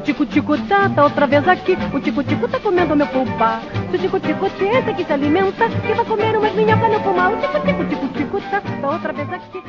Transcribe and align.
O 0.00 0.02
tico-tico 0.02 0.56
tá, 0.66 0.88
tá 0.88 1.04
outra 1.04 1.26
vez 1.26 1.46
aqui. 1.46 1.76
O 1.94 2.00
tico-tico 2.00 2.48
tá 2.48 2.58
comendo 2.58 2.96
meu 2.96 3.06
pulpa. 3.08 3.60
Se 3.90 3.96
o 3.96 4.00
tico-tico 4.00 4.46
esse 4.46 4.94
que 4.94 5.04
se 5.04 5.12
alimenta, 5.12 5.68
que 5.68 5.92
vai 5.92 6.04
comer 6.06 6.38
umas 6.38 6.54
minhocas 6.54 6.90
no 6.90 7.02
pulmão. 7.02 7.34
O 7.34 7.40
tico-tico, 7.42 7.84
tico-tico 7.84 8.40
tá, 8.50 8.62
tá 8.62 8.88
outra 8.88 9.12
vez 9.12 9.30
aqui. 9.30 9.62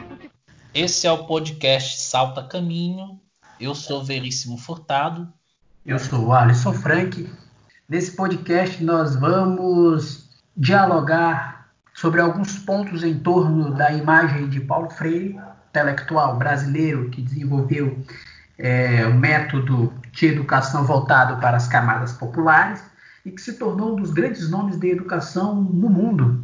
Esse 0.73 1.05
é 1.05 1.11
o 1.11 1.25
podcast 1.25 1.99
Salta 1.99 2.43
Caminho. 2.43 3.19
Eu 3.59 3.75
sou 3.75 4.05
Veríssimo 4.05 4.57
Furtado. 4.57 5.27
Eu 5.85 5.99
sou 5.99 6.27
o 6.27 6.33
Alisson 6.33 6.71
Frank. 6.71 7.29
Nesse 7.89 8.15
podcast 8.15 8.81
nós 8.81 9.17
vamos 9.17 10.29
dialogar 10.55 11.67
sobre 11.93 12.21
alguns 12.21 12.57
pontos 12.57 13.03
em 13.03 13.19
torno 13.19 13.71
da 13.71 13.91
imagem 13.91 14.47
de 14.47 14.61
Paulo 14.61 14.89
Freire, 14.91 15.37
intelectual 15.71 16.37
brasileiro 16.37 17.09
que 17.09 17.21
desenvolveu 17.21 18.01
é, 18.57 19.05
o 19.07 19.13
método 19.13 19.91
de 20.11 20.27
educação 20.27 20.83
voltado 20.83 21.37
para 21.37 21.57
as 21.57 21.67
camadas 21.67 22.11
populares 22.13 22.83
e 23.25 23.31
que 23.31 23.41
se 23.41 23.53
tornou 23.53 23.93
um 23.93 23.95
dos 23.95 24.11
grandes 24.11 24.49
nomes 24.49 24.77
da 24.77 24.87
educação 24.87 25.55
no 25.55 25.89
mundo, 25.89 26.43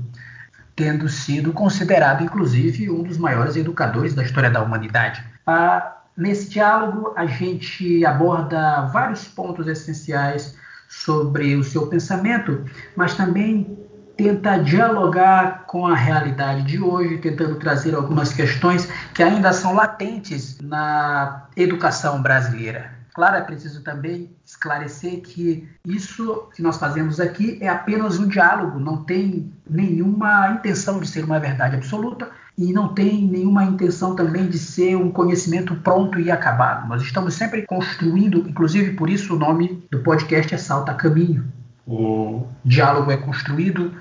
tendo 0.76 1.10
sido 1.10 1.52
considerado, 1.52 2.24
inclusive, 2.24 2.90
um 2.90 3.04
dos 3.04 3.18
maiores 3.18 3.56
educadores 3.56 4.14
da 4.14 4.24
história 4.24 4.50
da 4.50 4.62
humanidade. 4.62 5.24
Ah, 5.46 5.98
nesse 6.16 6.50
diálogo, 6.50 7.14
a 7.16 7.26
gente 7.26 8.06
aborda 8.06 8.82
vários 8.88 9.28
pontos 9.28 9.68
essenciais 9.68 10.56
sobre 10.88 11.56
o 11.56 11.64
seu 11.64 11.88
pensamento, 11.88 12.64
mas 12.96 13.16
também 13.16 13.78
tenta 14.16 14.58
dialogar 14.58 15.66
com 15.68 15.86
a 15.86 15.96
realidade 15.96 16.64
de 16.64 16.82
hoje, 16.82 17.18
tentando 17.20 17.56
trazer 17.56 17.94
algumas 17.94 18.34
questões 18.34 18.90
que 19.14 19.22
ainda 19.22 19.54
são 19.54 19.76
latentes 19.76 20.60
na 20.60 21.48
educação 21.56 22.22
brasileira. 22.22 22.97
Claro, 23.18 23.38
é 23.38 23.42
preciso 23.42 23.82
também 23.82 24.30
esclarecer 24.46 25.22
que 25.22 25.68
isso 25.84 26.50
que 26.56 26.62
nós 26.62 26.78
fazemos 26.78 27.20
aqui 27.20 27.58
é 27.60 27.68
apenas 27.68 28.20
um 28.20 28.28
diálogo, 28.28 28.80
não 28.80 29.04
tem 29.06 29.52
nenhuma 29.68 30.52
intenção 30.52 31.00
de 31.00 31.08
ser 31.08 31.24
uma 31.24 31.40
verdade 31.40 31.76
absoluta 31.76 32.30
e 32.56 32.72
não 32.72 32.94
tem 32.94 33.28
nenhuma 33.28 33.64
intenção 33.64 34.16
também 34.16 34.48
de 34.48 34.60
ser 34.60 34.96
um 34.98 35.10
conhecimento 35.10 35.74
pronto 35.78 36.20
e 36.20 36.30
acabado. 36.30 36.88
Nós 36.88 37.02
estamos 37.02 37.34
sempre 37.34 37.64
construindo, 37.64 38.48
inclusive 38.48 38.92
por 38.94 39.10
isso 39.10 39.36
o 39.36 39.40
nome 39.40 39.84
do 39.90 40.04
podcast 40.04 40.54
é 40.54 40.58
Salta 40.60 40.94
Caminho. 40.94 41.52
O 41.88 42.46
diálogo 42.64 43.10
é 43.10 43.18
construído 43.18 43.96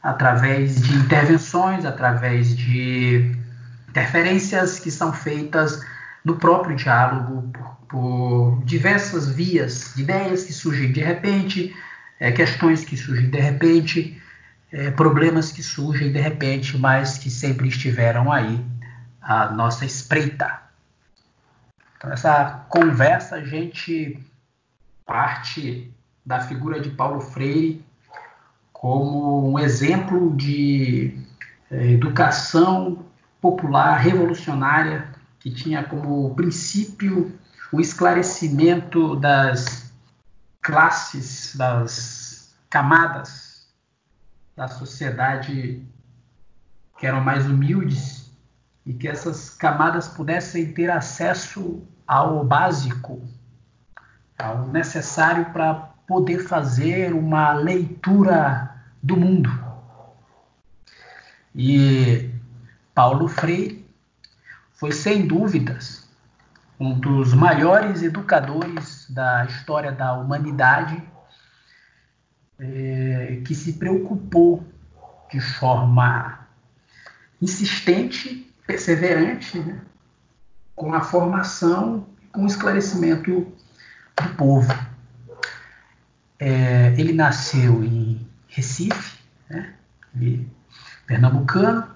através 0.00 0.80
de 0.80 0.94
intervenções, 0.98 1.84
através 1.84 2.56
de 2.56 3.28
interferências 3.88 4.78
que 4.78 4.92
são 4.92 5.12
feitas 5.12 5.84
no 6.24 6.36
próprio 6.36 6.76
diálogo 6.76 7.50
por, 7.52 7.81
por 7.92 8.62
diversas 8.64 9.28
vias, 9.28 9.94
ideias 9.98 10.44
que 10.44 10.52
surgem 10.54 10.90
de 10.90 11.02
repente, 11.02 11.76
é, 12.18 12.32
questões 12.32 12.82
que 12.86 12.96
surgem 12.96 13.28
de 13.28 13.38
repente, 13.38 14.20
é, 14.72 14.90
problemas 14.90 15.52
que 15.52 15.62
surgem 15.62 16.10
de 16.10 16.18
repente, 16.18 16.78
mas 16.78 17.18
que 17.18 17.30
sempre 17.30 17.68
estiveram 17.68 18.32
aí 18.32 18.64
à 19.20 19.50
nossa 19.50 19.84
espreita. 19.84 20.62
Então, 21.98 22.10
essa 22.10 22.64
conversa 22.70 23.36
a 23.36 23.44
gente 23.44 24.18
parte 25.04 25.92
da 26.24 26.40
figura 26.40 26.80
de 26.80 26.88
Paulo 26.88 27.20
Freire 27.20 27.84
como 28.72 29.52
um 29.52 29.58
exemplo 29.58 30.34
de 30.34 31.14
é, 31.70 31.90
educação 31.90 33.04
popular 33.38 33.98
revolucionária 33.98 35.08
que 35.38 35.50
tinha 35.50 35.84
como 35.84 36.34
princípio 36.34 37.38
o 37.72 37.80
esclarecimento 37.80 39.16
das 39.16 39.90
classes, 40.60 41.56
das 41.56 42.54
camadas 42.68 43.66
da 44.54 44.68
sociedade 44.68 45.82
que 46.98 47.06
eram 47.06 47.22
mais 47.22 47.46
humildes 47.46 48.30
e 48.84 48.92
que 48.92 49.08
essas 49.08 49.48
camadas 49.48 50.06
pudessem 50.08 50.72
ter 50.72 50.90
acesso 50.90 51.82
ao 52.06 52.44
básico, 52.44 53.22
ao 54.38 54.68
necessário 54.68 55.46
para 55.46 55.74
poder 56.06 56.40
fazer 56.40 57.14
uma 57.14 57.54
leitura 57.54 58.76
do 59.02 59.16
mundo. 59.16 59.50
E 61.54 62.30
Paulo 62.94 63.28
Freire 63.28 63.88
foi 64.74 64.92
sem 64.92 65.26
dúvidas 65.26 66.11
um 66.82 66.98
dos 66.98 67.32
maiores 67.32 68.02
educadores 68.02 69.06
da 69.08 69.44
história 69.44 69.92
da 69.92 70.14
humanidade, 70.14 71.00
é, 72.58 73.40
que 73.46 73.54
se 73.54 73.74
preocupou 73.74 74.66
de 75.30 75.40
forma 75.40 76.40
insistente, 77.40 78.52
perseverante, 78.66 79.60
né, 79.60 79.80
com 80.74 80.92
a 80.92 81.00
formação, 81.00 82.08
com 82.32 82.42
o 82.42 82.46
esclarecimento 82.46 83.52
do 84.16 84.28
povo. 84.36 84.74
É, 86.36 86.94
ele 86.98 87.12
nasceu 87.12 87.84
em 87.84 88.26
Recife, 88.48 89.18
né, 89.48 89.74
pernambucano, 91.06 91.86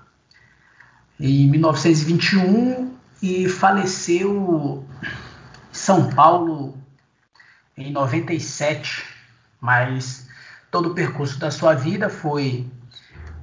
em 1.19 1.51
1921 1.51 2.96
e 3.27 3.49
faleceu 3.49 4.85
em 5.73 5.75
São 5.75 6.11
Paulo 6.11 6.79
em 7.77 7.91
97, 7.91 9.05
mas 9.61 10.29
todo 10.71 10.91
o 10.91 10.95
percurso 10.95 11.37
da 11.37 11.51
sua 11.51 11.75
vida 11.75 12.09
foi 12.09 12.71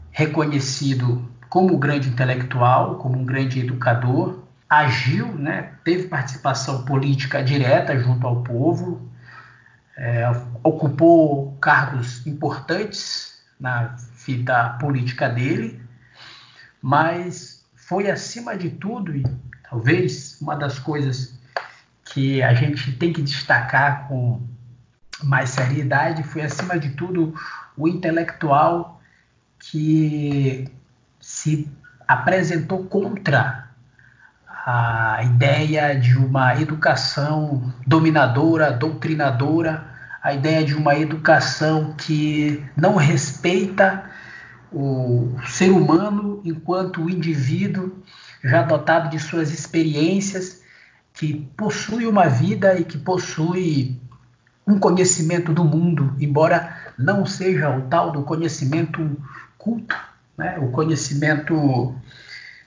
reconhecido 0.10 1.30
como 1.50 1.76
um 1.76 1.80
grande 1.80 2.08
intelectual, 2.08 2.96
como 2.96 3.20
um 3.20 3.26
grande 3.26 3.60
educador, 3.60 4.44
agiu, 4.70 5.28
né, 5.34 5.74
teve 5.84 6.08
participação 6.08 6.86
política 6.86 7.44
direta 7.44 8.00
junto 8.00 8.26
ao 8.26 8.42
povo, 8.42 9.02
é, 9.98 10.24
ocupou 10.64 11.58
cargos 11.60 12.26
importantes 12.26 13.44
na 13.60 13.98
vida 14.26 14.70
política 14.80 15.28
dele, 15.28 15.82
mas 16.82 17.66
foi 17.76 18.10
acima 18.10 18.58
de 18.58 18.70
tudo 18.70 19.14
e 19.14 19.24
talvez 19.74 20.38
uma 20.40 20.56
das 20.56 20.78
coisas 20.78 21.34
que 22.06 22.44
a 22.44 22.54
gente 22.54 22.92
tem 22.92 23.12
que 23.12 23.24
destacar 23.24 24.08
com 24.08 24.40
mais 25.24 25.50
seriedade 25.50 26.22
foi 26.22 26.44
acima 26.44 26.78
de 26.78 26.92
tudo 26.92 27.34
o 27.76 27.88
intelectual 27.88 29.02
que 29.60 30.70
se 31.20 31.68
apresentou 32.08 32.84
contra 32.84 33.68
a 34.46 35.22
ideia 35.24 36.00
de 36.00 36.16
uma 36.18 36.56
educação 36.62 37.74
dominadora, 37.88 38.72
doutrinadora, 38.72 39.88
a 40.22 40.36
ideia 40.36 40.64
de 40.64 40.76
uma 40.76 40.96
educação 40.96 41.96
que 41.98 42.64
não 42.78 42.96
respeita 42.96 44.04
o 44.72 45.36
ser 45.48 45.72
humano 45.72 46.42
enquanto 46.46 47.10
indivíduo 47.10 48.04
já 48.44 48.64
dotado 48.64 49.10
de 49.10 49.20
suas 49.20 49.52
experiências, 49.52 50.62
que 51.14 51.34
possui 51.56 52.06
uma 52.06 52.28
vida 52.28 52.78
e 52.78 52.84
que 52.84 52.98
possui 52.98 54.00
um 54.66 54.80
conhecimento 54.80 55.54
do 55.54 55.64
mundo, 55.64 56.16
embora 56.20 56.76
não 56.98 57.26
seja 57.26 57.70
o 57.70 57.84
tal 57.84 58.12
do 58.12 58.24
conhecimento 58.24 59.18
culto, 59.58 59.96
né? 60.38 60.58
o 60.60 60.72
conhecimento 60.72 61.96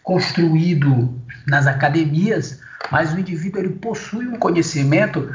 construído 0.03 1.20
nas 1.47 1.66
academias, 1.66 2.60
mas 2.91 3.12
o 3.12 3.19
indivíduo 3.19 3.60
ele 3.60 3.70
possui 3.70 4.26
um 4.28 4.38
conhecimento 4.38 5.34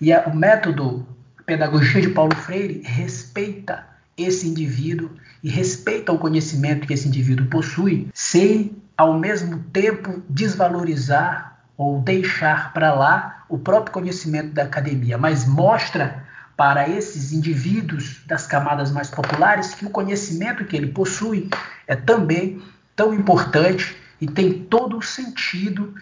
e 0.00 0.12
o 0.12 0.34
método 0.34 1.06
a 1.38 1.42
pedagogia 1.42 2.00
de 2.00 2.08
Paulo 2.08 2.34
Freire 2.34 2.82
respeita 2.84 3.86
esse 4.16 4.48
indivíduo 4.48 5.10
e 5.42 5.48
respeita 5.48 6.12
o 6.12 6.18
conhecimento 6.18 6.86
que 6.86 6.92
esse 6.92 7.06
indivíduo 7.06 7.46
possui, 7.46 8.08
sem 8.12 8.77
ao 8.98 9.16
mesmo 9.16 9.60
tempo 9.72 10.20
desvalorizar 10.28 11.62
ou 11.76 12.00
deixar 12.00 12.72
para 12.72 12.92
lá 12.92 13.44
o 13.48 13.56
próprio 13.56 13.92
conhecimento 13.92 14.52
da 14.52 14.64
academia, 14.64 15.16
mas 15.16 15.46
mostra 15.46 16.26
para 16.56 16.88
esses 16.88 17.32
indivíduos 17.32 18.20
das 18.26 18.44
camadas 18.44 18.90
mais 18.90 19.08
populares 19.08 19.72
que 19.76 19.86
o 19.86 19.90
conhecimento 19.90 20.64
que 20.64 20.76
ele 20.76 20.88
possui 20.88 21.48
é 21.86 21.94
também 21.94 22.60
tão 22.96 23.14
importante 23.14 23.96
e 24.20 24.26
tem 24.26 24.64
todo 24.64 24.98
o 24.98 25.02
sentido 25.02 25.94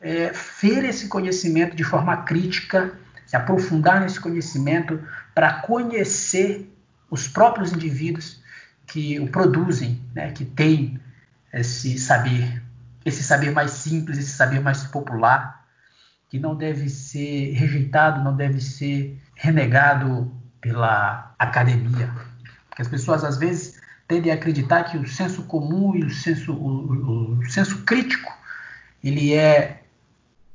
é, 0.00 0.32
ver 0.60 0.84
esse 0.84 1.06
conhecimento 1.06 1.76
de 1.76 1.84
forma 1.84 2.16
crítica, 2.16 2.92
se 3.24 3.36
aprofundar 3.36 4.00
nesse 4.00 4.18
conhecimento 4.18 5.00
para 5.32 5.60
conhecer 5.60 6.68
os 7.08 7.28
próprios 7.28 7.72
indivíduos 7.72 8.42
que 8.88 9.20
o 9.20 9.28
produzem, 9.28 10.02
né, 10.12 10.32
que 10.32 10.44
têm 10.44 11.00
esse 11.52 11.98
saber, 11.98 12.62
esse 13.04 13.22
saber 13.22 13.50
mais 13.50 13.72
simples, 13.72 14.18
esse 14.18 14.32
saber 14.32 14.60
mais 14.60 14.84
popular. 14.84 15.60
que 16.28 16.38
não 16.38 16.54
deve 16.54 16.88
ser 16.88 17.52
rejeitado, 17.54 18.22
não 18.22 18.36
deve 18.36 18.60
ser 18.60 19.20
renegado 19.34 20.32
pela 20.60 21.34
academia. 21.36 22.08
Porque 22.68 22.82
as 22.82 22.88
pessoas 22.88 23.24
às 23.24 23.36
vezes 23.36 23.80
tendem 24.06 24.30
a 24.30 24.36
acreditar 24.36 24.84
que 24.84 24.96
o 24.96 25.08
senso 25.08 25.42
comum 25.44 25.96
e 25.96 26.04
o 26.04 26.10
senso, 26.10 26.52
o, 26.52 27.38
o 27.38 27.50
senso 27.50 27.82
crítico 27.82 28.32
ele 29.02 29.34
é 29.34 29.82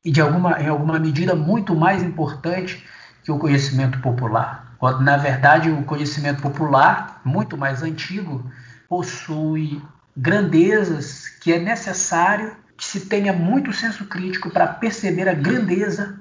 de 0.03 0.21
alguma, 0.21 0.61
em 0.61 0.67
alguma 0.67 0.99
medida 0.99 1.35
muito 1.35 1.75
mais 1.75 2.03
importante 2.03 2.85
que 3.23 3.31
o 3.31 3.39
conhecimento 3.39 3.99
popular. 3.99 4.75
Na 5.01 5.17
verdade, 5.17 5.69
o 5.71 5.83
conhecimento 5.83 6.41
popular, 6.41 7.21
muito 7.25 7.57
mais 7.57 7.81
antigo, 7.81 8.49
possui 8.87 9.81
grandezas 10.15 11.29
que 11.41 11.51
é 11.51 11.59
necessário 11.59 12.55
que 12.77 12.85
se 12.85 13.01
tenha 13.01 13.33
muito 13.33 13.71
senso 13.73 14.05
crítico 14.05 14.49
para 14.49 14.67
perceber 14.67 15.29
a 15.29 15.33
grandeza 15.33 16.19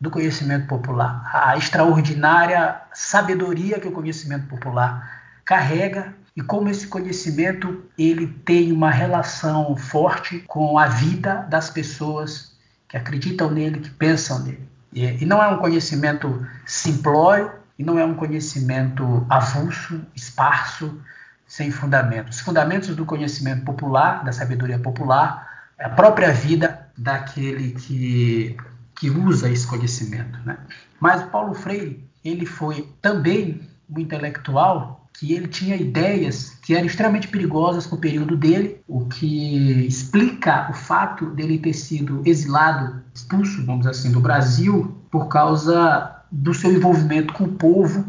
do 0.00 0.10
conhecimento 0.10 0.66
popular, 0.66 1.30
a 1.32 1.56
extraordinária 1.56 2.80
sabedoria 2.92 3.80
que 3.80 3.88
o 3.88 3.92
conhecimento 3.92 4.46
popular 4.46 5.22
carrega 5.44 6.14
e 6.36 6.42
como 6.42 6.68
esse 6.68 6.86
conhecimento 6.86 7.82
ele 7.96 8.26
tem 8.26 8.70
uma 8.72 8.90
relação 8.90 9.74
forte 9.74 10.40
com 10.46 10.78
a 10.78 10.86
vida 10.86 11.46
das 11.48 11.70
pessoas 11.70 12.54
que 12.88 12.96
acreditam 12.96 13.50
nele, 13.50 13.80
que 13.80 13.90
pensam 13.90 14.40
nele. 14.40 14.68
E, 14.92 15.24
não 15.24 15.42
é 15.42 15.48
um 15.48 15.58
conhecimento 15.58 16.46
simplório 16.64 17.52
e 17.78 17.84
não 17.84 17.98
é 17.98 18.04
um 18.04 18.14
conhecimento 18.14 19.26
avulso, 19.28 20.00
esparso, 20.14 21.00
sem 21.46 21.70
fundamentos. 21.70 22.36
Os 22.36 22.42
fundamentos 22.42 22.94
do 22.94 23.04
conhecimento 23.04 23.64
popular, 23.64 24.24
da 24.24 24.32
sabedoria 24.32 24.78
popular, 24.78 25.70
é 25.78 25.84
a 25.86 25.90
própria 25.90 26.32
vida 26.32 26.88
daquele 26.96 27.72
que, 27.72 28.56
que 28.98 29.10
usa 29.10 29.48
esse 29.48 29.66
conhecimento. 29.66 30.38
Né? 30.44 30.56
Mas 30.98 31.22
o 31.22 31.26
Paulo 31.26 31.54
Freire, 31.54 32.02
ele 32.24 32.46
foi 32.46 32.88
também 33.00 33.60
um 33.88 34.00
intelectual 34.00 35.08
que 35.18 35.32
ele 35.32 35.48
tinha 35.48 35.76
ideias 35.76 36.58
que 36.62 36.74
eram 36.74 36.86
extremamente 36.86 37.28
perigosas 37.28 37.86
para 37.86 37.96
o 37.96 38.00
período 38.00 38.36
dele, 38.36 38.82
o 38.86 39.06
que 39.06 39.86
explica 39.86 40.68
o 40.70 40.74
fato 40.74 41.26
dele 41.30 41.58
ter 41.58 41.72
sido 41.72 42.20
exilado, 42.26 43.02
expulso, 43.14 43.64
vamos 43.64 43.86
dizer 43.86 43.92
assim, 43.92 44.12
do 44.12 44.20
Brasil 44.20 44.94
por 45.10 45.28
causa 45.28 46.22
do 46.30 46.52
seu 46.52 46.70
envolvimento 46.70 47.32
com 47.32 47.44
o 47.44 47.52
povo 47.52 48.04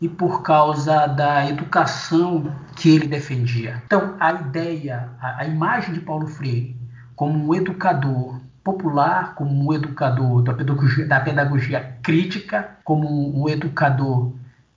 e 0.00 0.08
por 0.08 0.42
causa 0.42 1.06
da 1.06 1.48
educação 1.48 2.52
que 2.76 2.94
ele 2.94 3.06
defendia. 3.06 3.82
Então, 3.86 4.14
a 4.18 4.32
ideia, 4.32 5.10
a, 5.20 5.42
a 5.42 5.44
imagem 5.46 5.94
de 5.94 6.00
Paulo 6.00 6.26
Freire 6.26 6.76
como 7.16 7.48
um 7.48 7.54
educador 7.54 8.40
popular, 8.62 9.34
como 9.34 9.66
um 9.66 9.72
educador 9.72 10.42
da 10.42 10.54
pedagogia, 10.54 11.06
da 11.06 11.20
pedagogia 11.20 11.96
crítica, 12.02 12.70
como 12.82 13.38
um, 13.38 13.48
educador 13.48 14.32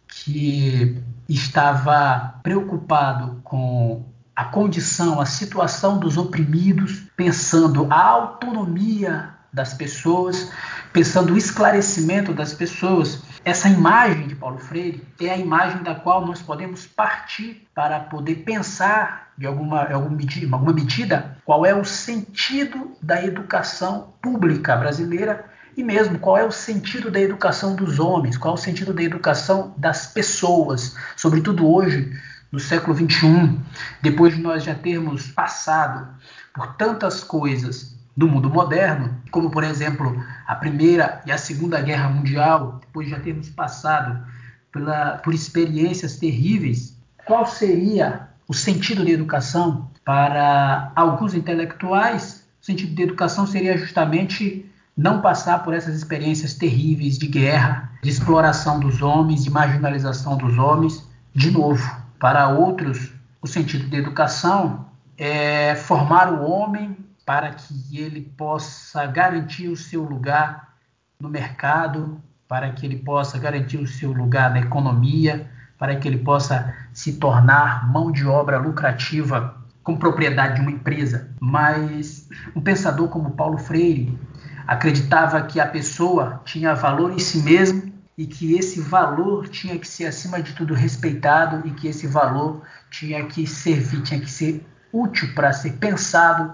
que 0.07 1.01
estava 1.27 2.35
preocupado 2.43 3.39
com 3.43 4.03
a 4.35 4.45
condição, 4.45 5.19
a 5.19 5.25
situação 5.25 5.97
dos 5.97 6.17
oprimidos, 6.17 7.03
pensando 7.15 7.87
a 7.89 7.99
autonomia 7.99 9.29
das 9.51 9.73
pessoas, 9.73 10.51
pensando 10.93 11.33
o 11.33 11.37
esclarecimento 11.37 12.33
das 12.33 12.53
pessoas. 12.53 13.23
Essa 13.47 13.69
imagem 13.69 14.27
de 14.27 14.35
Paulo 14.35 14.57
Freire 14.57 15.01
é 15.21 15.29
a 15.29 15.37
imagem 15.37 15.81
da 15.81 15.95
qual 15.95 16.25
nós 16.25 16.41
podemos 16.41 16.85
partir 16.85 17.65
para 17.73 17.97
poder 17.97 18.43
pensar, 18.43 19.31
de 19.37 19.47
alguma, 19.47 19.85
alguma, 19.85 20.17
medida, 20.17 20.53
alguma 20.53 20.73
medida, 20.73 21.37
qual 21.45 21.65
é 21.65 21.73
o 21.73 21.85
sentido 21.85 22.91
da 23.01 23.23
educação 23.23 24.13
pública 24.21 24.75
brasileira 24.75 25.45
e 25.77 25.81
mesmo 25.81 26.19
qual 26.19 26.37
é 26.37 26.43
o 26.43 26.51
sentido 26.51 27.09
da 27.09 27.21
educação 27.21 27.73
dos 27.73 27.99
homens, 27.99 28.35
qual 28.35 28.55
é 28.55 28.57
o 28.57 28.61
sentido 28.61 28.93
da 28.93 29.01
educação 29.01 29.73
das 29.77 30.07
pessoas, 30.07 30.97
sobretudo 31.15 31.71
hoje, 31.73 32.11
no 32.51 32.59
século 32.59 32.97
XXI, 32.97 33.57
depois 34.01 34.35
de 34.35 34.41
nós 34.41 34.65
já 34.65 34.75
termos 34.75 35.29
passado 35.29 36.05
por 36.53 36.75
tantas 36.75 37.23
coisas 37.23 37.96
do 38.17 38.27
mundo 38.27 38.49
moderno, 38.49 39.15
como 39.29 39.51
por 39.51 39.63
exemplo 39.63 40.19
a 40.47 40.55
Primeira 40.55 41.21
e 41.23 41.31
a 41.31 41.37
Segunda 41.37 41.79
Guerra 41.79 42.09
Mundial, 42.09 42.79
depois 42.81 43.07
de 43.07 43.13
já 43.13 43.19
termos 43.19 43.47
passado 43.49 44.25
pela, 44.71 45.17
por 45.17 45.35
experiências 45.35 46.17
terríveis, 46.17 46.97
qual 47.25 47.45
seria 47.45 48.27
o 48.47 48.55
sentido 48.55 49.05
da 49.05 49.11
educação 49.11 49.91
para 50.03 50.91
alguns 50.95 51.35
intelectuais? 51.35 52.43
O 52.59 52.65
sentido 52.65 52.95
da 52.95 53.03
educação 53.03 53.45
seria 53.45 53.77
justamente 53.77 54.65
não 54.95 55.21
passar 55.21 55.63
por 55.63 55.75
essas 55.75 55.95
experiências 55.95 56.55
terríveis 56.55 57.19
de 57.19 57.27
guerra, 57.27 57.91
de 58.01 58.09
exploração 58.09 58.79
dos 58.79 58.99
homens, 59.03 59.43
de 59.43 59.51
marginalização 59.51 60.35
dos 60.37 60.57
homens, 60.57 61.07
de 61.35 61.51
novo. 61.51 61.87
Para 62.19 62.47
outros, 62.47 63.11
o 63.39 63.45
sentido 63.45 63.87
da 63.89 63.97
educação 63.97 64.87
é 65.15 65.75
formar 65.75 66.33
o 66.33 66.43
homem 66.43 66.97
para 67.27 67.51
que 67.51 67.99
ele 67.99 68.21
possa 68.21 69.05
garantir 69.05 69.67
o 69.67 69.75
seu 69.75 70.01
lugar 70.01 70.75
no 71.19 71.27
mercado, 71.27 72.21
para 72.47 72.71
que 72.71 72.85
ele 72.85 72.95
possa 72.95 73.37
garantir 73.37 73.75
o 73.75 73.85
seu 73.85 74.13
lugar 74.13 74.49
na 74.49 74.61
economia, 74.61 75.51
para 75.77 75.97
que 75.97 76.07
ele 76.07 76.19
possa 76.19 76.73
se 76.93 77.17
tornar 77.17 77.91
mão 77.91 78.13
de 78.13 78.25
obra 78.25 78.57
lucrativa 78.57 79.57
com 79.83 79.97
propriedade 79.97 80.55
de 80.55 80.61
uma 80.61 80.71
empresa. 80.71 81.29
Mas 81.37 82.29
um 82.55 82.61
pensador 82.61 83.09
como 83.09 83.31
Paulo 83.31 83.57
Freire, 83.57 84.17
acreditava 84.65 85.41
que 85.41 85.59
a 85.59 85.67
pessoa 85.67 86.41
tinha 86.45 86.73
valor 86.73 87.11
em 87.11 87.19
si 87.19 87.39
mesmo 87.39 87.91
e 88.17 88.25
que 88.25 88.55
esse 88.55 88.79
valor 88.79 89.49
tinha 89.49 89.77
que 89.77 89.87
ser 89.87 90.05
acima 90.05 90.41
de 90.41 90.53
tudo 90.53 90.73
respeitado 90.73 91.67
e 91.67 91.71
que 91.71 91.89
esse 91.89 92.07
valor 92.07 92.61
tinha 92.89 93.25
que 93.25 93.45
servir, 93.45 94.01
tinha 94.01 94.21
que 94.21 94.31
ser 94.31 94.65
útil 94.93 95.33
para 95.35 95.51
ser 95.51 95.73
pensado 95.73 96.53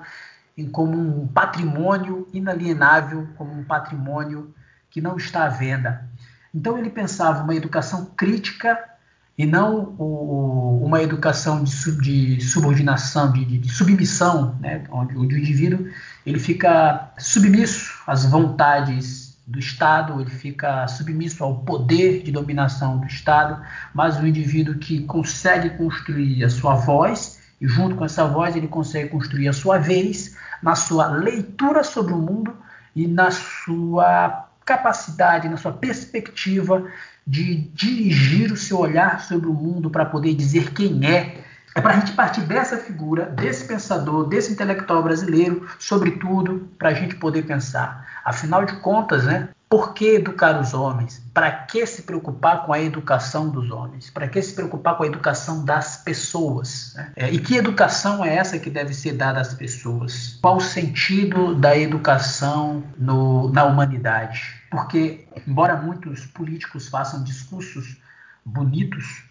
em 0.57 0.69
como 0.69 0.97
um 0.97 1.27
patrimônio 1.27 2.27
inalienável, 2.33 3.27
como 3.37 3.53
um 3.53 3.63
patrimônio 3.63 4.53
que 4.89 5.01
não 5.01 5.17
está 5.17 5.45
à 5.45 5.49
venda. 5.49 6.07
Então 6.53 6.77
ele 6.77 6.89
pensava 6.89 7.43
uma 7.43 7.55
educação 7.55 8.05
crítica 8.15 8.77
e 9.35 9.45
não 9.45 9.95
o, 9.97 10.81
uma 10.85 11.01
educação 11.01 11.63
de, 11.63 11.71
sub, 11.71 12.01
de 12.01 12.41
subordinação, 12.41 13.31
de, 13.31 13.43
de, 13.57 13.69
submissão, 13.69 14.55
né? 14.59 14.83
onde, 14.91 15.17
onde, 15.17 15.35
o 15.35 15.37
indivíduo 15.39 15.87
ele 16.23 16.39
fica 16.39 17.11
submisso 17.17 18.03
às 18.05 18.25
vontades 18.25 19.35
do 19.47 19.59
Estado, 19.59 20.21
ele 20.21 20.29
fica 20.29 20.87
submisso 20.87 21.43
ao 21.43 21.59
poder 21.59 22.23
de 22.23 22.31
dominação 22.31 22.99
do 22.99 23.07
Estado, 23.07 23.61
mas 23.93 24.17
o 24.19 24.27
indivíduo 24.27 24.75
que 24.75 25.01
consegue 25.01 25.71
construir 25.71 26.43
a 26.43 26.49
sua 26.49 26.75
voz, 26.75 27.39
e 27.63 27.67
junto 27.67 27.95
com 27.95 28.03
essa 28.03 28.25
voz 28.25 28.57
ele 28.57 28.67
consegue 28.67 29.07
construir 29.07 29.47
a 29.47 29.53
sua 29.53 29.77
vez, 29.77 30.35
na 30.61 30.75
sua 30.75 31.07
leitura 31.07 31.81
sobre 31.81 32.13
o 32.13 32.17
mundo 32.17 32.53
e 32.93 33.07
na 33.07 33.31
sua 33.31 34.49
capacidade, 34.65 35.47
na 35.47 35.55
sua 35.55 35.71
perspectiva 35.71 36.85
de 37.25 37.55
dirigir 37.73 38.51
o 38.51 38.57
seu 38.57 38.79
olhar 38.79 39.21
sobre 39.21 39.47
o 39.47 39.53
mundo 39.53 39.89
para 39.89 40.03
poder 40.03 40.33
dizer 40.35 40.73
quem 40.73 41.05
é. 41.05 41.41
É 41.73 41.79
para 41.79 41.93
a 41.93 41.99
gente 42.01 42.11
partir 42.11 42.41
dessa 42.41 42.75
figura, 42.75 43.27
desse 43.27 43.65
pensador, 43.65 44.27
desse 44.27 44.51
intelectual 44.51 45.01
brasileiro, 45.01 45.65
sobretudo, 45.79 46.69
para 46.77 46.89
a 46.89 46.93
gente 46.93 47.15
poder 47.15 47.43
pensar. 47.43 48.05
Afinal 48.25 48.65
de 48.65 48.75
contas, 48.75 49.23
né, 49.23 49.47
por 49.73 49.95
que 49.95 50.05
educar 50.05 50.61
os 50.61 50.71
homens? 50.71 51.19
Para 51.33 51.51
que 51.51 51.83
se 51.87 52.03
preocupar 52.03 52.63
com 52.63 52.73
a 52.73 52.79
educação 52.79 53.49
dos 53.49 53.71
homens? 53.71 54.07
Para 54.11 54.27
que 54.27 54.39
se 54.39 54.53
preocupar 54.53 54.95
com 54.95 55.01
a 55.01 55.07
educação 55.07 55.65
das 55.65 55.97
pessoas? 55.97 56.93
Né? 56.95 57.11
É, 57.15 57.31
e 57.31 57.39
que 57.39 57.55
educação 57.55 58.23
é 58.23 58.35
essa 58.35 58.59
que 58.59 58.69
deve 58.69 58.93
ser 58.93 59.13
dada 59.13 59.41
às 59.41 59.55
pessoas? 59.55 60.37
Qual 60.39 60.57
o 60.57 60.61
sentido 60.61 61.55
da 61.55 61.75
educação 61.75 62.83
no, 62.99 63.51
na 63.51 63.63
humanidade? 63.63 64.43
Porque, 64.69 65.27
embora 65.47 65.75
muitos 65.75 66.23
políticos 66.27 66.87
façam 66.87 67.23
discursos 67.23 67.97
bonitos 68.45 69.23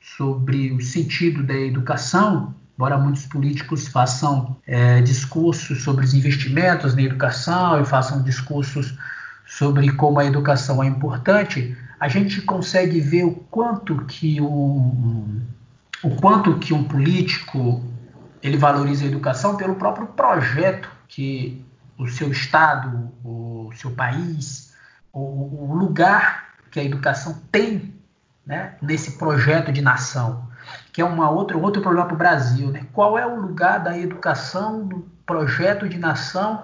sobre 0.00 0.72
o 0.72 0.80
sentido 0.80 1.42
da 1.42 1.54
educação, 1.54 2.54
embora 2.74 2.96
muitos 2.96 3.26
políticos 3.26 3.86
façam 3.86 4.56
é, 4.66 5.02
discursos 5.02 5.82
sobre 5.82 6.06
os 6.06 6.14
investimentos 6.14 6.94
na 6.94 7.02
educação 7.02 7.82
e 7.82 7.84
façam 7.84 8.22
discursos 8.22 8.96
sobre 9.50 9.90
como 9.96 10.20
a 10.20 10.24
educação 10.24 10.80
é 10.80 10.86
importante, 10.86 11.76
a 11.98 12.06
gente 12.06 12.40
consegue 12.42 13.00
ver 13.00 13.24
o 13.24 13.32
quanto 13.32 14.04
que 14.04 14.40
um, 14.40 15.42
o 16.04 16.10
quanto 16.14 16.56
que 16.60 16.72
um 16.72 16.84
político 16.84 17.82
ele 18.40 18.56
valoriza 18.56 19.04
a 19.04 19.08
educação 19.08 19.56
pelo 19.56 19.74
próprio 19.74 20.06
projeto 20.06 20.88
que 21.08 21.66
o 21.98 22.06
seu 22.06 22.30
estado, 22.30 23.10
o 23.24 23.72
seu 23.74 23.90
país, 23.90 24.72
o, 25.12 25.18
o 25.20 25.74
lugar 25.74 26.54
que 26.70 26.78
a 26.78 26.84
educação 26.84 27.36
tem 27.50 27.92
né, 28.46 28.76
nesse 28.80 29.18
projeto 29.18 29.72
de 29.72 29.82
nação, 29.82 30.48
que 30.92 31.02
é 31.02 31.04
uma 31.04 31.28
outra, 31.28 31.58
outro 31.58 31.82
problema 31.82 32.06
para 32.06 32.14
o 32.14 32.18
Brasil. 32.18 32.68
Né? 32.68 32.86
Qual 32.92 33.18
é 33.18 33.26
o 33.26 33.34
lugar 33.34 33.80
da 33.80 33.98
educação 33.98 34.84
no 34.84 35.00
projeto 35.26 35.88
de 35.88 35.98
nação 35.98 36.62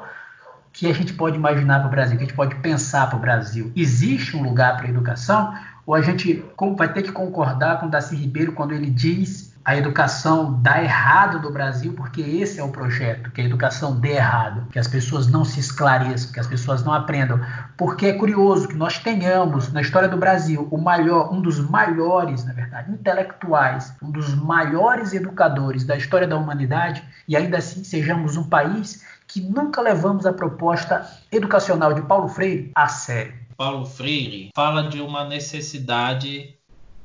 que 0.77 0.87
a 0.87 0.93
gente 0.93 1.15
pode 1.15 1.37
imaginar 1.37 1.79
para 1.79 1.89
o 1.89 1.91
Brasil, 1.91 2.19
que 2.19 2.25
a 2.25 2.27
gente 2.27 2.37
pode 2.37 2.55
pensar 2.57 3.09
para 3.09 3.17
o 3.17 3.21
Brasil? 3.21 3.73
Existe 3.75 4.37
um 4.37 4.43
lugar 4.43 4.77
para 4.77 4.87
a 4.87 4.91
educação? 4.91 5.55
Ou 5.87 5.95
a 5.95 6.03
gente 6.03 6.45
vai 6.77 6.93
ter 6.93 7.03
que 7.03 7.13
concordar 7.13 7.81
com 7.81 7.87
o 7.87 7.89
Darcy 7.89 8.15
Ribeiro 8.15 8.53
quando 8.53 8.73
ele 8.73 8.91
diz 8.91 9.57
a 9.67 9.77
educação 9.77 10.61
dá 10.63 10.81
errado 10.81 11.41
no 11.41 11.51
Brasil, 11.51 11.93
porque 11.93 12.21
esse 12.21 12.61
é 12.61 12.63
o 12.63 12.69
projeto, 12.69 13.33
que 13.33 13.41
a 13.41 13.45
educação 13.45 13.99
dê 13.99 14.13
errado, 14.13 14.69
que 14.71 14.79
as 14.79 14.87
pessoas 14.87 15.27
não 15.27 15.45
se 15.45 15.59
esclareçam, 15.59 16.31
que 16.31 16.39
as 16.39 16.47
pessoas 16.47 16.85
não 16.85 16.93
aprendam. 16.93 17.41
Porque 17.77 18.07
é 18.07 18.13
curioso 18.13 18.69
que 18.69 18.77
nós 18.77 19.01
tenhamos 19.01 19.73
na 19.73 19.81
história 19.81 20.09
do 20.09 20.17
Brasil 20.17 20.69
o 20.71 20.79
maior, 20.79 21.35
um 21.35 21.43
dos 21.43 21.59
maiores, 21.59 22.45
na 22.45 22.53
verdade, 22.53 22.93
intelectuais, 22.93 23.93
um 24.01 24.09
dos 24.09 24.37
maiores 24.37 25.13
educadores 25.13 25.83
da 25.83 25.97
história 25.97 26.29
da 26.29 26.37
humanidade, 26.37 27.03
e 27.27 27.37
ainda 27.37 27.59
assim 27.59 27.83
sejamos 27.83 28.37
um 28.37 28.45
país 28.45 29.05
que 29.27 29.41
nunca 29.41 29.81
levamos 29.81 30.27
a 30.27 30.33
proposta 30.33 31.11
educacional 31.31 31.93
de 31.95 32.03
Paulo 32.03 32.29
Freire 32.29 32.73
a 32.75 32.89
sério. 32.89 33.35
Paulo 33.57 33.87
Freire 33.87 34.51
fala 34.55 34.89
de 34.89 35.01
uma 35.01 35.25
necessidade 35.25 36.57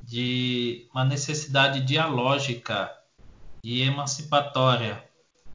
de 0.03 0.87
uma 0.93 1.05
necessidade 1.05 1.81
dialógica 1.81 2.91
e 3.63 3.81
emancipatória, 3.81 5.03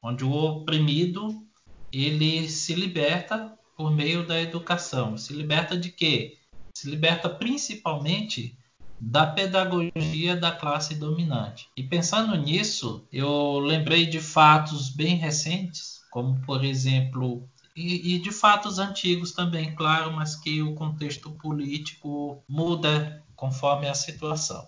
onde 0.01 0.23
o 0.23 0.31
oprimido 0.31 1.43
ele 1.91 2.49
se 2.49 2.73
liberta 2.73 3.53
por 3.75 3.91
meio 3.91 4.25
da 4.25 4.41
educação. 4.41 5.17
Se 5.17 5.33
liberta 5.33 5.77
de 5.77 5.91
quê? 5.91 6.37
Se 6.75 6.89
liberta 6.89 7.29
principalmente 7.29 8.57
da 8.99 9.27
pedagogia 9.27 10.35
da 10.35 10.51
classe 10.51 10.95
dominante. 10.95 11.69
E 11.77 11.83
pensando 11.83 12.35
nisso, 12.35 13.05
eu 13.13 13.59
lembrei 13.59 14.07
de 14.07 14.19
fatos 14.19 14.89
bem 14.89 15.15
recentes, 15.15 15.96
como 16.17 16.39
por 16.39 16.65
exemplo 16.65 17.47
e, 17.75 18.15
e, 18.15 18.19
de 18.19 18.31
fatos 18.31 18.79
antigos 18.79 19.33
também, 19.33 19.75
claro, 19.75 20.11
mas 20.11 20.35
que 20.35 20.63
o 20.63 20.73
contexto 20.73 21.29
político 21.29 22.43
muda 22.49 23.23
conforme 23.35 23.87
a 23.87 23.93
situação. 23.93 24.67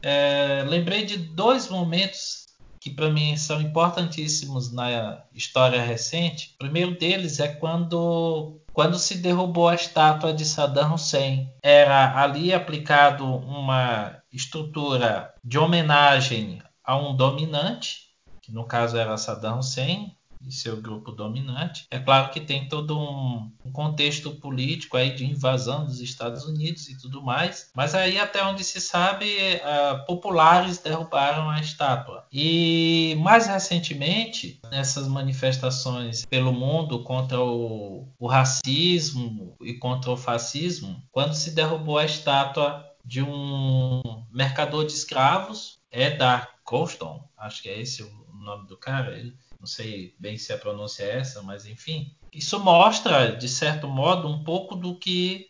É, 0.00 0.64
lembrei 0.68 1.04
de 1.04 1.16
dois 1.16 1.68
momentos 1.68 2.46
que 2.78 2.90
para 2.90 3.10
mim 3.10 3.36
são 3.36 3.60
importantíssimos 3.60 4.72
na 4.72 5.24
história 5.34 5.82
recente. 5.82 6.52
O 6.54 6.58
primeiro 6.58 6.96
deles 6.96 7.40
é 7.40 7.48
quando 7.48 8.60
quando 8.72 9.00
se 9.00 9.16
derrubou 9.16 9.68
a 9.68 9.74
estátua 9.74 10.32
de 10.32 10.44
Saddam 10.44 10.94
Hussein. 10.94 11.52
Era 11.60 12.22
ali 12.22 12.54
aplicado 12.54 13.24
uma 13.24 14.22
estrutura 14.32 15.34
de 15.42 15.58
homenagem 15.58 16.62
a 16.84 16.96
um 16.96 17.16
dominante, 17.16 18.12
que 18.40 18.52
no 18.52 18.64
caso 18.64 18.96
era 18.96 19.18
Saddam 19.18 19.58
Hussein, 19.58 20.16
e 20.46 20.52
seu 20.52 20.80
grupo 20.80 21.12
dominante. 21.12 21.86
É 21.90 21.98
claro 21.98 22.30
que 22.30 22.40
tem 22.40 22.68
todo 22.68 22.98
um, 22.98 23.50
contexto 23.72 24.32
político 24.32 24.96
aí 24.96 25.14
de 25.14 25.24
invasão 25.24 25.86
dos 25.86 26.00
Estados 26.00 26.44
Unidos 26.44 26.88
e 26.88 26.98
tudo 26.98 27.22
mais, 27.22 27.70
mas 27.74 27.94
aí 27.94 28.18
até 28.18 28.44
onde 28.44 28.62
se 28.62 28.80
sabe, 28.80 29.26
uh, 29.26 30.04
populares 30.06 30.78
derrubaram 30.78 31.48
a 31.48 31.60
estátua. 31.60 32.24
E 32.32 33.16
mais 33.20 33.46
recentemente, 33.46 34.60
nessas 34.70 35.08
manifestações 35.08 36.24
pelo 36.26 36.52
mundo 36.52 37.02
contra 37.02 37.40
o, 37.40 38.08
o 38.18 38.26
racismo 38.26 39.56
e 39.62 39.74
contra 39.74 40.10
o 40.10 40.16
fascismo, 40.16 41.02
quando 41.10 41.34
se 41.34 41.52
derrubou 41.52 41.98
a 41.98 42.04
estátua 42.04 42.84
de 43.04 43.22
um 43.22 44.02
mercador 44.30 44.86
de 44.86 44.92
escravos, 44.92 45.78
é 45.90 46.10
da 46.10 46.48
Colston, 46.64 47.28
acho 47.36 47.62
que 47.62 47.68
é 47.68 47.80
esse 47.80 48.02
o 48.02 48.22
nome 48.32 48.66
do 48.66 48.76
cara, 48.76 49.16
ele 49.16 49.34
não 49.62 49.66
sei 49.68 50.12
bem 50.18 50.36
se 50.36 50.52
a 50.52 50.58
pronúncia 50.58 51.04
é 51.04 51.18
essa, 51.20 51.40
mas 51.40 51.66
enfim, 51.66 52.16
isso 52.32 52.58
mostra, 52.58 53.36
de 53.36 53.48
certo 53.48 53.86
modo, 53.86 54.26
um 54.26 54.42
pouco 54.42 54.74
do 54.74 54.98
que, 54.98 55.46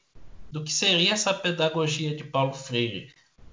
do 0.50 0.62
que 0.62 0.70
seria 0.70 1.14
essa 1.14 1.32
pedagogia 1.32 2.14
de 2.14 2.22
Paulo 2.22 2.52
Freire, 2.52 3.08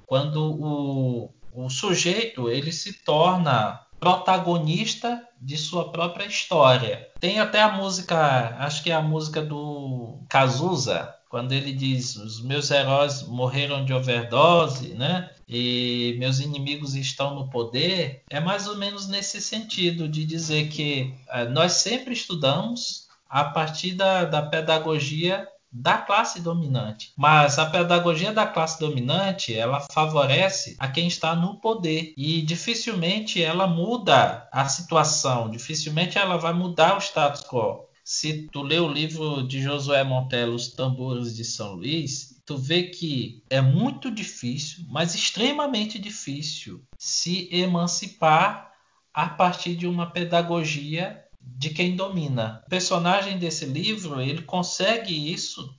quando 0.06 0.36
o, 0.62 1.34
o 1.54 1.70
sujeito 1.70 2.50
ele 2.50 2.74
se 2.74 2.92
torna 3.06 3.80
protagonista 4.01 5.25
de 5.42 5.56
sua 5.56 5.94
própria 5.94 6.25
história. 6.25 7.08
Tem 7.22 7.39
até 7.39 7.62
a 7.62 7.72
música, 7.72 8.58
acho 8.60 8.84
que 8.84 8.92
é 8.92 8.96
a 8.96 9.01
música 9.01 9.42
do 9.42 10.25
Cazuza, 10.30 11.16
quando 11.30 11.54
ele 11.54 11.72
diz: 11.72 12.16
Os 12.16 12.42
meus 12.42 12.72
heróis 12.72 13.22
morreram 13.24 13.86
de 13.86 13.94
overdose, 13.94 14.90
né? 14.96 15.30
E 15.48 16.16
meus 16.20 16.40
inimigos 16.40 16.96
estão 16.96 17.36
no 17.36 17.50
poder, 17.50 18.24
é 18.30 18.40
mais 18.40 18.68
ou 18.68 18.76
menos 18.76 19.08
nesse 19.08 19.40
sentido 19.42 20.08
de 20.10 20.26
dizer 20.26 20.68
que 20.70 21.14
é, 21.30 21.48
nós 21.48 21.74
sempre 21.74 22.14
estudamos 22.14 23.08
a 23.30 23.46
partir 23.46 23.94
da, 23.94 24.26
da 24.26 24.42
pedagogia 24.42 25.48
da 25.72 26.00
classe 26.00 26.42
dominante. 26.42 27.14
Mas 27.16 27.60
a 27.60 27.66
pedagogia 27.68 28.34
da 28.34 28.48
classe 28.48 28.80
dominante, 28.80 29.56
ela 29.56 29.86
favorece 29.92 30.76
a 30.80 30.88
quem 30.88 31.08
está 31.08 31.36
no 31.36 31.60
poder 31.60 32.14
e 32.18 32.42
dificilmente 32.42 33.42
ela 33.42 33.68
muda 33.68 34.48
a 34.52 34.68
situação, 34.68 35.50
dificilmente 35.50 36.18
ela 36.18 36.38
vai 36.38 36.54
mudar 36.54 36.96
o 36.96 37.02
status 37.02 37.44
quo 37.44 37.88
se 38.12 38.50
tu 38.51 38.63
lê 38.63 38.80
o 38.80 38.92
livro 38.92 39.44
de 39.48 39.62
Josué 39.62 40.04
Montello, 40.04 40.56
Os 40.56 40.70
Tambores 40.70 41.36
de 41.36 41.46
São 41.46 41.75
Luís, 41.75 42.42
tu 42.44 42.58
vê 42.58 42.86
que 42.86 43.44
é 43.51 43.62
muito 43.62 44.10
difícil, 44.10 44.84
mas 44.89 45.13
extremamente 45.13 46.00
difícil, 46.00 46.84
se 46.98 47.48
emancipar 47.51 48.74
a 49.13 49.30
partir 49.30 49.75
de 49.75 49.86
uma 49.86 50.10
pedagogia 50.10 51.24
de 51.39 51.70
quem 51.70 51.96
domina. 51.96 52.63
O 52.66 52.70
personagem 52.72 53.38
desse 53.38 53.66
livro, 53.66 54.20
ele 54.20 54.42
consegue 54.42 55.32
isso, 55.32 55.72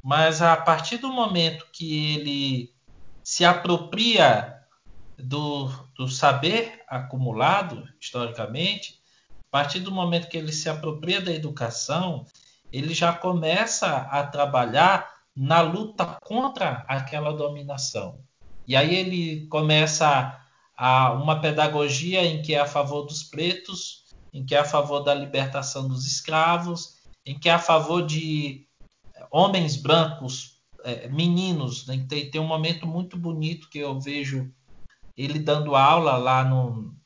mas 0.00 0.40
a 0.40 0.56
partir 0.56 0.98
do 0.98 1.12
momento 1.12 1.66
que 1.72 2.14
ele 2.14 2.72
se 3.24 3.44
apropria 3.44 4.56
do, 5.18 5.68
do 5.96 6.06
saber 6.06 6.80
acumulado 6.86 7.88
historicamente, 8.00 9.01
a 9.52 9.58
partir 9.58 9.80
do 9.80 9.92
momento 9.92 10.30
que 10.30 10.38
ele 10.38 10.50
se 10.50 10.66
apropria 10.70 11.20
da 11.20 11.30
educação, 11.30 12.24
ele 12.72 12.94
já 12.94 13.12
começa 13.12 13.86
a 13.86 14.26
trabalhar 14.26 15.12
na 15.36 15.60
luta 15.60 16.06
contra 16.22 16.86
aquela 16.88 17.34
dominação. 17.34 18.18
E 18.66 18.74
aí 18.74 18.94
ele 18.94 19.46
começa 19.48 20.40
a 20.74 21.12
uma 21.12 21.38
pedagogia 21.38 22.24
em 22.24 22.40
que 22.40 22.54
é 22.54 22.60
a 22.60 22.66
favor 22.66 23.02
dos 23.02 23.24
pretos, 23.24 24.06
em 24.32 24.42
que 24.42 24.54
é 24.54 24.58
a 24.58 24.64
favor 24.64 25.00
da 25.00 25.12
libertação 25.12 25.86
dos 25.86 26.06
escravos, 26.06 26.96
em 27.26 27.38
que 27.38 27.50
é 27.50 27.52
a 27.52 27.58
favor 27.58 28.06
de 28.06 28.66
homens 29.30 29.76
brancos, 29.76 30.62
é, 30.82 31.08
meninos. 31.08 31.86
Né? 31.86 32.06
Tem, 32.08 32.30
tem 32.30 32.40
um 32.40 32.46
momento 32.46 32.86
muito 32.86 33.18
bonito 33.18 33.68
que 33.68 33.80
eu 33.80 34.00
vejo 34.00 34.50
ele 35.14 35.38
dando 35.38 35.76
aula 35.76 36.16
lá 36.16 36.42
no, 36.42 36.96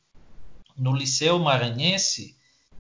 no 0.77 0.95
Liceu 0.95 1.41
Maranhense, 1.41 2.36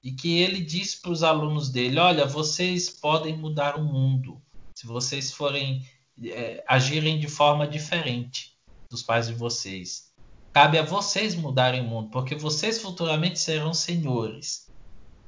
e 0.06 0.12
que 0.12 0.38
ele 0.38 0.60
diz 0.60 0.94
para 0.94 1.10
os 1.10 1.24
alunos 1.24 1.68
dele: 1.68 1.98
olha, 1.98 2.24
vocês 2.24 2.88
podem 2.88 3.36
mudar 3.36 3.74
o 3.76 3.82
mundo 3.82 4.40
se 4.72 4.86
vocês 4.86 5.32
forem 5.32 5.84
é, 6.22 6.62
agirem 6.68 7.18
de 7.18 7.26
forma 7.26 7.66
diferente 7.66 8.56
dos 8.88 9.02
pais 9.02 9.26
de 9.26 9.34
vocês. 9.34 10.12
Cabe 10.52 10.78
a 10.78 10.84
vocês 10.84 11.34
mudarem 11.34 11.80
o 11.80 11.84
mundo, 11.84 12.10
porque 12.10 12.36
vocês 12.36 12.80
futuramente 12.80 13.40
serão 13.40 13.74
senhores. 13.74 14.70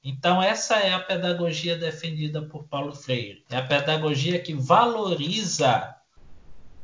Então 0.05 0.41
essa 0.41 0.77
é 0.77 0.95
a 0.95 1.01
pedagogia 1.01 1.77
defendida 1.77 2.41
por 2.41 2.63
Paulo 2.69 2.95
Freire. 2.95 3.45
É 3.51 3.57
a 3.57 3.67
pedagogia 3.67 4.39
que 4.39 4.55
valoriza 4.55 5.93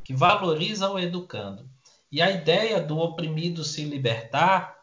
que 0.03 0.13
valoriza 0.13 0.91
o 0.91 0.99
educando. 0.99 1.71
E 2.11 2.21
a 2.21 2.29
ideia 2.29 2.81
do 2.81 2.99
oprimido 2.99 3.63
se 3.63 3.85
libertar 3.85 4.74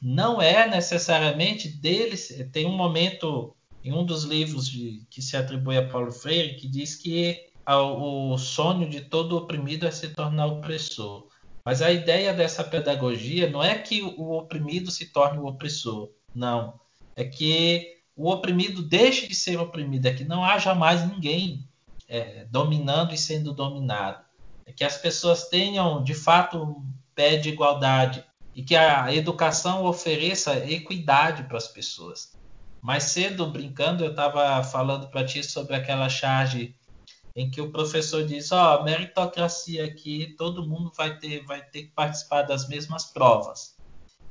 não 0.00 0.40
é 0.40 0.68
necessariamente 0.68 1.68
deles. 1.68 2.32
Tem 2.52 2.66
um 2.66 2.76
momento 2.76 3.54
em 3.82 3.92
um 3.92 4.04
dos 4.04 4.24
livros 4.24 4.68
de, 4.68 5.06
que 5.10 5.22
se 5.22 5.36
atribui 5.36 5.76
a 5.76 5.88
Paulo 5.88 6.12
Freire 6.12 6.56
que 6.56 6.68
diz 6.68 6.96
que 6.96 7.46
o 7.68 8.38
sonho 8.38 8.88
de 8.88 9.00
todo 9.00 9.36
oprimido 9.36 9.86
é 9.86 9.90
se 9.90 10.08
tornar 10.08 10.46
opressor. 10.46 11.26
Mas 11.64 11.82
a 11.82 11.90
ideia 11.90 12.32
dessa 12.32 12.62
pedagogia 12.62 13.50
não 13.50 13.62
é 13.62 13.76
que 13.76 14.02
o 14.02 14.36
oprimido 14.36 14.90
se 14.90 15.06
torne 15.06 15.38
o 15.38 15.46
opressor. 15.46 16.10
Não. 16.34 16.78
É 17.16 17.24
que 17.24 17.96
o 18.14 18.30
oprimido 18.30 18.82
deixe 18.82 19.26
de 19.26 19.34
ser 19.34 19.58
oprimido, 19.58 20.06
é 20.06 20.14
que 20.14 20.24
não 20.24 20.44
haja 20.44 20.74
mais 20.74 21.06
ninguém 21.06 21.68
é, 22.08 22.46
dominando 22.50 23.12
e 23.12 23.18
sendo 23.18 23.52
dominado. 23.52 24.24
É 24.64 24.72
que 24.72 24.84
as 24.84 24.96
pessoas 24.96 25.48
tenham, 25.48 26.02
de 26.02 26.14
fato, 26.14 26.62
um 26.62 26.86
pé 27.14 27.36
de 27.36 27.48
igualdade, 27.48 28.24
e 28.56 28.62
que 28.62 28.74
a 28.74 29.14
educação 29.14 29.84
ofereça 29.84 30.56
equidade 30.66 31.42
para 31.42 31.58
as 31.58 31.68
pessoas. 31.68 32.34
Mais 32.80 33.04
cedo, 33.04 33.46
brincando, 33.46 34.02
eu 34.02 34.12
estava 34.12 34.64
falando 34.64 35.08
para 35.08 35.26
ti 35.26 35.44
sobre 35.44 35.76
aquela 35.76 36.08
charge 36.08 36.74
em 37.34 37.50
que 37.50 37.60
o 37.60 37.70
professor 37.70 38.24
diz: 38.24 38.50
ó, 38.52 38.80
oh, 38.80 38.82
meritocracia 38.84 39.84
aqui, 39.84 40.34
todo 40.38 40.66
mundo 40.66 40.90
vai 40.96 41.18
ter, 41.18 41.44
vai 41.44 41.60
ter 41.60 41.82
que 41.82 41.90
participar 41.90 42.42
das 42.42 42.66
mesmas 42.66 43.04
provas. 43.04 43.76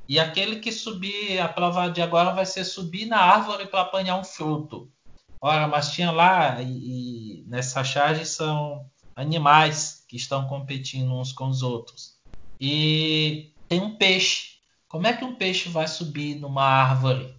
E 0.10 0.18
aquele 0.18 0.56
que 0.56 0.72
subir, 0.72 1.40
a 1.40 1.48
prova 1.48 1.88
de 1.88 2.02
agora 2.02 2.32
vai 2.32 2.48
ser 2.48 2.64
subir 2.64 3.06
na 3.06 3.20
árvore 3.20 3.68
para 3.68 3.82
apanhar 3.82 4.20
um 4.20 4.24
fruto. 4.24 4.92
Ora, 5.40 5.68
mas 5.68 5.92
tinha 5.92 6.10
lá, 6.10 6.60
e, 6.64 7.42
e 7.42 7.46
nessa 7.48 7.84
charge 7.84 8.26
são 8.26 8.90
animais 9.16 10.04
que 10.08 10.16
estão 10.16 10.48
competindo 10.48 11.14
uns 11.14 11.32
com 11.32 11.48
os 11.48 11.62
outros. 11.62 12.16
E 12.60 13.55
tem 13.68 13.82
um 13.82 13.96
peixe. 13.96 14.56
Como 14.88 15.08
é 15.08 15.14
que 15.14 15.26
um 15.26 15.36
peixe 15.36 15.70
vai 15.70 15.88
subir 15.88 16.36
numa 16.36 16.64
árvore? 16.64 17.36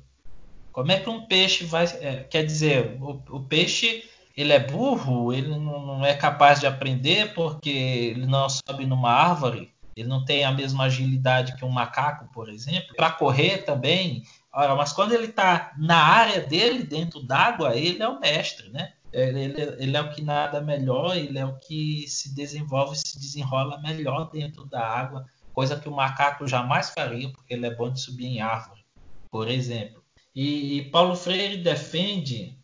Como 0.73 0.93
é 0.93 1.01
que 1.01 1.09
um 1.09 1.25
peixe 1.27 1.65
vai. 1.65 1.87
É, 2.01 2.25
quer 2.25 2.45
dizer, 2.45 2.99
o, 3.01 3.23
o, 3.31 3.41
peixe 3.41 4.05
ele 4.37 4.53
é 4.53 4.59
burro, 4.59 5.33
ele 5.33 5.49
não, 5.49 6.05
é 6.05 6.15
capaz 6.15 6.61
de 6.61 6.67
aprender 6.67 7.33
porque 7.33 7.71
ele 7.71 8.27
não 8.27 8.47
sobe 8.49 8.85
numa 8.85 9.11
árvore, 9.11 9.73
ele 9.97 10.09
não 10.09 10.23
tem 10.23 10.45
a 10.45 10.53
mesma 10.53 10.85
agilidade 10.85 11.57
que 11.57 11.65
um 11.65 11.71
macaco, 11.71 12.31
por 12.31 12.51
exemplo. 12.51 12.95
Para 12.95 13.11
correr 13.11 13.65
também, 13.65 14.23
mas 14.53 14.93
quando 14.93 15.13
ele 15.13 15.29
está 15.29 15.73
na 15.79 15.97
área 15.97 16.43
dele, 16.43 16.83
dentro 16.83 17.23
d'água, 17.23 17.75
ele 17.75 18.03
é 18.03 18.09
o 18.09 18.21
mestre, 18.21 18.69
né? 18.69 18.93
Ele, 19.11 19.45
ele, 19.45 19.63
ele, 19.79 19.97
é 19.97 20.01
o 20.03 20.11
que 20.11 20.21
nada 20.21 20.61
melhor, 20.61 21.17
ele 21.17 21.39
é 21.39 21.47
o 21.47 21.57
que 21.57 22.07
se 22.07 22.35
desenvolve, 22.35 22.97
se 22.97 23.19
desenrola 23.19 23.81
melhor 23.81 24.31
dentro 24.31 24.67
da 24.67 24.87
água, 24.87 25.25
coisa 25.57 25.81
que 25.81 25.89
o 25.89 25.93
macaco 25.93 26.47
jamais 26.47 26.91
faria, 26.91 27.31
porque 27.31 27.55
ele 27.55 27.65
é 27.65 27.75
bom 27.75 27.91
de 27.91 27.99
subir 27.99 28.27
em 28.27 28.43
árvore, 28.43 28.85
por 29.31 29.49
exemplo. 29.49 30.05
E, 30.35 30.77
e 30.77 30.91
Paulo 30.91 31.17
Freire 31.17 31.57
defende 31.63 32.59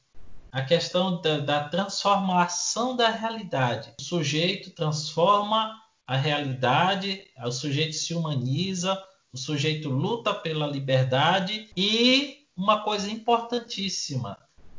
a 0.53 0.61
questão 0.61 1.19
da, 1.23 1.39
da, 1.39 1.69
transformação 1.71 2.95
da 2.95 3.09
realidade. 3.09 3.95
O 3.99 4.03
sujeito 4.03 4.73
transforma 4.73 5.75
a 6.07 6.19
realidade, 6.19 7.25
o 7.43 7.51
sujeito 7.51 7.95
se 7.95 8.13
humaniza, 8.13 9.03
o 9.33 9.39
sujeito 9.39 9.89
luta 9.89 10.35
pela 10.35 10.67
liberdade 10.67 11.71
e 11.75 12.47
uma 12.55 12.83
coisa 12.83 13.11
importantíssima, 13.11 14.37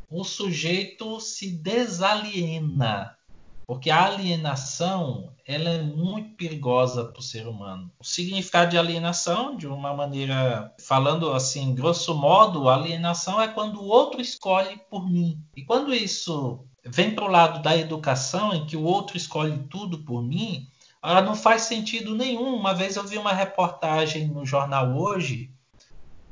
o 0.08 0.22
sujeito 0.22 1.18
se 1.18 1.50
desaliena. 1.50 3.18
Porque 3.66 3.90
a 3.90 4.04
alienação 4.04 5.32
ela 5.46 5.68
é 5.68 5.82
muito 5.82 6.36
perigosa 6.36 7.04
para 7.04 7.20
o 7.20 7.22
ser 7.22 7.46
humano. 7.46 7.90
O 8.00 8.04
significado 8.04 8.70
de 8.70 8.78
alienação, 8.78 9.56
de 9.56 9.66
uma 9.66 9.92
maneira, 9.92 10.72
falando 10.80 11.32
assim, 11.32 11.74
grosso 11.74 12.14
modo, 12.14 12.68
alienação 12.68 13.40
é 13.40 13.48
quando 13.48 13.80
o 13.80 13.86
outro 13.86 14.20
escolhe 14.20 14.80
por 14.90 15.10
mim. 15.10 15.38
E 15.54 15.62
quando 15.62 15.94
isso 15.94 16.64
vem 16.84 17.14
para 17.14 17.24
o 17.24 17.30
lado 17.30 17.62
da 17.62 17.76
educação, 17.76 18.54
em 18.54 18.66
que 18.66 18.76
o 18.76 18.84
outro 18.84 19.16
escolhe 19.16 19.58
tudo 19.70 19.98
por 20.04 20.22
mim, 20.22 20.66
ela 21.02 21.20
não 21.20 21.34
faz 21.34 21.62
sentido 21.62 22.14
nenhum. 22.14 22.54
Uma 22.54 22.74
vez 22.74 22.96
eu 22.96 23.04
vi 23.04 23.18
uma 23.18 23.32
reportagem 23.32 24.26
no 24.28 24.46
jornal 24.46 24.96
hoje, 24.96 25.50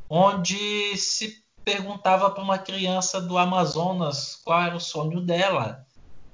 onde 0.08 0.96
se 0.96 1.42
perguntava 1.62 2.30
para 2.30 2.42
uma 2.42 2.58
criança 2.58 3.20
do 3.20 3.36
Amazonas 3.36 4.40
qual 4.42 4.62
era 4.62 4.76
o 4.76 4.80
sonho 4.80 5.20
dela. 5.20 5.86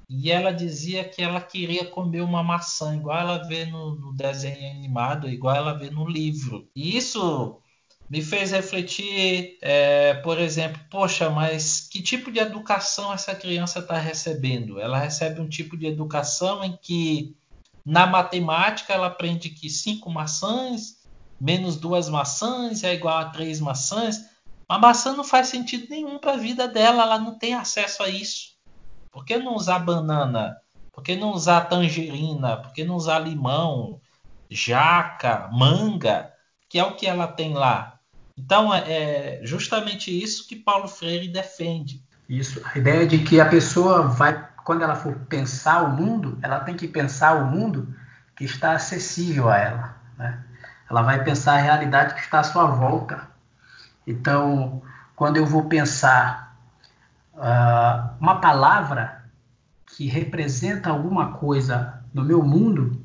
E 0.09 0.31
ela 0.31 0.51
dizia 0.51 1.03
que 1.03 1.21
ela 1.21 1.39
queria 1.39 1.85
comer 1.85 2.21
uma 2.21 2.43
maçã, 2.43 2.95
igual 2.95 3.19
ela 3.19 3.47
vê 3.47 3.65
no, 3.65 3.95
no 3.95 4.13
desenho 4.13 4.71
animado, 4.71 5.29
igual 5.29 5.55
ela 5.55 5.77
vê 5.77 5.89
no 5.91 6.07
livro. 6.07 6.67
E 6.75 6.97
isso 6.97 7.61
me 8.09 8.21
fez 8.23 8.51
refletir, 8.51 9.59
é, 9.61 10.15
por 10.15 10.39
exemplo, 10.39 10.81
poxa, 10.89 11.29
mas 11.29 11.81
que 11.81 12.01
tipo 12.01 12.31
de 12.31 12.39
educação 12.39 13.13
essa 13.13 13.35
criança 13.35 13.79
está 13.79 13.99
recebendo? 13.99 14.79
Ela 14.79 14.97
recebe 14.97 15.39
um 15.39 15.47
tipo 15.47 15.77
de 15.77 15.85
educação 15.85 16.63
em 16.63 16.75
que 16.75 17.37
na 17.85 18.07
matemática 18.07 18.93
ela 18.93 19.07
aprende 19.07 19.49
que 19.49 19.69
cinco 19.69 20.09
maçãs 20.09 20.99
menos 21.39 21.77
duas 21.77 22.09
maçãs 22.09 22.83
é 22.83 22.93
igual 22.93 23.17
a 23.17 23.29
três 23.29 23.59
maçãs. 23.59 24.25
A 24.67 24.77
maçã 24.77 25.15
não 25.15 25.23
faz 25.23 25.47
sentido 25.47 25.87
nenhum 25.89 26.19
para 26.19 26.33
a 26.33 26.37
vida 26.37 26.67
dela, 26.67 27.03
ela 27.03 27.19
não 27.19 27.37
tem 27.37 27.53
acesso 27.53 28.03
a 28.03 28.09
isso. 28.09 28.58
Por 29.11 29.25
que 29.25 29.37
não 29.37 29.55
usar 29.55 29.79
banana? 29.79 30.57
Por 30.91 31.03
que 31.03 31.15
não 31.15 31.31
usar 31.31 31.61
tangerina? 31.61 32.57
Por 32.57 32.73
que 32.73 32.83
não 32.83 32.95
usar 32.95 33.19
limão, 33.19 33.99
jaca, 34.49 35.49
manga? 35.51 36.31
Que 36.67 36.79
é 36.79 36.83
o 36.83 36.95
que 36.95 37.07
ela 37.07 37.27
tem 37.27 37.53
lá. 37.53 37.99
Então 38.37 38.73
é, 38.73 38.83
é 38.87 39.41
justamente 39.43 40.11
isso 40.11 40.47
que 40.47 40.55
Paulo 40.55 40.87
Freire 40.87 41.27
defende. 41.27 42.03
Isso, 42.27 42.61
a 42.63 42.77
ideia 42.77 43.07
de 43.07 43.19
que 43.19 43.41
a 43.41 43.45
pessoa 43.45 44.03
vai, 44.03 44.47
quando 44.63 44.83
ela 44.83 44.95
for 44.95 45.15
pensar 45.27 45.83
o 45.83 45.89
mundo, 45.89 46.37
ela 46.41 46.59
tem 46.59 46.75
que 46.75 46.87
pensar 46.87 47.33
o 47.33 47.45
mundo 47.45 47.93
que 48.35 48.45
está 48.45 48.73
acessível 48.73 49.49
a 49.49 49.57
ela. 49.57 49.95
Né? 50.17 50.43
Ela 50.89 51.01
vai 51.01 51.23
pensar 51.23 51.53
a 51.53 51.61
realidade 51.61 52.13
que 52.13 52.21
está 52.21 52.39
à 52.39 52.43
sua 52.43 52.67
volta. 52.67 53.27
Então, 54.05 54.81
quando 55.15 55.37
eu 55.37 55.45
vou 55.45 55.65
pensar 55.65 56.48
uh, 57.39 58.13
uma 58.19 58.35
palavra 58.39 59.23
que 59.85 60.07
representa 60.07 60.89
alguma 60.89 61.33
coisa 61.33 62.03
no 62.13 62.23
meu 62.23 62.43
mundo, 62.43 63.01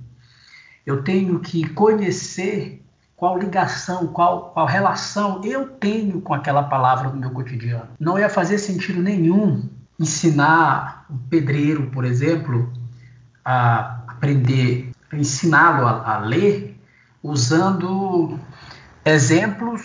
eu 0.85 1.03
tenho 1.03 1.41
que 1.41 1.69
conhecer 1.71 2.85
qual 3.17 3.39
ligação, 3.39 4.09
qual, 4.09 4.51
qual 4.51 4.67
relação 4.67 5.41
eu 5.45 5.69
tenho 5.69 6.21
com 6.21 6.35
aquela 6.35 6.65
palavra 6.65 7.09
no 7.09 7.17
meu 7.17 7.31
cotidiano. 7.31 7.89
Não 7.99 8.19
ia 8.19 8.29
fazer 8.29 8.59
sentido 8.59 9.01
nenhum 9.01 9.69
ensinar 9.99 11.07
um 11.09 11.17
pedreiro, 11.17 11.91
por 11.91 12.05
exemplo, 12.05 12.73
a 13.45 14.03
aprender, 14.09 14.91
ensiná-lo 15.13 15.87
a, 15.87 16.15
a 16.15 16.19
ler 16.19 16.79
usando 17.23 18.39
exemplos 19.05 19.83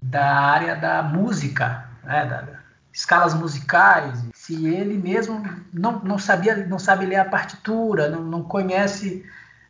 da 0.00 0.32
área 0.32 0.76
da 0.76 1.02
música, 1.02 1.88
né, 2.04 2.26
da, 2.26 2.56
escalas 2.96 3.34
musicais, 3.34 4.24
se 4.32 4.66
ele 4.66 4.96
mesmo 4.96 5.44
não, 5.70 6.00
não 6.00 6.18
sabia, 6.18 6.66
não 6.66 6.78
sabe 6.78 7.04
ler 7.04 7.16
a 7.16 7.26
partitura, 7.26 8.08
não, 8.08 8.22
não 8.22 8.42
conhece, 8.42 9.22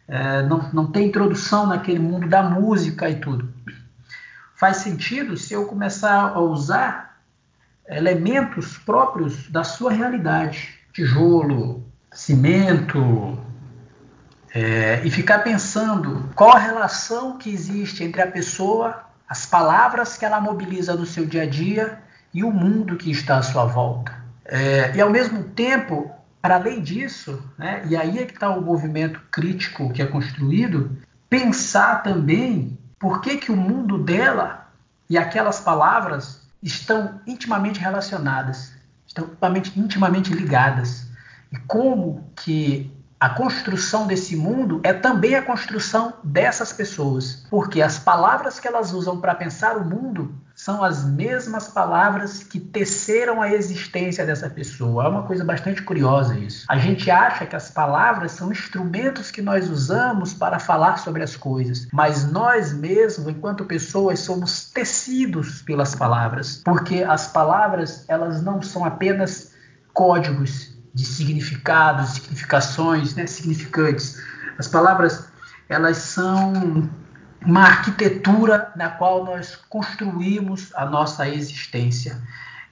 é, 0.07 0.43
não, 0.43 0.71
não 0.73 0.87
tem 0.93 1.09
introdução 1.09 1.67
naquele 1.67 1.99
mundo 1.99 2.29
da 2.29 2.41
música 2.45 3.11
e 3.11 3.17
tudo. 3.17 3.53
Faz 4.55 4.77
sentido 4.77 5.37
se 5.37 5.53
eu 5.53 5.67
começar 5.67 6.35
a 6.35 6.39
usar 6.39 7.21
elementos 7.89 8.79
próprios 8.79 9.51
da 9.51 9.65
sua 9.65 9.91
realidade, 9.91 10.79
tijolo, 10.93 11.85
cimento, 12.13 13.37
é, 14.55 15.01
e 15.05 15.11
ficar 15.11 15.41
pensando 15.41 16.31
qual 16.37 16.55
a 16.55 16.61
relação 16.61 17.39
que 17.39 17.51
existe 17.51 18.05
entre 18.05 18.23
a 18.23 18.31
pessoa, 18.31 19.05
as 19.29 19.47
palavras 19.47 20.17
que 20.17 20.25
ela 20.25 20.41
mobiliza 20.41 20.95
no 20.95 21.05
seu 21.05 21.27
dia 21.27 21.43
a 21.43 21.47
dia 21.47 22.06
e 22.37 22.45
o 22.45 22.53
mundo 22.53 22.97
que 22.97 23.11
está 23.11 23.39
à 23.39 23.43
sua 23.43 23.65
volta. 23.65 24.13
É, 24.45 24.95
e 24.95 25.01
ao 25.01 25.09
mesmo 25.09 25.43
tempo, 25.43 26.11
para 26.43 26.57
além 26.57 26.83
disso, 26.83 27.43
né, 27.57 27.83
e 27.89 27.97
aí 27.97 28.19
é 28.19 28.27
que 28.27 28.35
está 28.35 28.51
o 28.51 28.61
movimento 28.61 29.19
crítico 29.31 29.91
que 29.91 30.03
é 30.03 30.07
construído, 30.07 30.99
pensar 31.31 32.03
também 32.03 32.79
por 32.99 33.23
que, 33.23 33.39
que 33.39 33.51
o 33.51 33.57
mundo 33.57 33.97
dela 33.97 34.69
e 35.09 35.17
aquelas 35.17 35.61
palavras 35.61 36.47
estão 36.63 37.19
intimamente 37.27 37.81
relacionadas, 37.81 38.75
estão 39.07 39.25
intimamente, 39.25 39.81
intimamente 39.81 40.35
ligadas. 40.35 41.09
E 41.51 41.57
como 41.61 42.31
que 42.37 42.95
a 43.19 43.31
construção 43.31 44.07
desse 44.07 44.37
mundo 44.37 44.79
é 44.85 44.93
também 44.93 45.37
a 45.37 45.43
construção 45.43 46.13
dessas 46.23 46.71
pessoas, 46.71 47.47
porque 47.49 47.81
as 47.81 47.99
palavras 47.99 48.61
que 48.61 48.69
elas 48.69 48.93
usam 48.93 49.23
para 49.23 49.35
pensar 49.35 49.79
o 49.79 49.85
mundo 49.87 50.35
são 50.67 50.83
as 50.83 51.05
mesmas 51.05 51.69
palavras 51.69 52.43
que 52.43 52.59
teceram 52.59 53.41
a 53.41 53.53
existência 53.53 54.27
dessa 54.27 54.51
pessoa. 54.51 55.05
É 55.05 55.09
uma 55.09 55.23
coisa 55.23 55.45
bastante 55.45 55.81
curiosa 55.81 56.37
isso. 56.37 56.67
A 56.69 56.77
gente 56.77 57.09
acha 57.09 57.47
que 57.47 57.55
as 57.55 57.71
palavras 57.71 58.33
são 58.33 58.51
instrumentos 58.51 59.31
que 59.31 59.41
nós 59.41 59.71
usamos 59.71 60.35
para 60.35 60.59
falar 60.59 60.97
sobre 60.97 61.23
as 61.23 61.37
coisas, 61.37 61.87
mas 61.93 62.29
nós 62.33 62.73
mesmos, 62.73 63.29
enquanto 63.29 63.65
pessoas, 63.65 64.19
somos 64.19 64.69
tecidos 64.73 65.63
pelas 65.63 65.95
palavras, 65.95 66.63
porque 66.65 67.05
as 67.05 67.29
palavras 67.29 68.05
elas 68.09 68.43
não 68.43 68.61
são 68.61 68.85
apenas 68.85 69.53
códigos 69.93 70.77
de 70.93 71.05
significados, 71.05 72.15
significações, 72.15 73.15
né, 73.15 73.25
significantes. 73.29 74.21
As 74.59 74.67
palavras 74.67 75.29
elas 75.69 75.99
são 75.99 76.91
uma 77.45 77.63
arquitetura 77.63 78.73
na 78.77 78.91
qual 78.91 79.25
nós 79.25 79.57
construímos 79.69 80.73
a 80.75 80.87
nossa 80.87 81.29
existência. 81.29 82.21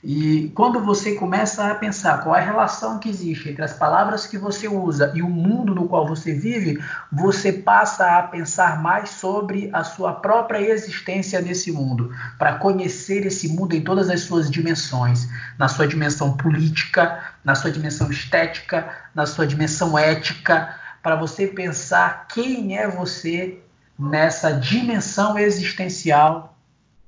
E 0.07 0.53
quando 0.55 0.81
você 0.81 1.15
começa 1.15 1.67
a 1.67 1.75
pensar 1.77 2.23
qual 2.23 2.37
é 2.37 2.41
a 2.43 2.45
relação 2.45 2.99
que 2.99 3.09
existe 3.09 3.49
entre 3.49 3.65
as 3.65 3.73
palavras 3.73 4.27
que 4.27 4.37
você 4.37 4.69
usa 4.69 5.11
e 5.15 5.23
o 5.23 5.31
mundo 5.31 5.75
no 5.75 5.89
qual 5.89 6.07
você 6.07 6.35
vive, 6.35 6.79
você 7.11 7.51
passa 7.51 8.19
a 8.19 8.23
pensar 8.23 8.83
mais 8.83 9.09
sobre 9.09 9.71
a 9.73 9.83
sua 9.83 10.13
própria 10.13 10.61
existência 10.61 11.41
nesse 11.41 11.73
mundo, 11.73 12.15
para 12.39 12.59
conhecer 12.59 13.25
esse 13.25 13.49
mundo 13.49 13.75
em 13.75 13.81
todas 13.81 14.11
as 14.11 14.21
suas 14.21 14.51
dimensões, 14.51 15.27
na 15.59 15.69
sua 15.69 15.89
dimensão 15.89 16.37
política, 16.37 17.25
na 17.43 17.55
sua 17.55 17.71
dimensão 17.71 18.11
estética, 18.11 18.87
na 19.15 19.25
sua 19.25 19.47
dimensão 19.47 19.99
ética, 19.99 20.77
para 21.03 21.17
você 21.17 21.47
pensar 21.47 22.27
quem 22.29 22.77
é 22.77 22.87
você 22.87 23.64
nessa 23.99 24.53
dimensão 24.53 25.39
existencial 25.39 26.55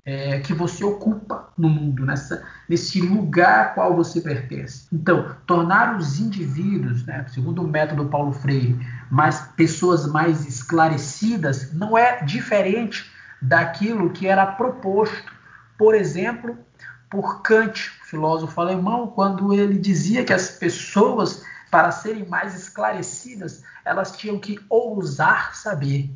é, 0.07 0.39
que 0.39 0.55
você 0.55 0.85
ocupa 0.85 1.49
no 1.59 1.69
mundo, 1.69 2.07
nessa, 2.07 2.45
nesse 2.69 3.01
lugar 3.01 3.61
a 3.61 3.69
qual 3.71 3.97
você 3.97 4.21
pertence. 4.21 4.87
Então, 4.93 5.35
tornar 5.45 5.97
os 5.97 6.21
indivíduos, 6.21 7.05
né, 7.05 7.27
segundo 7.29 7.63
o 7.63 7.67
método 7.67 8.07
Paulo 8.07 8.33
Freire, 8.33 8.79
mais 9.11 9.41
pessoas 9.57 10.07
mais 10.07 10.47
esclarecidas, 10.47 11.73
não 11.73 11.99
é 11.99 12.23
diferente 12.23 13.11
daquilo 13.43 14.11
que 14.11 14.29
era 14.29 14.47
proposto, 14.47 15.33
por 15.77 15.93
exemplo, 15.95 16.57
por 17.11 17.43
Kant, 17.43 17.91
filósofo 18.05 18.61
alemão, 18.61 19.09
quando 19.09 19.53
ele 19.53 19.77
dizia 19.77 20.25
que 20.25 20.33
as 20.33 20.51
pessoas, 20.51 21.43
para 21.69 21.91
serem 21.91 22.27
mais 22.27 22.55
esclarecidas, 22.55 23.65
elas 23.85 24.17
tinham 24.17 24.39
que 24.39 24.59
ousar 24.69 25.55
saber 25.57 26.11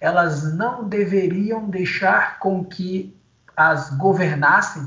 elas 0.00 0.54
não 0.54 0.88
deveriam 0.88 1.68
deixar 1.68 2.38
com 2.38 2.64
que 2.64 3.16
as 3.56 3.90
governassem, 3.90 4.86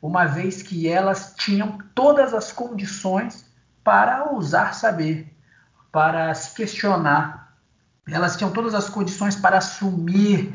uma 0.00 0.26
vez 0.26 0.62
que 0.62 0.88
elas 0.88 1.34
tinham 1.36 1.78
todas 1.94 2.32
as 2.32 2.52
condições 2.52 3.44
para 3.82 4.30
ousar 4.30 4.74
saber, 4.74 5.32
para 5.90 6.32
se 6.34 6.54
questionar. 6.54 7.52
Elas 8.08 8.36
tinham 8.36 8.52
todas 8.52 8.74
as 8.74 8.88
condições 8.88 9.34
para 9.34 9.58
assumir 9.58 10.54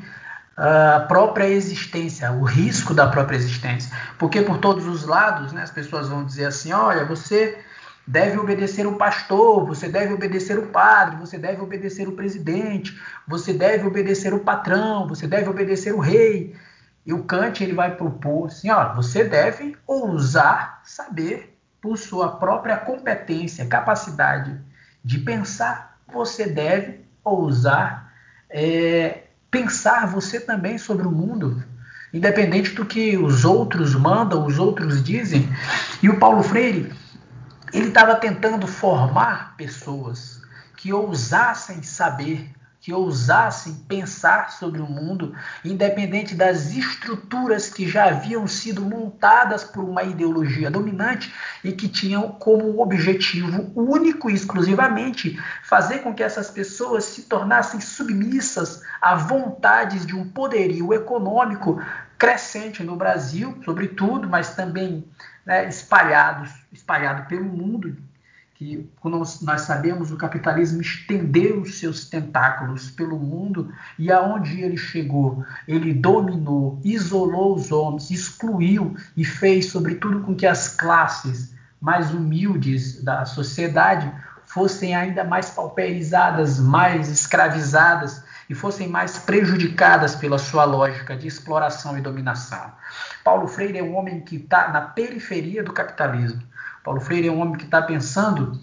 a 0.56 1.01
própria 1.01 1.47
existência, 1.47 2.32
o 2.32 2.43
risco 2.43 2.93
da 2.93 3.08
própria 3.08 3.36
existência. 3.36 3.91
Porque 4.17 4.41
por 4.41 4.60
todos 4.60 4.86
os 4.86 5.04
lados, 5.06 5.51
né, 5.51 5.63
as 5.63 5.71
pessoas 5.71 6.08
vão 6.08 6.25
dizer 6.25 6.45
assim: 6.45 6.71
olha, 6.71 7.06
você 7.06 7.62
deve 8.05 8.37
obedecer 8.37 8.87
o 8.87 8.95
pastor, 8.95 9.65
você 9.65 9.87
deve 9.87 10.13
obedecer 10.13 10.57
o 10.57 10.67
padre, 10.67 11.17
você 11.17 11.37
deve 11.37 11.61
obedecer 11.61 12.07
o 12.07 12.13
presidente, 12.13 12.99
você 13.27 13.53
deve 13.53 13.85
obedecer 13.85 14.33
o 14.33 14.39
patrão, 14.39 15.07
você 15.07 15.27
deve 15.27 15.49
obedecer 15.49 15.93
o 15.93 15.99
rei. 15.99 16.55
E 17.05 17.13
o 17.13 17.23
Kant 17.23 17.63
ele 17.63 17.73
vai 17.73 17.95
propor 17.95 18.47
assim, 18.47 18.69
ó, 18.69 18.93
você 18.93 19.23
deve 19.23 19.75
ousar 19.87 20.81
saber 20.83 21.57
por 21.81 21.97
sua 21.97 22.29
própria 22.37 22.77
competência, 22.77 23.65
capacidade 23.65 24.55
de 25.03 25.17
pensar, 25.19 25.97
você 26.11 26.45
deve 26.45 27.01
ousar 27.23 28.13
é, 28.49 29.23
pensar 29.49 30.05
você 30.05 30.39
também 30.39 30.77
sobre 30.77 31.07
o 31.07 31.11
mundo, 31.11 31.63
independente 32.13 32.71
do 32.73 32.85
que 32.85 33.17
os 33.17 33.45
outros 33.45 33.95
mandam, 33.95 34.45
os 34.45 34.59
outros 34.59 35.03
dizem. 35.03 35.47
E 36.03 36.09
o 36.09 36.19
Paulo 36.19 36.43
Freire 36.43 36.93
ele 37.73 37.88
estava 37.88 38.15
tentando 38.15 38.67
formar 38.67 39.55
pessoas 39.55 40.41
que 40.75 40.91
ousassem 40.91 41.84
saber, 41.84 42.51
que 42.81 42.91
ousassem 42.91 43.75
pensar 43.88 44.51
sobre 44.51 44.81
o 44.81 44.88
mundo, 44.88 45.36
independente 45.63 46.34
das 46.34 46.71
estruturas 46.73 47.69
que 47.69 47.88
já 47.88 48.05
haviam 48.05 48.47
sido 48.47 48.81
montadas 48.81 49.63
por 49.63 49.84
uma 49.84 50.01
ideologia 50.01 50.71
dominante 50.71 51.31
e 51.63 51.71
que 51.71 51.88
tinham 51.88 52.29
como 52.29 52.81
objetivo 52.81 53.71
único 53.75 54.31
e 54.31 54.34
exclusivamente 54.34 55.39
fazer 55.63 55.99
com 55.99 56.13
que 56.13 56.23
essas 56.23 56.49
pessoas 56.49 57.05
se 57.05 57.23
tornassem 57.23 57.79
submissas 57.79 58.81
a 58.99 59.13
vontades 59.13 60.03
de 60.03 60.15
um 60.15 60.27
poderio 60.27 60.91
econômico 60.91 61.79
crescente 62.17 62.84
no 62.84 62.95
Brasil, 62.95 63.60
sobretudo, 63.63 64.27
mas 64.27 64.55
também 64.55 65.07
né, 65.45 65.67
espalhados, 65.67 66.51
espalhado 66.71 67.27
pelo 67.27 67.45
mundo, 67.45 67.97
que 68.56 68.88
como 68.99 69.17
nós 69.41 69.62
sabemos 69.62 70.12
o 70.12 70.17
capitalismo 70.17 70.82
estendeu 70.82 71.62
os 71.62 71.80
seus 71.80 72.06
tentáculos 72.06 72.91
pelo 72.91 73.17
mundo 73.17 73.73
e 73.97 74.12
aonde 74.12 74.62
ele 74.62 74.77
chegou, 74.77 75.43
ele 75.67 75.93
dominou, 75.93 76.80
isolou 76.84 77.56
os 77.56 77.71
homens, 77.71 78.12
excluiu 78.12 78.95
e 79.17 79.25
fez 79.25 79.71
sobretudo 79.71 80.21
com 80.21 80.36
que 80.36 80.45
as 80.45 80.75
classes 80.75 81.56
mais 81.82 82.13
humildes 82.13 83.04
da 83.04 83.25
sociedade 83.25 84.13
fossem 84.45 84.95
ainda 84.95 85.23
mais 85.23 85.49
pauperizadas, 85.49 86.60
mais 86.60 87.10
escravizadas 87.10 88.23
e 88.51 88.53
fossem 88.53 88.85
mais 88.85 89.17
prejudicadas 89.17 90.13
pela 90.13 90.37
sua 90.37 90.65
lógica 90.65 91.15
de 91.15 91.25
exploração 91.25 91.97
e 91.97 92.01
dominação. 92.01 92.69
Paulo 93.23 93.47
Freire 93.47 93.77
é 93.77 93.83
um 93.83 93.95
homem 93.95 94.19
que 94.19 94.35
está 94.35 94.67
na 94.67 94.81
periferia 94.81 95.63
do 95.63 95.71
capitalismo. 95.71 96.43
Paulo 96.83 96.99
Freire 96.99 97.29
é 97.29 97.31
um 97.31 97.39
homem 97.39 97.55
que 97.55 97.63
está 97.63 97.81
pensando 97.81 98.59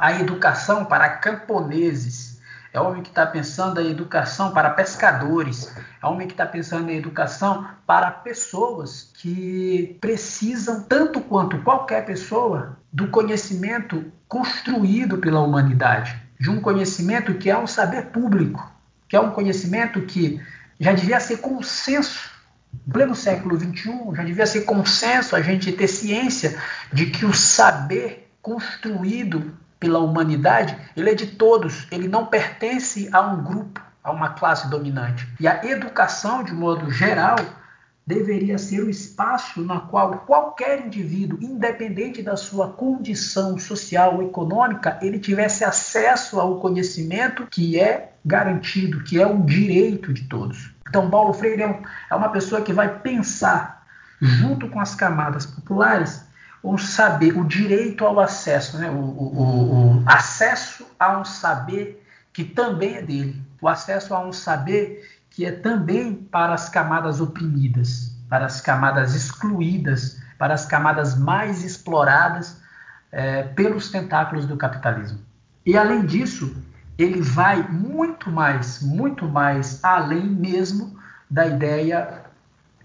a 0.00 0.12
educação 0.12 0.84
para 0.84 1.08
camponeses. 1.16 2.40
É 2.72 2.80
um 2.80 2.90
homem 2.90 3.02
que 3.02 3.08
está 3.08 3.26
pensando 3.26 3.80
a 3.80 3.82
educação 3.82 4.52
para 4.52 4.70
pescadores. 4.70 5.76
É 6.00 6.06
um 6.06 6.12
homem 6.12 6.28
que 6.28 6.34
está 6.34 6.46
pensando 6.46 6.88
em 6.88 6.96
educação 6.96 7.66
para 7.84 8.08
pessoas 8.08 9.10
que 9.14 9.98
precisam, 10.00 10.80
tanto 10.84 11.20
quanto 11.22 11.58
qualquer 11.62 12.06
pessoa, 12.06 12.78
do 12.92 13.08
conhecimento 13.08 14.12
construído 14.28 15.18
pela 15.18 15.40
humanidade. 15.40 16.22
De 16.38 16.48
um 16.48 16.60
conhecimento 16.60 17.34
que 17.34 17.50
é 17.50 17.58
um 17.58 17.66
saber 17.66 18.06
público 18.06 18.71
que 19.12 19.16
é 19.16 19.20
um 19.20 19.30
conhecimento 19.30 20.00
que 20.00 20.40
já 20.80 20.90
devia 20.94 21.20
ser 21.20 21.36
consenso. 21.36 22.30
Em 22.72 22.90
pleno 22.90 23.14
século 23.14 23.60
XXI, 23.60 23.92
já 24.14 24.24
devia 24.24 24.46
ser 24.46 24.62
consenso 24.62 25.36
a 25.36 25.42
gente 25.42 25.70
ter 25.70 25.86
ciência 25.86 26.58
de 26.90 27.04
que 27.10 27.26
o 27.26 27.34
saber 27.34 28.32
construído 28.40 29.54
pela 29.78 29.98
humanidade, 29.98 30.74
ele 30.96 31.10
é 31.10 31.14
de 31.14 31.26
todos, 31.26 31.86
ele 31.90 32.08
não 32.08 32.24
pertence 32.24 33.10
a 33.12 33.20
um 33.20 33.44
grupo, 33.44 33.82
a 34.02 34.10
uma 34.10 34.30
classe 34.30 34.70
dominante. 34.70 35.28
E 35.38 35.46
a 35.46 35.62
educação, 35.62 36.42
de 36.42 36.54
modo 36.54 36.90
geral, 36.90 37.36
deveria 38.06 38.58
ser 38.58 38.80
o 38.80 38.90
espaço 38.90 39.62
na 39.62 39.80
qual 39.80 40.18
qualquer 40.26 40.84
indivíduo, 40.86 41.38
independente 41.40 42.22
da 42.22 42.36
sua 42.36 42.68
condição 42.68 43.58
social 43.58 44.16
ou 44.16 44.22
econômica, 44.22 44.98
ele 45.00 45.18
tivesse 45.18 45.64
acesso 45.64 46.40
ao 46.40 46.58
conhecimento 46.58 47.46
que 47.46 47.78
é 47.78 48.12
garantido, 48.24 49.02
que 49.04 49.20
é 49.20 49.26
um 49.26 49.44
direito 49.44 50.12
de 50.12 50.24
todos. 50.24 50.72
Então, 50.88 51.08
Paulo 51.08 51.32
Freire 51.32 51.62
é, 51.62 51.82
é 52.10 52.14
uma 52.14 52.28
pessoa 52.28 52.60
que 52.60 52.72
vai 52.72 52.98
pensar, 52.98 53.86
junto 54.20 54.68
com 54.68 54.80
as 54.80 54.94
camadas 54.94 55.46
populares, 55.46 56.24
o 56.62 56.78
saber, 56.78 57.36
o 57.36 57.44
direito 57.44 58.04
ao 58.04 58.20
acesso, 58.20 58.78
né? 58.78 58.90
o, 58.90 58.94
o, 58.94 59.96
o 59.98 60.04
acesso 60.06 60.86
a 60.98 61.18
um 61.18 61.24
saber 61.24 62.04
que 62.32 62.44
também 62.44 62.96
é 62.96 63.02
dele, 63.02 63.42
o 63.60 63.68
acesso 63.68 64.14
a 64.14 64.24
um 64.24 64.32
saber 64.32 65.21
que 65.32 65.46
é 65.46 65.50
também 65.50 66.14
para 66.14 66.54
as 66.54 66.68
camadas 66.68 67.20
oprimidas, 67.20 68.14
para 68.28 68.46
as 68.46 68.60
camadas 68.60 69.14
excluídas, 69.14 70.20
para 70.38 70.54
as 70.54 70.66
camadas 70.66 71.18
mais 71.18 71.64
exploradas 71.64 72.60
é, 73.10 73.42
pelos 73.42 73.90
tentáculos 73.90 74.46
do 74.46 74.56
capitalismo. 74.56 75.20
E 75.64 75.76
além 75.76 76.04
disso, 76.04 76.54
ele 76.98 77.22
vai 77.22 77.62
muito 77.62 78.30
mais, 78.30 78.82
muito 78.82 79.26
mais 79.26 79.82
além 79.82 80.26
mesmo 80.26 80.98
da 81.30 81.46
ideia 81.46 82.22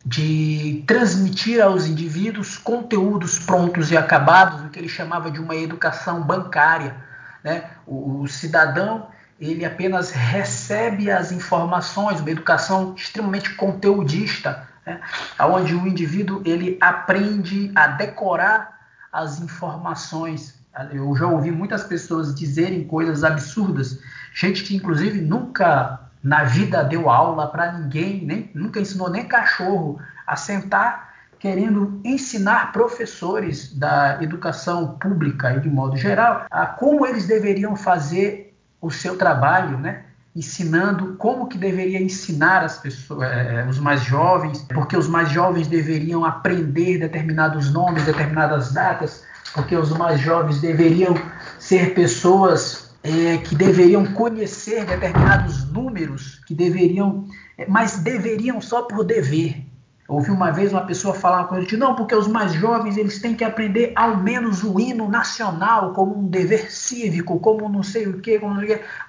de 0.06 0.84
transmitir 0.88 1.62
aos 1.62 1.86
indivíduos 1.86 2.58
conteúdos 2.58 3.40
prontos 3.40 3.92
e 3.92 3.98
acabados, 3.98 4.62
o 4.62 4.70
que 4.70 4.80
ele 4.80 4.88
chamava 4.88 5.30
de 5.30 5.40
uma 5.40 5.56
educação 5.56 6.22
bancária. 6.22 6.96
Né? 7.44 7.70
O, 7.86 8.22
o 8.22 8.28
cidadão 8.28 9.08
ele 9.40 9.66
apenas 9.66 10.12
recebe 10.12 11.12
as 11.12 11.32
informações, 11.32 12.20
uma 12.20 12.32
educação 12.32 12.94
extremamente 12.96 13.54
conteudista, 13.54 14.68
né? 14.86 15.00
onde 15.40 15.76
o 15.76 15.88
indivíduo 15.88 16.42
ele 16.46 16.78
aprende 16.82 17.72
a 17.76 17.88
decorar 17.88 18.78
as 19.12 19.40
informações. 19.40 20.60
Eu 20.92 21.16
já 21.16 21.28
ouvi 21.28 21.52
muitas 21.52 21.84
pessoas 21.84 22.34
dizerem 22.34 22.84
coisas 22.84 23.24
absurdas, 23.24 24.00
gente 24.34 24.64
que 24.64 24.76
inclusive 24.76 25.22
nunca 25.22 26.00
na 26.24 26.44
vida 26.44 26.84
deu 26.84 27.10
aula 27.10 27.48
para 27.48 27.72
ninguém, 27.74 28.26
nem, 28.26 28.52
nunca 28.54 28.80
ensinou 28.80 29.10
nem 29.10 29.28
cachorro 29.28 30.00
a 30.26 30.36
sentar 30.36 31.08
querendo 31.40 32.02
ensinar 32.04 32.72
professores 32.72 33.74
da 33.74 34.22
educação 34.22 34.98
pública 34.98 35.54
e 35.56 35.60
de 35.60 35.70
modo 35.70 35.96
geral 35.96 36.46
a 36.50 36.66
como 36.66 37.06
eles 37.06 37.28
deveriam 37.28 37.76
fazer 37.76 38.47
o 38.82 38.92
seu 38.92 39.18
trabalho, 39.18 39.78
né? 39.78 40.04
ensinando 40.38 41.16
como 41.16 41.48
que 41.48 41.58
deveria 41.58 42.00
ensinar 42.00 42.64
as 42.64 42.78
pessoas, 42.78 43.28
é, 43.28 43.66
os 43.68 43.80
mais 43.80 44.04
jovens, 44.04 44.62
porque 44.72 44.96
os 44.96 45.08
mais 45.08 45.32
jovens 45.32 45.66
deveriam 45.66 46.24
aprender 46.24 47.00
determinados 47.00 47.74
nomes, 47.74 48.06
determinadas 48.06 48.72
datas, 48.72 49.24
porque 49.56 49.76
os 49.76 49.90
mais 49.90 50.20
jovens 50.22 50.62
deveriam 50.62 51.16
ser 51.58 51.96
pessoas 51.96 52.92
é, 53.02 53.38
que 53.38 53.56
deveriam 53.56 54.06
conhecer 54.14 54.86
determinados 54.86 55.66
números, 55.72 56.40
que 56.46 56.54
deveriam, 56.54 57.26
mas 57.68 57.98
deveriam 57.98 58.62
só 58.62 58.84
por 58.84 59.04
dever. 59.04 59.66
Ouvi 60.08 60.32
uma 60.32 60.52
vez 60.52 60.72
uma 60.72 60.86
pessoa 60.86 61.14
falar 61.14 61.40
uma 61.40 61.48
coisa 61.48 61.78
não, 61.78 61.94
porque 61.94 62.16
os 62.16 62.28
mais 62.28 62.54
jovens 62.54 62.96
eles 62.96 63.20
têm 63.20 63.36
que 63.36 63.44
aprender 63.44 63.92
ao 63.94 64.16
menos 64.16 64.64
o 64.64 64.80
hino 64.80 65.10
nacional 65.10 65.92
como 65.92 66.18
um 66.18 66.28
dever 66.28 66.72
cívico, 66.72 67.40
como 67.40 67.68
não 67.68 67.84
sei 67.84 68.08
o 68.08 68.20
que, 68.20 68.40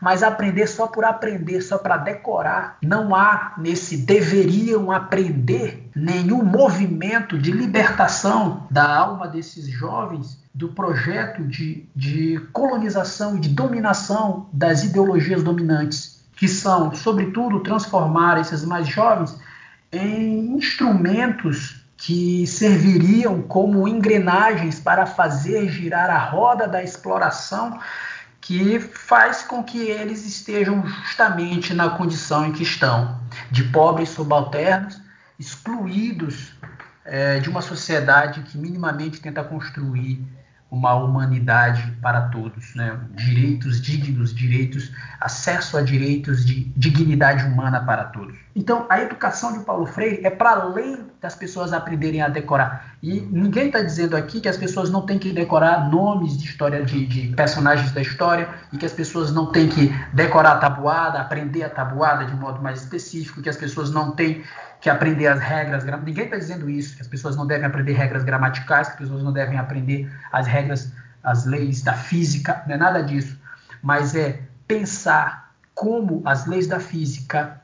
mas 0.03 0.25
aprender 0.25 0.67
só 0.67 0.89
por 0.89 1.05
aprender, 1.05 1.61
só 1.61 1.79
para 1.79 1.99
decorar. 1.99 2.79
Não 2.83 3.15
há 3.15 3.55
nesse 3.59 3.97
deveriam 3.97 4.91
aprender 4.91 5.89
nenhum 5.95 6.43
movimento 6.43 7.39
de 7.39 7.53
libertação 7.53 8.67
da 8.69 8.97
alma 8.97 9.29
desses 9.29 9.69
jovens 9.69 10.43
do 10.53 10.69
projeto 10.69 11.45
de, 11.45 11.89
de 11.95 12.41
colonização 12.53 13.37
e 13.37 13.41
de 13.41 13.51
dominação 13.51 14.49
das 14.53 14.83
ideologias 14.83 15.45
dominantes, 15.45 16.25
que 16.35 16.49
são, 16.49 16.93
sobretudo, 16.93 17.61
transformar 17.61 18.41
esses 18.41 18.65
mais 18.65 18.89
jovens 18.89 19.39
em 19.93 20.57
instrumentos 20.57 21.85
que 21.97 22.47
serviriam 22.47 23.43
como 23.43 23.89
engrenagens 23.89 24.79
para 24.79 25.05
fazer 25.05 25.69
girar 25.69 26.09
a 26.11 26.19
roda 26.19 26.69
da 26.69 26.83
exploração 26.83 27.81
que 28.41 28.79
faz 28.79 29.43
com 29.43 29.63
que 29.63 29.79
eles 29.79 30.25
estejam 30.25 30.87
justamente 30.87 31.75
na 31.75 31.91
condição 31.91 32.47
em 32.47 32.53
que 32.53 32.63
estão, 32.63 33.21
de 33.51 33.65
pobres 33.65 34.11
subalternos, 34.11 35.01
excluídos 35.39 36.53
é, 37.05 37.41
de 37.41 37.51
uma 37.51 37.61
sociedade 37.61 38.43
que 38.43 38.57
minimamente 38.57 39.21
tenta 39.21 39.43
construir 39.43 40.25
uma 40.71 40.95
humanidade 40.95 41.91
para 42.03 42.23
todos, 42.29 42.75
né? 42.75 42.99
direitos 43.13 43.81
dignos, 43.81 44.35
direitos, 44.35 44.93
acesso 45.21 45.79
a 45.79 45.83
direitos 45.83 46.45
de 46.45 46.65
dignidade 46.77 47.45
humana 47.45 47.81
para 47.85 48.05
todos. 48.05 48.37
Então, 48.55 48.87
a 48.91 49.01
educação 49.01 49.57
de 49.57 49.65
Paulo 49.65 49.87
Freire 49.87 50.25
é 50.27 50.31
para 50.31 50.51
além 50.51 51.07
das 51.21 51.35
pessoas 51.35 51.73
aprenderem 51.73 52.21
a 52.21 52.29
decorar. 52.29 52.98
E 53.01 53.21
ninguém 53.21 53.67
está 53.67 53.81
dizendo 53.81 54.17
aqui 54.17 54.41
que 54.41 54.49
as 54.49 54.57
pessoas 54.57 54.91
não 54.91 55.03
têm 55.03 55.19
que 55.19 55.33
decorar 55.33 55.89
nomes 55.89 56.37
de 56.37 56.47
história 56.47 56.85
de, 56.85 57.07
de, 57.07 57.29
personagens 57.29 57.93
da 57.93 58.01
história 58.01 58.49
e 58.73 58.77
que 58.77 58.85
as 58.85 58.93
pessoas 58.93 59.33
não 59.33 59.53
têm 59.53 59.69
que 59.69 59.95
decorar 60.13 60.53
a 60.53 60.59
tabuada, 60.59 61.21
aprender 61.21 61.63
a 61.63 61.71
tabuada 61.71 62.25
de 62.25 62.35
modo 62.35 62.61
mais 62.61 62.81
específico, 62.83 63.41
que 63.41 63.49
as 63.49 63.57
pessoas 63.57 63.93
não 63.93 64.11
têm 64.11 64.43
que 64.81 64.91
aprender 64.91 65.29
as 65.29 65.39
regras. 65.39 65.85
Ninguém 65.85 66.25
está 66.25 66.37
dizendo 66.37 66.69
isso, 66.69 66.97
que 66.97 67.03
as 67.03 67.09
pessoas 67.09 67.37
não 67.37 67.47
devem 67.47 67.67
aprender 67.67 67.93
regras 67.93 68.25
gramaticais, 68.25 68.89
que 68.89 68.95
as 68.95 68.99
pessoas 68.99 69.23
não 69.23 69.33
devem 69.33 69.59
aprender 69.59 70.11
as 70.33 70.49
regras, 70.49 70.93
as 71.23 71.47
leis 71.47 71.83
da 71.83 71.93
física, 71.93 72.63
não 72.67 72.75
é 72.75 72.79
nada 72.79 73.03
disso. 73.03 73.39
Mas 73.81 74.17
é 74.17 74.41
pensar 74.67 75.53
como 75.73 76.21
as 76.25 76.47
leis 76.47 76.67
da 76.67 76.81
física, 76.81 77.61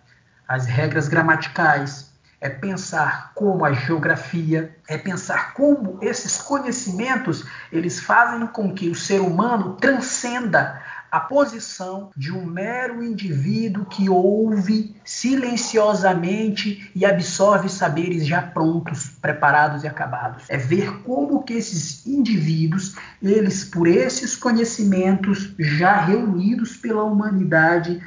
as 0.46 0.66
regras 0.66 1.08
gramaticais, 1.08 2.13
é 2.44 2.50
pensar 2.50 3.32
como 3.34 3.64
a 3.64 3.72
geografia, 3.72 4.76
é 4.86 4.98
pensar 4.98 5.54
como 5.54 5.98
esses 6.02 6.36
conhecimentos 6.36 7.46
eles 7.72 8.00
fazem 8.00 8.46
com 8.48 8.74
que 8.74 8.90
o 8.90 8.94
ser 8.94 9.22
humano 9.22 9.78
transcenda 9.80 10.78
a 11.10 11.20
posição 11.20 12.10
de 12.14 12.30
um 12.30 12.44
mero 12.44 13.02
indivíduo 13.02 13.86
que 13.86 14.10
ouve 14.10 14.94
silenciosamente 15.04 16.90
e 16.94 17.06
absorve 17.06 17.70
saberes 17.70 18.26
já 18.26 18.42
prontos, 18.42 19.06
preparados 19.22 19.82
e 19.82 19.88
acabados. 19.88 20.44
É 20.48 20.58
ver 20.58 21.02
como 21.02 21.44
que 21.44 21.54
esses 21.54 22.04
indivíduos, 22.04 22.94
eles 23.22 23.64
por 23.64 23.86
esses 23.86 24.36
conhecimentos 24.36 25.54
já 25.58 25.98
reunidos 25.98 26.76
pela 26.76 27.04
humanidade, 27.04 28.02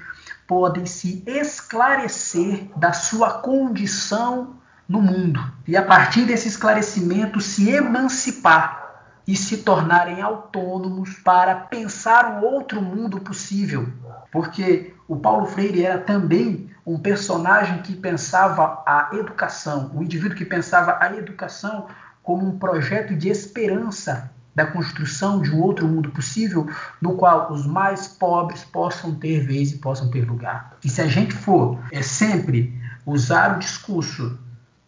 podem 0.48 0.86
se 0.86 1.22
esclarecer 1.28 2.70
da 2.78 2.94
sua 2.94 3.42
condição 3.42 4.56
no 4.88 5.02
mundo 5.02 5.44
e 5.68 5.76
a 5.76 5.84
partir 5.84 6.26
desse 6.26 6.48
esclarecimento 6.48 7.42
se 7.42 7.70
emancipar 7.70 8.88
e 9.28 9.36
se 9.36 9.58
tornarem 9.58 10.22
autônomos 10.22 11.16
para 11.16 11.54
pensar 11.54 12.32
um 12.32 12.46
outro 12.46 12.82
mundo 12.82 13.20
possível. 13.20 13.90
Porque 14.32 14.96
o 15.06 15.18
Paulo 15.18 15.46
Freire 15.46 15.84
era 15.84 16.00
também 16.00 16.72
um 16.86 16.98
personagem 16.98 17.82
que 17.82 17.94
pensava 17.94 18.82
a 18.86 19.10
educação, 19.12 19.92
o 19.94 20.02
indivíduo 20.02 20.38
que 20.38 20.46
pensava 20.46 20.98
a 21.02 21.14
educação 21.18 21.88
como 22.24 22.48
um 22.48 22.58
projeto 22.58 23.14
de 23.14 23.28
esperança 23.28 24.32
da 24.58 24.65
construção 24.65 25.39
de 25.39 25.52
um 25.52 25.62
outro 25.62 25.88
mundo 25.88 26.10
possível, 26.10 26.67
no 27.00 27.15
qual 27.15 27.54
os 27.54 27.67
mais 27.67 28.08
pobres 28.08 28.63
possam 28.63 29.13
ter 29.13 29.46
vez 29.46 29.72
e 29.72 29.78
possam 29.78 30.10
ter 30.10 30.28
lugar. 30.28 30.76
E 30.84 30.89
se 30.89 31.00
a 31.00 31.06
gente 31.06 31.32
for 31.32 31.78
é 31.91 32.02
sempre 32.02 32.74
usar 33.06 33.56
o 33.56 33.60
discurso 33.60 34.36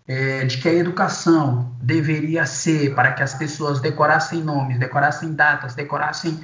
é, 0.08 0.44
de 0.44 0.58
que 0.58 0.68
a 0.68 0.74
educação 0.74 1.72
deveria 1.80 2.48
ser 2.48 2.96
para 2.96 3.12
que 3.12 3.22
as 3.22 3.36
pessoas 3.36 3.80
decorassem 3.80 4.42
nomes, 4.42 4.80
decorassem 4.80 5.36
datas, 5.36 5.76
decorassem 5.76 6.40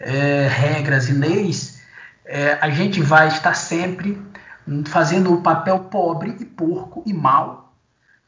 é, 0.00 0.48
regras 0.48 1.10
e 1.10 1.12
leis, 1.12 1.82
é, 2.24 2.56
a 2.62 2.70
gente 2.70 3.02
vai 3.02 3.28
estar 3.28 3.52
sempre 3.52 4.18
fazendo 4.86 5.34
o 5.34 5.42
papel 5.42 5.80
pobre 5.80 6.34
e 6.40 6.46
porco 6.46 7.02
e 7.04 7.12
mal 7.12 7.74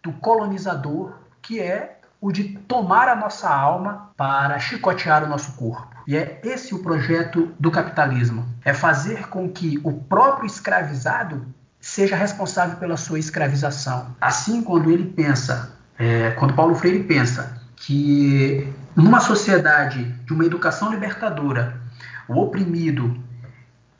do 0.02 0.12
colonizador, 0.12 1.14
que 1.40 1.58
é 1.58 1.95
o 2.20 2.32
de 2.32 2.44
tomar 2.44 3.08
a 3.08 3.16
nossa 3.16 3.48
alma 3.48 4.10
para 4.16 4.58
chicotear 4.58 5.24
o 5.24 5.28
nosso 5.28 5.52
corpo. 5.52 5.96
E 6.06 6.16
é 6.16 6.40
esse 6.44 6.74
o 6.74 6.82
projeto 6.82 7.52
do 7.58 7.70
capitalismo: 7.70 8.46
é 8.64 8.72
fazer 8.72 9.28
com 9.28 9.48
que 9.48 9.80
o 9.82 9.92
próprio 9.92 10.46
escravizado 10.46 11.46
seja 11.80 12.16
responsável 12.16 12.76
pela 12.78 12.96
sua 12.96 13.18
escravização. 13.18 14.14
Assim, 14.20 14.62
quando 14.62 14.90
ele 14.90 15.04
pensa, 15.04 15.76
é, 15.98 16.30
quando 16.32 16.54
Paulo 16.54 16.74
Freire 16.74 17.04
pensa 17.04 17.60
que 17.76 18.72
numa 18.94 19.20
sociedade 19.20 20.04
de 20.24 20.32
uma 20.32 20.44
educação 20.44 20.90
libertadora, 20.90 21.80
o 22.28 22.40
oprimido 22.40 23.16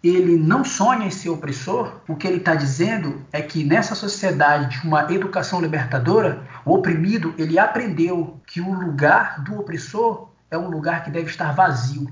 ele 0.09 0.37
não 0.37 0.64
sonha 0.64 1.07
em 1.07 1.11
ser 1.11 1.31
opressor, 1.31 2.01
o 2.07 2.14
que 2.14 2.27
ele 2.27 2.37
está 2.37 2.55
dizendo 2.55 3.23
é 3.33 3.40
que 3.40 3.64
nessa 3.64 3.95
sociedade 3.95 4.81
de 4.81 4.87
uma 4.87 5.11
educação 5.12 5.61
libertadora, 5.61 6.42
o 6.64 6.75
oprimido 6.75 7.35
ele 7.38 7.59
aprendeu 7.59 8.38
que 8.47 8.61
o 8.61 8.73
lugar 8.73 9.42
do 9.42 9.59
opressor 9.59 10.29
é 10.51 10.59
um 10.59 10.69
lugar 10.69 11.03
que 11.03 11.11
deve 11.11 11.31
estar 11.31 11.53
vazio, 11.53 12.11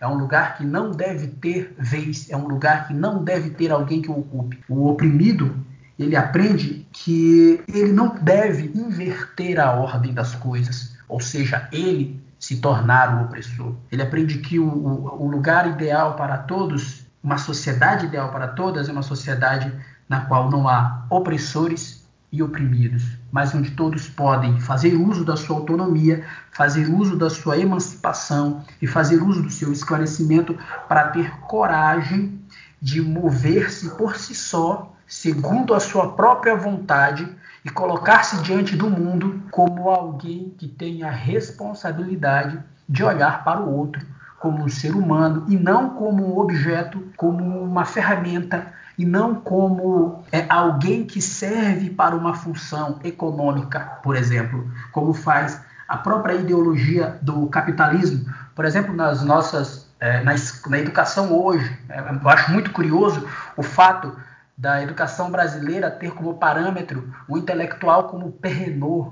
é 0.00 0.06
um 0.06 0.14
lugar 0.14 0.56
que 0.56 0.64
não 0.64 0.90
deve 0.90 1.28
ter 1.28 1.74
vez, 1.78 2.30
é 2.30 2.36
um 2.36 2.46
lugar 2.46 2.86
que 2.86 2.94
não 2.94 3.24
deve 3.24 3.50
ter 3.50 3.70
alguém 3.70 4.02
que 4.02 4.10
o 4.10 4.18
ocupe. 4.18 4.62
O 4.68 4.88
oprimido, 4.88 5.56
ele 5.98 6.14
aprende 6.14 6.86
que 6.92 7.62
ele 7.68 7.92
não 7.92 8.14
deve 8.20 8.70
inverter 8.74 9.58
a 9.58 9.72
ordem 9.72 10.12
das 10.12 10.34
coisas, 10.34 10.96
ou 11.08 11.20
seja, 11.20 11.68
ele 11.72 12.22
se 12.38 12.56
tornar 12.56 13.16
o 13.16 13.24
opressor. 13.24 13.74
Ele 13.90 14.02
aprende 14.02 14.38
que 14.38 14.58
o, 14.58 14.66
o, 14.66 15.24
o 15.24 15.30
lugar 15.30 15.66
ideal 15.66 16.14
para 16.14 16.36
todos, 16.36 17.03
uma 17.24 17.38
sociedade 17.38 18.04
ideal 18.04 18.28
para 18.30 18.48
todas, 18.48 18.86
é 18.86 18.92
uma 18.92 19.02
sociedade 19.02 19.72
na 20.06 20.26
qual 20.26 20.50
não 20.50 20.68
há 20.68 21.06
opressores 21.08 22.04
e 22.30 22.42
oprimidos, 22.42 23.16
mas 23.32 23.54
onde 23.54 23.70
todos 23.70 24.08
podem 24.08 24.60
fazer 24.60 24.94
uso 24.94 25.24
da 25.24 25.34
sua 25.34 25.56
autonomia, 25.56 26.22
fazer 26.50 26.86
uso 26.92 27.16
da 27.16 27.30
sua 27.30 27.56
emancipação 27.56 28.62
e 28.82 28.86
fazer 28.86 29.22
uso 29.22 29.42
do 29.42 29.50
seu 29.50 29.72
esclarecimento 29.72 30.58
para 30.86 31.08
ter 31.08 31.30
coragem 31.40 32.38
de 32.82 33.00
mover-se 33.00 33.88
por 33.96 34.16
si 34.16 34.34
só, 34.34 34.92
segundo 35.06 35.72
a 35.72 35.80
sua 35.80 36.12
própria 36.12 36.54
vontade, 36.54 37.26
e 37.64 37.70
colocar-se 37.70 38.42
diante 38.42 38.76
do 38.76 38.90
mundo 38.90 39.42
como 39.50 39.88
alguém 39.88 40.52
que 40.58 40.68
tem 40.68 41.02
a 41.02 41.10
responsabilidade 41.10 42.62
de 42.86 43.02
olhar 43.02 43.42
para 43.42 43.60
o 43.60 43.74
outro 43.74 44.04
como 44.44 44.62
um 44.62 44.68
ser 44.68 44.94
humano 44.94 45.46
e 45.48 45.56
não 45.56 45.94
como 45.94 46.22
um 46.22 46.38
objeto, 46.38 47.02
como 47.16 47.62
uma 47.62 47.86
ferramenta 47.86 48.66
e 48.98 49.02
não 49.02 49.36
como 49.36 50.22
é, 50.30 50.44
alguém 50.50 51.06
que 51.06 51.22
serve 51.22 51.88
para 51.88 52.14
uma 52.14 52.34
função 52.34 53.00
econômica, 53.02 53.80
por 54.02 54.14
exemplo, 54.14 54.70
como 54.92 55.14
faz 55.14 55.58
a 55.88 55.96
própria 55.96 56.34
ideologia 56.34 57.18
do 57.22 57.46
capitalismo. 57.46 58.30
Por 58.54 58.66
exemplo, 58.66 58.94
nas 58.94 59.24
nossas 59.24 59.88
é, 59.98 60.22
na, 60.22 60.34
na, 60.66 60.78
educação 60.78 61.32
hoje, 61.32 61.74
é, 61.88 62.00
eu 62.00 62.28
acho 62.28 62.52
muito 62.52 62.70
curioso 62.70 63.26
o 63.56 63.62
fato 63.62 64.14
da 64.58 64.82
educação 64.82 65.30
brasileira 65.30 65.90
ter 65.90 66.12
como 66.12 66.34
parâmetro 66.34 67.10
o 67.26 67.38
intelectual 67.38 68.08
como 68.08 68.30
Perrenot, 68.30 69.10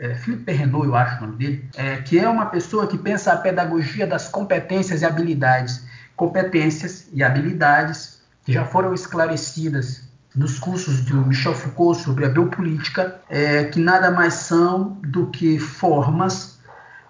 é, 0.00 0.14
Philippe 0.14 0.44
Perrenot, 0.44 0.86
eu 0.86 0.96
acho 0.96 1.18
o 1.18 1.26
nome 1.26 1.36
dele, 1.36 1.68
é, 1.76 1.98
que 1.98 2.18
é 2.18 2.26
uma 2.26 2.46
pessoa 2.46 2.86
que 2.86 2.96
pensa 2.96 3.34
a 3.34 3.36
pedagogia 3.36 4.06
das 4.06 4.28
competências 4.28 5.02
e 5.02 5.04
habilidades. 5.04 5.84
Competências 6.16 7.06
e 7.12 7.22
habilidades 7.22 8.22
que 8.44 8.52
já 8.52 8.64
foram 8.64 8.94
esclarecidas 8.94 10.08
nos 10.34 10.58
cursos 10.58 11.02
do 11.02 11.26
Michel 11.26 11.54
Foucault 11.54 12.02
sobre 12.02 12.24
a 12.24 12.30
biopolítica, 12.30 13.20
é, 13.28 13.64
que 13.64 13.78
nada 13.78 14.10
mais 14.10 14.34
são 14.34 14.98
do 15.02 15.26
que 15.26 15.58
formas 15.58 16.58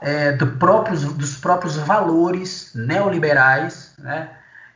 é, 0.00 0.32
do 0.32 0.46
próprios, 0.46 1.04
dos 1.04 1.36
próprios 1.36 1.76
valores 1.76 2.72
neoliberais, 2.74 3.92
né, 3.98 4.30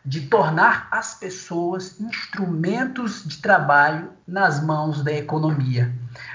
de 0.05 0.20
tornar 0.22 0.87
as 0.90 1.14
pessoas 1.14 1.98
instrumentos 1.98 3.24
de 3.27 3.38
trabalho 3.38 4.11
nas 4.29 4.62
mãos 4.62 5.03
da 5.03 5.12
economia. 5.12 5.90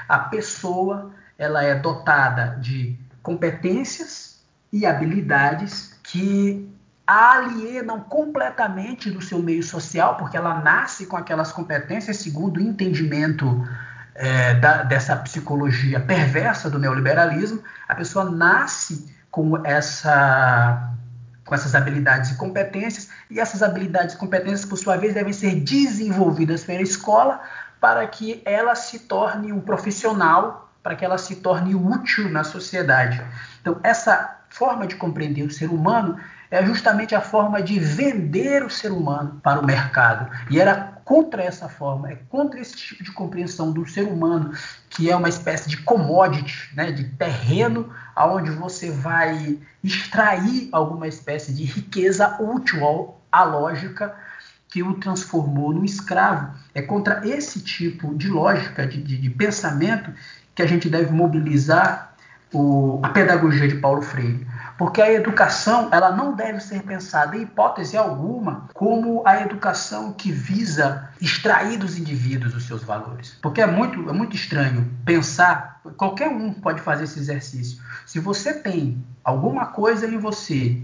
A 0.08 0.18
pessoa 0.18 1.12
ela 1.39 1.63
é 1.63 1.73
dotada 1.73 2.58
de 2.60 2.99
competências 3.23 4.41
e 4.71 4.86
habilidades 4.86 5.97
que 6.04 6.69
a 7.08 7.38
alienam 7.38 8.02
completamente 8.02 9.10
do 9.10 9.21
seu 9.21 9.41
meio 9.41 9.63
social, 9.63 10.15
porque 10.17 10.38
ela 10.38 10.60
nasce 10.60 11.08
com 11.08 11.17
aquelas 11.17 11.52
competências 11.52 12.17
segundo 12.17 12.58
o 12.58 12.62
entendimento 12.62 13.67
é, 14.13 14.54
da, 14.56 14.84
dessa 14.84 15.15
psicologia 15.15 15.99
perversa 15.99 16.69
do 16.69 16.78
neoliberalismo. 16.78 17.63
A 17.88 17.95
pessoa 17.95 18.30
nasce 18.30 19.12
com 19.32 19.65
essa 19.65 20.93
com 21.45 21.56
essas 21.56 21.73
habilidades 21.73 22.30
e 22.30 22.36
competências, 22.36 23.10
e 23.28 23.39
essas 23.39 23.63
habilidades 23.63 24.13
e 24.13 24.17
competências, 24.19 24.65
por 24.65 24.78
sua 24.78 24.97
vez, 24.97 25.15
devem 25.15 25.34
ser 25.34 25.56
desenvolvidas 25.56 26.63
pela 26.63 26.84
escola 26.84 27.41
para 27.82 28.06
que 28.06 28.39
ela 28.45 28.75
se 28.75 28.99
torne 28.99 29.52
um 29.52 29.60
profissional, 29.60 30.68
para 30.82 30.96
que 30.96 31.04
ela 31.04 31.18
se 31.18 31.38
torne 31.38 31.76
útil 31.76 32.30
na 32.30 32.44
sociedade. 32.44 33.22
Então, 33.62 33.80
essa 33.84 34.38
forma 34.50 34.88
de 34.88 34.96
compreender 34.96 35.44
o 35.44 35.52
ser 35.52 35.70
humano 35.70 36.18
é 36.52 36.65
justamente 36.65 37.13
a 37.13 37.22
forma 37.22 37.62
de 37.62 37.80
vender 37.80 38.63
o 38.63 38.70
ser 38.70 38.92
humano 38.92 39.39
para 39.44 39.60
o 39.60 39.65
mercado. 39.65 40.30
E 40.50 40.60
era 40.60 41.00
contra 41.06 41.44
essa 41.44 41.70
forma, 41.70 42.12
é 42.12 42.15
contra 42.30 42.60
esse 42.60 42.76
tipo 42.76 43.04
de 43.04 43.12
compreensão 43.12 43.72
do 43.72 43.88
ser 43.88 44.04
humano, 44.04 44.54
que 44.89 45.10
é 45.10 45.15
uma 45.15 45.30
espécie 45.30 45.70
de 45.70 45.78
commodity, 45.78 46.70
né, 46.76 46.92
de 46.92 47.04
terreno 47.04 47.94
aonde 48.15 48.52
você 48.52 48.92
vai 48.92 49.60
extrair 49.84 50.70
alguma 50.72 51.08
espécie 51.08 51.54
de 51.54 51.63
riqueza 51.63 52.38
útil 52.42 53.15
à 53.32 53.44
lógica 53.44 54.15
que 54.68 54.84
o 54.84 54.96
transformou 54.96 55.74
no 55.74 55.84
escravo. 55.84 56.54
É 56.76 56.82
contra 56.82 57.28
esse 57.28 57.62
tipo 57.62 58.13
de 58.15 58.28
lógica, 58.28 58.86
de, 58.86 59.02
de, 59.02 59.18
de 59.18 59.30
pensamento, 59.30 60.13
que 60.60 60.63
a 60.63 60.67
gente 60.67 60.89
deve 60.89 61.10
mobilizar 61.13 62.13
o, 62.52 63.00
a 63.02 63.08
pedagogia 63.08 63.65
de 63.65 63.76
Paulo 63.76 64.02
Freire 64.02 64.45
porque 64.78 65.02
a 65.02 65.12
educação 65.12 65.89
ela 65.91 66.12
não 66.15 66.34
deve 66.34 66.60
ser 66.60 66.84
pensada 66.84 67.38
em 67.38 67.43
hipótese 67.43 67.95
alguma 67.95 68.67
como 68.74 69.22
a 69.26 69.41
educação 69.41 70.12
que 70.12 70.32
visa 70.32 71.10
extrair 71.22 71.78
dos 71.78 71.98
indivíduos 71.98 72.56
os 72.56 72.65
seus 72.65 72.82
valores. 72.84 73.38
Porque 73.41 73.62
é 73.62 73.67
muito, 73.67 74.10
é 74.10 74.13
muito 74.13 74.38
estranho 74.38 74.89
pensar, 75.04 75.82
qualquer 75.98 76.30
um 76.30 76.54
pode 76.54 76.82
fazer 76.82 77.04
esse 77.04 77.19
exercício. 77.19 77.82
Se 78.06 78.19
você 78.19 78.54
tem 78.54 79.04
alguma 79.22 79.65
coisa 79.65 80.08
em 80.08 80.17
você 80.17 80.82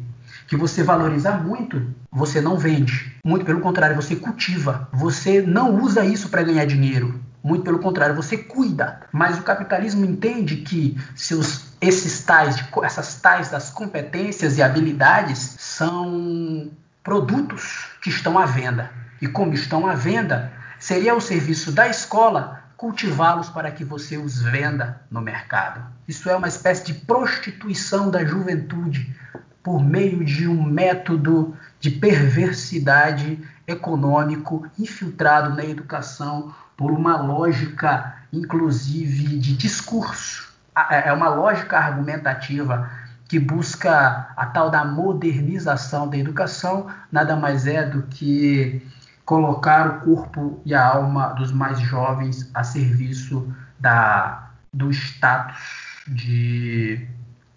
que 0.47 0.57
você 0.57 0.83
valoriza 0.83 1.31
muito, 1.31 1.81
você 2.11 2.41
não 2.41 2.57
vende. 2.57 3.15
Muito 3.25 3.45
pelo 3.45 3.61
contrário, 3.61 3.95
você 3.95 4.15
cultiva. 4.15 4.89
Você 4.91 5.41
não 5.41 5.81
usa 5.81 6.03
isso 6.03 6.29
para 6.29 6.43
ganhar 6.43 6.65
dinheiro. 6.65 7.23
Muito 7.45 7.63
pelo 7.63 7.77
contrário, 7.77 8.15
você 8.15 8.39
cuida. 8.39 9.01
Mas 9.12 9.38
o 9.38 9.43
capitalismo 9.43 10.03
entende 10.03 10.55
que 10.58 10.99
seus 11.15 11.67
esses 11.79 12.23
tais, 12.23 12.55
essas 12.81 13.21
tais 13.21 13.49
das 13.49 13.69
competências 13.69 14.58
e 14.58 14.63
habilidades 14.63 15.55
são 15.60 16.71
produtos 17.03 17.86
que 18.01 18.10
estão 18.10 18.39
à 18.39 18.47
venda. 18.47 18.89
E 19.21 19.27
como 19.27 19.53
estão 19.53 19.86
à 19.86 19.93
venda, 19.93 20.51
seria 20.79 21.13
o 21.13 21.21
serviço 21.21 21.71
da 21.71 21.88
escola 21.88 22.63
cultivá-los 22.75 23.47
para 23.49 23.69
que 23.69 23.86
você 23.86 24.17
os 24.17 24.41
venda 24.41 24.99
no 25.12 25.21
mercado. 25.21 25.86
Isso 26.08 26.27
é 26.27 26.36
uma 26.36 26.47
espécie 26.47 26.86
de 26.86 26.95
prostituição 26.95 28.10
da 28.10 28.25
juventude 28.25 29.15
por 29.62 29.84
meio 29.84 30.25
de 30.25 30.47
um 30.47 30.63
método 30.63 31.55
de 31.79 31.91
perversidade 31.91 33.39
econômico 33.67 34.67
infiltrado 34.79 35.55
na 35.55 35.63
educação 35.63 36.51
por 36.77 36.91
uma 36.91 37.21
lógica, 37.21 38.15
inclusive, 38.31 39.38
de 39.38 39.55
discurso. 39.55 40.53
É, 40.89 41.09
é 41.09 41.13
uma 41.13 41.29
lógica 41.29 41.77
argumentativa 41.77 42.89
que 43.27 43.39
busca 43.39 44.29
a 44.35 44.45
tal 44.47 44.69
da 44.69 44.85
modernização 44.85 46.07
da 46.07 46.17
educação, 46.17 46.88
nada 47.11 47.35
mais 47.35 47.65
é 47.65 47.83
do 47.83 48.03
que 48.03 48.85
colocar 49.25 49.88
o 49.88 50.01
corpo 50.01 50.61
e 50.63 50.75
a 50.75 50.85
alma 50.85 51.29
dos 51.29 51.51
mais 51.51 51.79
jovens 51.79 52.49
a 52.53 52.63
serviço 52.63 53.51
da, 53.79 54.49
do 54.71 54.91
status 54.91 56.03
de 56.07 57.07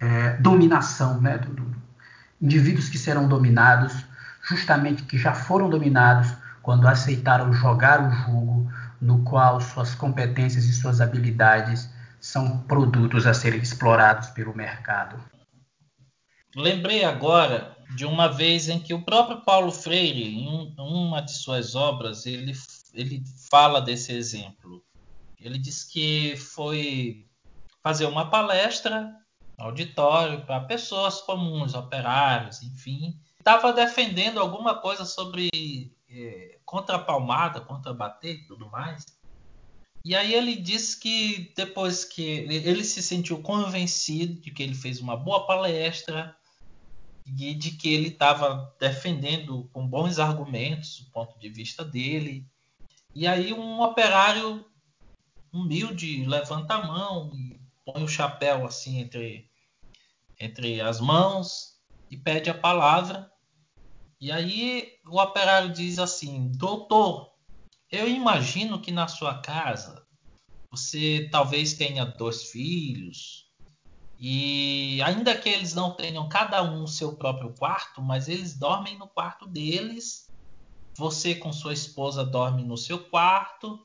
é, 0.01 0.31
dominação, 0.39 1.21
né? 1.21 1.37
Do, 1.37 1.53
do, 1.53 1.79
indivíduos 2.41 2.89
que 2.89 2.97
serão 2.97 3.29
dominados, 3.29 4.07
justamente 4.43 5.03
que 5.03 5.19
já 5.19 5.35
foram 5.35 5.69
dominados 5.69 6.33
quando 6.63 6.87
aceitaram 6.87 7.53
jogar 7.53 8.01
o 8.01 8.11
jogo 8.11 8.71
no 9.01 9.25
qual 9.25 9.61
suas 9.61 9.95
competências 9.95 10.65
e 10.65 10.73
suas 10.73 11.01
habilidades 11.01 11.89
são 12.21 12.59
produtos 12.61 13.27
a 13.27 13.35
serem 13.35 13.61
explorados 13.61 14.29
pelo 14.31 14.55
mercado. 14.55 15.23
Lembrei 16.57 17.05
agora 17.05 17.77
de 17.95 18.05
uma 18.05 18.29
vez 18.29 18.69
em 18.69 18.79
que 18.79 18.93
o 18.93 19.03
próprio 19.03 19.43
Paulo 19.43 19.71
Freire, 19.71 20.25
em 20.25 20.75
uma 20.79 21.21
de 21.21 21.33
suas 21.33 21.75
obras, 21.75 22.27
ele, 22.27 22.53
ele 22.93 23.23
fala 23.51 23.81
desse 23.81 24.13
exemplo. 24.13 24.83
Ele 25.41 25.59
diz 25.59 25.85
que 25.85 26.37
foi 26.37 27.27
fazer 27.83 28.07
uma 28.07 28.29
palestra 28.29 29.15
auditório 29.57 30.45
para 30.45 30.61
pessoas 30.61 31.21
comuns, 31.21 31.75
operários, 31.75 32.63
enfim. 32.63 33.19
Estava 33.39 33.73
defendendo 33.73 34.39
alguma 34.41 34.75
coisa 34.75 35.05
sobre 35.05 35.49
é, 36.11 36.59
contra 36.65 36.99
palmada, 36.99 37.61
contra 37.61 37.93
bater 37.93 38.35
e 38.35 38.47
tudo 38.47 38.69
mais. 38.71 39.05
E 40.05 40.15
aí 40.15 40.33
ele 40.35 40.57
disse 40.57 40.99
que 40.99 41.53
depois 41.57 42.05
que 42.05 42.23
ele 42.23 42.85
se 42.85 43.03
sentiu 43.03 43.43
convencido 43.43 44.41
de 44.41 44.51
que 44.51 44.63
ele 44.63 44.75
fez 44.75 45.01
uma 45.01 45.17
boa 45.17 45.47
palestra 45.47 46.37
e 47.27 47.55
de 47.55 47.73
que 47.73 47.93
ele 47.93 48.09
estava 48.09 48.75
defendendo 48.81 49.69
com 49.73 49.87
bons 49.87 50.19
argumentos 50.19 51.01
o 51.01 51.11
ponto 51.11 51.39
de 51.39 51.49
vista 51.49 51.85
dele. 51.85 52.47
E 53.15 53.27
aí 53.27 53.53
um 53.53 53.81
operário 53.83 54.65
humilde 55.53 56.25
levanta 56.25 56.75
a 56.75 56.87
mão 56.87 57.31
e 57.35 57.61
põe 57.85 58.03
o 58.03 58.09
chapéu 58.09 58.65
assim 58.65 59.01
entre 59.01 59.49
entre 60.41 60.81
as 60.81 61.01
mãos 61.01 61.79
e 62.11 62.17
pede 62.17 62.49
a 62.49 62.55
palavra. 62.55 63.31
E 64.21 64.33
aí 64.33 64.93
o 65.07 65.21
operário 65.21 65.73
diz 65.73 65.99
assim: 65.99 66.51
Doutor, 66.53 67.33
eu 67.91 68.09
imagino 68.09 68.81
que 68.81 68.91
na 68.91 69.07
sua 69.07 69.41
casa 69.41 70.07
você 70.71 71.29
talvez 71.31 71.75
tenha 71.75 72.05
dois 72.05 72.51
filhos. 72.51 73.47
E 74.19 75.01
ainda 75.03 75.37
que 75.39 75.49
eles 75.49 75.75
não 75.75 75.95
tenham 75.95 76.29
cada 76.29 76.63
um 76.63 76.87
seu 76.87 77.17
próprio 77.17 77.55
quarto, 77.55 78.03
mas 78.03 78.29
eles 78.29 78.59
dormem 78.59 78.99
no 78.99 79.09
quarto 79.09 79.47
deles. 79.47 80.29
Você 80.97 81.37
com 81.37 81.53
sua 81.53 81.73
esposa 81.73 82.25
dorme 82.25 82.65
no 82.65 82.77
seu 82.77 82.99
quarto. 83.09 83.79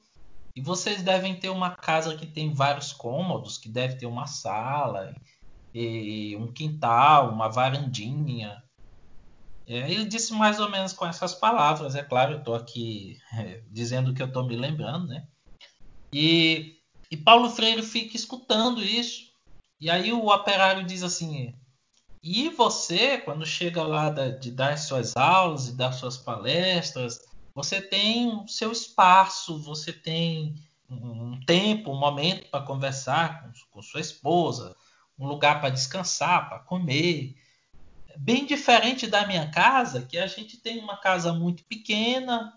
E 0.55 0.61
vocês 0.61 1.03
devem 1.03 1.39
ter 1.39 1.49
uma 1.49 1.75
casa 1.75 2.15
que 2.17 2.25
tem 2.25 2.53
vários 2.53 2.91
cômodos, 2.91 3.57
que 3.57 3.69
deve 3.69 3.95
ter 3.95 4.05
uma 4.07 4.27
sala, 4.27 5.15
um 5.75 6.51
quintal, 6.51 7.31
uma 7.31 7.49
varandinha. 7.49 8.63
É, 9.67 9.91
ele 9.91 10.05
disse 10.05 10.33
mais 10.33 10.59
ou 10.59 10.69
menos 10.69 10.93
com 10.93 11.05
essas 11.05 11.33
palavras, 11.33 11.95
é 11.95 12.03
claro, 12.03 12.33
eu 12.33 12.39
estou 12.39 12.55
aqui 12.55 13.17
é, 13.33 13.61
dizendo 13.71 14.11
o 14.11 14.13
que 14.13 14.21
eu 14.21 14.27
estou 14.27 14.45
me 14.45 14.55
lembrando, 14.55 15.07
né? 15.07 15.25
E, 16.11 16.77
e 17.09 17.17
Paulo 17.17 17.49
Freire 17.49 17.81
fica 17.81 18.15
escutando 18.15 18.83
isso. 18.83 19.31
E 19.79 19.89
aí 19.89 20.11
o 20.11 20.27
operário 20.27 20.85
diz 20.85 21.03
assim: 21.03 21.53
e 22.23 22.47
você, 22.47 23.17
quando 23.17 23.45
chega 23.45 23.83
lá 23.83 24.09
de 24.09 24.49
dar 24.49 24.77
suas 24.77 25.17
aulas 25.17 25.67
e 25.67 25.75
dar 25.75 25.91
suas 25.91 26.17
palestras, 26.17 27.19
você 27.53 27.81
tem 27.81 28.29
o 28.29 28.47
seu 28.47 28.71
espaço, 28.71 29.61
você 29.61 29.91
tem 29.91 30.55
um 30.89 31.37
tempo, 31.45 31.91
um 31.91 31.99
momento 31.99 32.49
para 32.49 32.65
conversar 32.65 33.41
com, 33.41 33.51
com 33.71 33.81
sua 33.81 33.99
esposa, 33.99 34.73
um 35.19 35.27
lugar 35.27 35.59
para 35.59 35.69
descansar, 35.69 36.47
para 36.47 36.59
comer 36.59 37.35
bem 38.17 38.45
diferente 38.45 39.07
da 39.07 39.25
minha 39.25 39.49
casa, 39.49 40.01
que 40.01 40.17
a 40.17 40.27
gente 40.27 40.57
tem 40.57 40.79
uma 40.79 40.97
casa 40.97 41.33
muito 41.33 41.63
pequena 41.65 42.53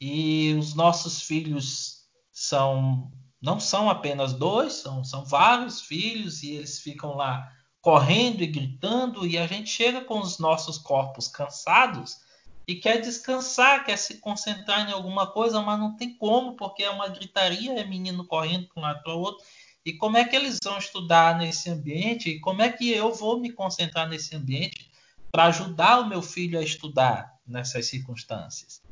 e 0.00 0.54
os 0.58 0.74
nossos 0.74 1.22
filhos 1.22 2.06
são 2.30 3.10
não 3.40 3.58
são 3.58 3.90
apenas 3.90 4.32
dois, 4.32 4.74
são, 4.74 5.02
são 5.02 5.24
vários 5.24 5.80
filhos 5.80 6.44
e 6.44 6.52
eles 6.52 6.78
ficam 6.78 7.16
lá 7.16 7.50
correndo 7.80 8.40
e 8.40 8.46
gritando 8.46 9.26
e 9.26 9.36
a 9.36 9.48
gente 9.48 9.68
chega 9.68 10.00
com 10.02 10.20
os 10.20 10.38
nossos 10.38 10.78
corpos 10.78 11.26
cansados 11.26 12.20
e 12.68 12.76
quer 12.76 13.00
descansar, 13.00 13.84
quer 13.84 13.96
se 13.96 14.18
concentrar 14.18 14.88
em 14.88 14.92
alguma 14.92 15.26
coisa, 15.26 15.60
mas 15.60 15.78
não 15.80 15.96
tem 15.96 16.16
como 16.16 16.54
porque 16.54 16.84
é 16.84 16.90
uma 16.90 17.08
gritaria, 17.08 17.80
é 17.80 17.84
menino 17.84 18.24
correndo 18.24 18.68
para 18.68 18.80
um 18.80 18.84
lado 18.84 19.02
para 19.02 19.14
o 19.14 19.18
outro 19.18 19.44
e 19.84 19.92
como 19.92 20.16
é 20.16 20.24
que 20.24 20.36
eles 20.36 20.58
vão 20.62 20.78
estudar 20.78 21.36
nesse 21.38 21.68
ambiente? 21.70 22.30
E 22.30 22.40
como 22.40 22.62
é 22.62 22.70
que 22.70 22.90
eu 22.90 23.12
vou 23.12 23.40
me 23.40 23.50
concentrar 23.52 24.08
nesse 24.08 24.34
ambiente 24.36 24.92
para 25.32 25.46
ajudar 25.46 26.00
o 26.00 26.08
meu 26.08 26.20
filho 26.20 26.58
a 26.58 26.62
estudar 26.62 27.32
nessas 27.46 27.86
circunstâncias. 27.86 28.82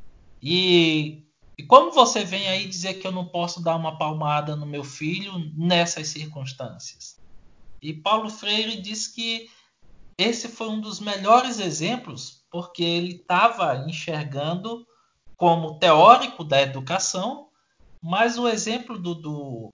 E, 0.43 1.23
e 1.57 1.63
como 1.65 1.93
você 1.93 2.25
vem 2.25 2.49
aí 2.49 2.67
dizer 2.67 2.95
que 2.95 3.07
eu 3.07 3.13
não 3.13 3.27
posso 3.27 3.63
dar 3.63 3.77
uma 3.77 3.99
palmada 3.99 4.57
no 4.57 4.65
meu 4.65 4.83
filho 4.83 5.53
nessas 5.55 6.09
circunstâncias? 6.09 7.21
E 7.83 7.93
Paulo 7.93 8.31
Freire 8.31 8.81
diz 8.81 9.07
que 9.07 9.51
esse 10.17 10.49
foi 10.49 10.69
um 10.69 10.81
dos 10.81 10.99
melhores 10.99 11.61
exemplos, 11.61 12.45
porque 12.51 12.83
ele 12.83 13.17
estava 13.17 13.85
enxergando 13.87 14.87
como 15.37 15.79
teórico 15.79 16.43
da 16.43 16.61
educação, 16.61 17.49
mas 18.03 18.39
o 18.39 18.49
exemplo 18.49 18.99
do, 18.99 19.15
do, 19.15 19.73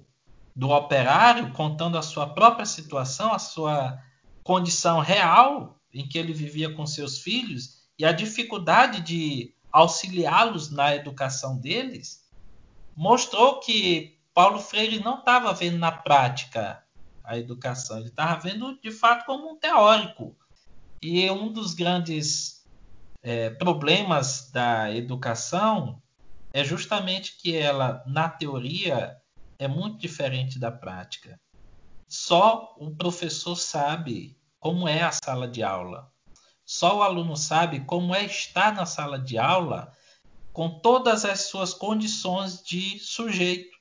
do 0.57 0.71
operário 0.71 1.53
contando 1.53 1.99
a 1.99 2.03
sua 2.03 2.27
própria 2.27 2.65
situação, 2.65 3.31
a 3.35 3.39
sua 3.39 4.03
condição 4.43 5.01
real 5.01 5.79
em 5.93 6.09
que 6.09 6.19
ele 6.19 6.33
vivia 6.33 6.73
com 6.73 6.87
seus 6.87 7.19
filhos 7.19 7.83
e 7.99 8.07
a 8.07 8.13
dificuldade 8.13 9.03
de 9.03 9.55
auxiliá-los 9.71 10.71
na 10.71 10.95
educação 10.95 11.59
deles, 11.59 12.27
mostrou 12.97 13.61
que 13.61 14.19
Paulo 14.33 14.59
Freire 14.59 15.01
não 15.01 15.19
estava 15.19 15.53
vendo 15.53 15.77
na 15.77 15.93
prática 15.93 16.83
a 17.23 17.37
educação, 17.37 17.99
ele 17.99 18.09
estava 18.09 18.41
vendo 18.41 18.79
de 18.81 18.91
fato 18.91 19.27
como 19.27 19.51
um 19.51 19.59
teórico. 19.59 20.35
E 21.03 21.31
um 21.31 21.53
dos 21.53 21.75
grandes 21.75 22.65
é, 23.23 23.51
problemas 23.51 24.51
da 24.51 24.95
educação 24.95 26.01
é 26.53 26.65
justamente 26.65 27.37
que 27.37 27.55
ela, 27.55 28.03
na 28.07 28.29
teoria, 28.29 29.17
é 29.59 29.67
muito 29.69 29.99
diferente 29.99 30.59
da 30.59 30.71
prática. 30.71 31.41
Só 32.09 32.75
o 32.79 32.95
professor 32.95 33.57
sabe 33.57 34.37
como 34.61 34.89
é 34.89 35.03
a 35.03 35.13
sala 35.13 35.49
de 35.49 35.63
aula. 35.63 36.11
Só 36.65 36.99
o 36.99 37.03
aluno 37.03 37.37
sabe 37.37 37.81
como 37.81 38.15
é 38.15 38.25
estar 38.25 38.75
na 38.75 38.87
sala 38.87 39.19
de 39.19 39.39
aula 39.39 39.93
com 40.53 40.81
todas 40.81 41.25
as 41.25 41.43
suas 41.43 41.75
condições 41.75 42.63
de 42.63 42.99
sujeito, 42.99 43.77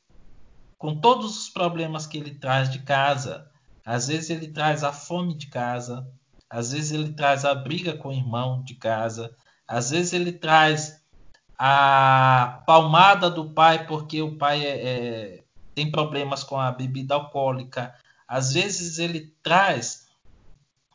com 0.77 0.99
todos 0.99 1.37
os 1.37 1.49
problemas 1.49 2.05
que 2.05 2.17
ele 2.17 2.35
traz 2.35 2.69
de 2.69 2.79
casa. 2.79 3.49
Às 3.85 4.07
vezes 4.07 4.29
ele 4.29 4.49
traz 4.49 4.83
a 4.83 4.91
fome 4.91 5.35
de 5.35 5.47
casa, 5.47 6.07
às 6.49 6.71
vezes 6.71 6.91
ele 6.91 7.13
traz 7.13 7.45
a 7.45 7.55
briga 7.55 7.97
com 7.97 8.09
o 8.09 8.13
irmão 8.13 8.63
de 8.63 8.75
casa, 8.75 9.35
às 9.67 9.89
vezes 9.91 10.13
ele 10.13 10.33
traz 10.33 11.01
a 11.57 12.61
palmada 12.67 13.29
do 13.29 13.51
pai 13.51 13.87
porque 13.87 14.21
o 14.21 14.37
pai 14.37 14.65
é, 14.65 14.87
é, 14.87 15.44
tem 15.75 15.91
problemas 15.91 16.43
com 16.43 16.57
a 16.57 16.71
bebida 16.71 17.13
alcoólica. 17.13 17.93
Às 18.27 18.53
vezes 18.53 18.97
ele 18.97 19.35
traz 19.43 20.07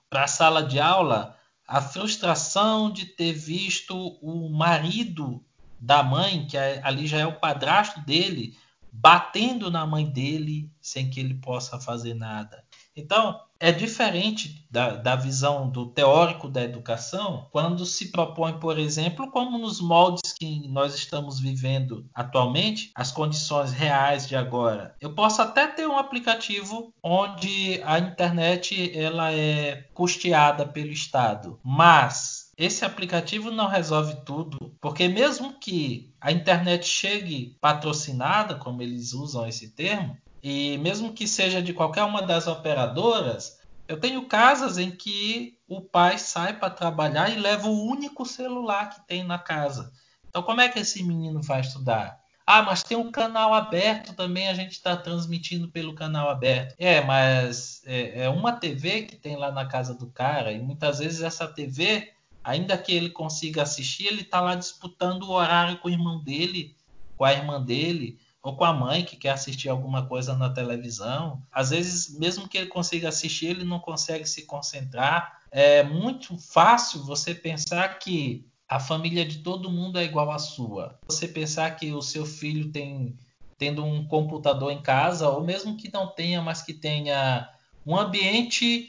para 0.09 0.25
a 0.25 0.29
sala 0.29 0.65
de 0.65 0.81
aula 0.81 1.37
a 1.69 1.81
frustração 1.81 2.91
de 2.91 3.05
ter 3.05 3.33
visto 3.33 3.95
o 4.21 4.49
marido 4.49 5.45
da 5.79 6.03
mãe, 6.03 6.47
que 6.47 6.57
é, 6.57 6.81
ali 6.83 7.07
já 7.07 7.19
é 7.19 7.27
o 7.27 7.39
padrasto 7.39 8.01
dele, 8.01 8.59
batendo 8.93 9.71
na 9.71 9.87
mãe 9.87 10.05
dele 10.11 10.69
sem 10.81 11.09
que 11.09 11.21
ele 11.21 11.35
possa 11.35 11.79
fazer 11.79 12.15
nada. 12.15 12.65
Então, 13.01 13.41
é 13.61 13.71
diferente 13.71 14.67
da, 14.71 14.97
da, 14.97 15.15
visão 15.15 15.69
do 15.69 15.85
teórico 15.85 16.49
da 16.49 16.63
educação 16.63 17.47
quando 17.51 17.85
se 17.85 18.11
propõe, 18.11 18.59
por 18.59 18.79
exemplo, 18.79 19.31
como 19.31 19.59
nos 19.59 19.81
moldes 19.83 20.33
que 20.33 20.67
nós 20.69 20.95
estamos 20.95 21.39
vivendo 21.39 22.07
atualmente, 22.15 22.91
as 22.95 23.13
condições 23.13 23.73
reais 23.73 24.27
de 24.27 24.35
agora. 24.35 24.95
Eu 24.99 25.15
posso 25.15 25.43
até 25.43 25.67
ter 25.67 25.87
um 25.87 25.99
aplicativo 25.99 26.95
onde 27.03 27.83
a 27.85 27.99
internet 27.99 28.99
ela 28.99 29.31
é 29.31 29.85
custeada 29.93 30.67
pelo 30.67 30.91
Estado, 30.91 31.61
mas 31.63 32.40
esse 32.61 32.85
aplicativo 32.85 33.51
não 33.51 33.67
resolve 33.67 34.17
tudo, 34.25 34.77
porque 34.83 35.09
mesmo 35.09 35.59
que 35.59 36.15
a 36.21 36.31
internet 36.31 36.87
chegue 36.87 37.57
patrocinada, 37.59 38.55
como 38.55 38.83
eles 38.83 39.15
usam 39.15 39.49
esse 39.49 39.71
termo, 39.71 40.15
e 40.43 40.77
mesmo 40.79 41.15
que 41.15 41.27
seja 41.27 41.63
de 41.63 41.73
qualquer 41.73 42.05
uma 42.05 42.21
das 42.21 42.47
operadoras, 42.47 43.59
eu 43.89 43.99
tenho 43.99 44.27
casas 44.27 44.77
em 44.77 44.91
que 44.91 45.59
o 45.67 45.81
pai 45.81 46.19
sai 46.19 46.59
para 46.59 46.69
trabalhar 46.69 47.31
e 47.31 47.41
leva 47.41 47.67
o 47.67 47.87
único 47.87 48.27
celular 48.27 48.91
que 48.91 49.07
tem 49.07 49.25
na 49.25 49.39
casa. 49.39 49.91
Então, 50.29 50.43
como 50.43 50.61
é 50.61 50.69
que 50.69 50.79
esse 50.79 51.03
menino 51.03 51.41
vai 51.43 51.63
estudar? 51.63 52.21
Ah, 52.47 52.63
mas 52.63 52.83
tem 52.83 52.97
um 52.97 53.11
canal 53.11 53.55
aberto 53.55 54.13
também, 54.13 54.49
a 54.49 54.55
gente 54.55 54.73
está 54.73 54.97
transmitindo 54.97 55.69
pelo 55.69 55.95
canal 55.95 56.29
aberto. 56.29 56.75
É, 56.79 57.01
mas 57.01 57.81
é, 57.87 58.25
é, 58.25 58.29
uma 58.29 58.53
TV 58.53 59.03
que 59.03 59.17
tem 59.17 59.37
lá 59.37 59.51
na 59.51 59.65
casa 59.65 59.95
do 59.95 60.09
cara, 60.09 60.53
e 60.53 60.61
muitas 60.61 60.99
vezes 60.99 61.23
essa 61.23 61.49
TV, 61.49 62.13
ainda 62.43 62.77
que 62.77 62.93
ele 62.93 63.11
consiga 63.11 63.63
assistir, 63.63 64.07
ele 64.07 64.23
está 64.23 64.41
lá 64.41 64.55
disputando 64.55 65.25
o 65.25 65.33
horário 65.33 65.79
com 65.79 65.89
o 65.89 65.91
irmão 65.91 66.23
dele, 66.23 66.77
com 67.17 67.25
a 67.25 67.33
irmã 67.33 67.63
dele 67.63 68.19
ou 68.43 68.57
com 68.57 68.65
a 68.65 68.73
mãe 68.73 69.05
que 69.05 69.17
quer 69.17 69.31
assistir 69.31 69.69
alguma 69.69 70.07
coisa 70.07 70.35
na 70.35 70.49
televisão. 70.49 71.43
Às 71.53 71.71
vezes, 71.71 72.19
mesmo 72.19 72.49
que 72.49 72.57
ele 72.57 72.69
consiga 72.69 73.09
assistir, 73.11 73.47
ele 73.47 73.65
não 73.65 73.79
consegue 73.79 74.27
se 74.27 74.47
concentrar. 74.47 75.43
É 75.51 75.83
muito 75.83 76.39
fácil 76.39 77.05
você 77.05 77.35
pensar 77.35 77.99
que 77.99 78.47
a 78.67 78.81
família 78.81 79.27
de 79.27 79.39
todo 79.39 79.71
mundo 79.71 79.99
é 79.99 80.05
igual 80.05 80.31
à 80.31 80.39
sua. 80.39 80.99
Você 81.09 81.29
pensar 81.29 81.77
que 81.77 81.93
o 81.93 82.01
seu 82.01 82.25
filho 82.25 82.71
tem 82.71 83.19
tendo 83.59 83.85
um 83.85 84.07
computador 84.07 84.73
em 84.73 84.81
casa, 84.81 85.29
ou 85.29 85.45
mesmo 85.45 85.77
que 85.77 85.93
não 85.93 86.07
tenha, 86.07 86.41
mas 86.41 86.63
que 86.63 86.73
tenha 86.73 87.47
um 87.85 87.95
ambiente 87.95 88.89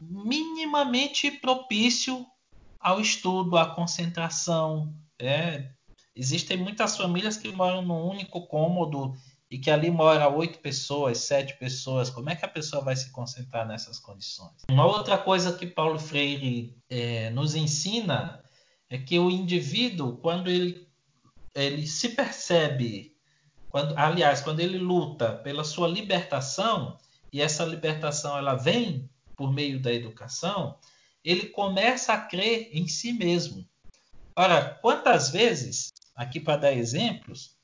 minimamente 0.00 1.28
propício 1.28 2.24
ao 2.80 3.00
estudo, 3.00 3.56
à 3.56 3.66
concentração, 3.66 4.94
é, 5.18 5.70
Existem 6.14 6.56
muitas 6.56 6.96
famílias 6.96 7.36
que 7.36 7.50
moram 7.52 7.82
num 7.82 8.06
único 8.06 8.46
cômodo 8.46 9.14
e 9.50 9.58
que 9.58 9.70
ali 9.70 9.90
mora 9.90 10.28
oito 10.28 10.58
pessoas, 10.58 11.18
sete 11.18 11.56
pessoas. 11.56 12.10
Como 12.10 12.28
é 12.28 12.36
que 12.36 12.44
a 12.44 12.48
pessoa 12.48 12.84
vai 12.84 12.96
se 12.96 13.10
concentrar 13.10 13.66
nessas 13.66 13.98
condições? 13.98 14.52
Uma 14.68 14.84
outra 14.84 15.16
coisa 15.16 15.56
que 15.56 15.66
Paulo 15.66 15.98
Freire 15.98 16.76
é, 16.88 17.30
nos 17.30 17.54
ensina 17.54 18.42
é 18.88 18.98
que 18.98 19.18
o 19.18 19.30
indivíduo, 19.30 20.16
quando 20.18 20.50
ele, 20.50 20.86
ele 21.54 21.86
se 21.86 22.10
percebe, 22.10 23.16
quando, 23.70 23.96
aliás, 23.96 24.40
quando 24.40 24.60
ele 24.60 24.78
luta 24.78 25.32
pela 25.32 25.64
sua 25.64 25.88
libertação, 25.88 26.98
e 27.32 27.40
essa 27.40 27.64
libertação 27.64 28.36
ela 28.36 28.56
vem 28.56 29.08
por 29.36 29.52
meio 29.52 29.80
da 29.80 29.92
educação, 29.92 30.76
ele 31.24 31.46
começa 31.46 32.12
a 32.12 32.20
crer 32.20 32.70
em 32.72 32.88
si 32.88 33.12
mesmo. 33.12 33.66
Ora, 34.36 34.78
quantas 34.80 35.30
vezes 35.30 35.92
aqui 36.14 36.40
para 36.40 36.56
dar 36.56 36.72
exemplos, 36.72 37.56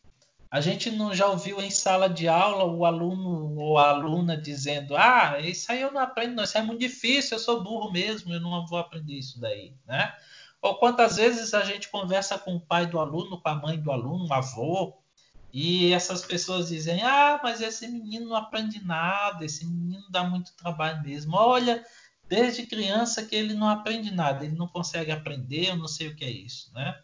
a 0.50 0.60
gente 0.60 0.90
não 0.90 1.14
já 1.14 1.26
ouviu 1.26 1.60
em 1.60 1.70
sala 1.70 2.08
de 2.08 2.28
aula 2.28 2.64
o 2.64 2.84
aluno 2.84 3.56
ou 3.56 3.78
a 3.78 3.90
aluna 3.90 4.36
dizendo: 4.36 4.96
Ah, 4.96 5.38
isso 5.40 5.70
aí 5.70 5.80
eu 5.80 5.92
não 5.92 6.00
aprendo, 6.00 6.34
não, 6.34 6.44
isso 6.44 6.56
é 6.56 6.62
muito 6.62 6.80
difícil, 6.80 7.36
eu 7.36 7.42
sou 7.42 7.62
burro 7.62 7.90
mesmo, 7.90 8.32
eu 8.32 8.40
não 8.40 8.66
vou 8.66 8.78
aprender 8.78 9.14
isso 9.14 9.40
daí, 9.40 9.74
né? 9.86 10.14
Ou 10.62 10.76
quantas 10.76 11.16
vezes 11.16 11.52
a 11.54 11.62
gente 11.62 11.88
conversa 11.88 12.38
com 12.38 12.56
o 12.56 12.60
pai 12.60 12.86
do 12.86 12.98
aluno, 12.98 13.40
com 13.40 13.48
a 13.48 13.54
mãe 13.54 13.78
do 13.78 13.90
aluno, 13.92 14.26
um 14.26 14.32
avô, 14.32 14.96
e 15.52 15.92
essas 15.92 16.22
pessoas 16.24 16.68
dizem: 16.68 17.02
Ah, 17.02 17.40
mas 17.42 17.60
esse 17.60 17.86
menino 17.88 18.28
não 18.28 18.36
aprende 18.36 18.84
nada, 18.84 19.44
esse 19.44 19.66
menino 19.66 20.04
dá 20.10 20.24
muito 20.24 20.54
trabalho 20.56 21.02
mesmo. 21.02 21.36
Olha, 21.36 21.84
desde 22.28 22.66
criança 22.66 23.24
que 23.24 23.34
ele 23.34 23.54
não 23.54 23.68
aprende 23.68 24.10
nada, 24.10 24.44
ele 24.44 24.56
não 24.56 24.68
consegue 24.68 25.10
aprender, 25.10 25.70
eu 25.70 25.76
não 25.76 25.88
sei 25.88 26.08
o 26.08 26.16
que 26.16 26.24
é 26.24 26.30
isso, 26.30 26.72
né? 26.74 26.96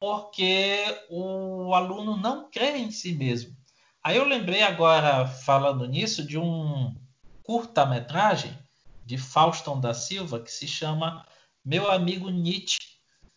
porque 0.00 0.82
o 1.10 1.74
aluno 1.74 2.16
não 2.16 2.50
crê 2.50 2.78
em 2.78 2.90
si 2.90 3.12
mesmo. 3.12 3.54
Aí 4.02 4.16
eu 4.16 4.24
lembrei 4.24 4.62
agora, 4.62 5.26
falando 5.26 5.86
nisso, 5.86 6.26
de 6.26 6.38
um 6.38 6.96
curta-metragem 7.42 8.58
de 9.04 9.18
Fauston 9.18 9.78
da 9.78 9.92
Silva 9.92 10.40
que 10.40 10.50
se 10.50 10.66
chama 10.66 11.26
Meu 11.62 11.90
Amigo 11.90 12.30
Nietzsche 12.30 12.78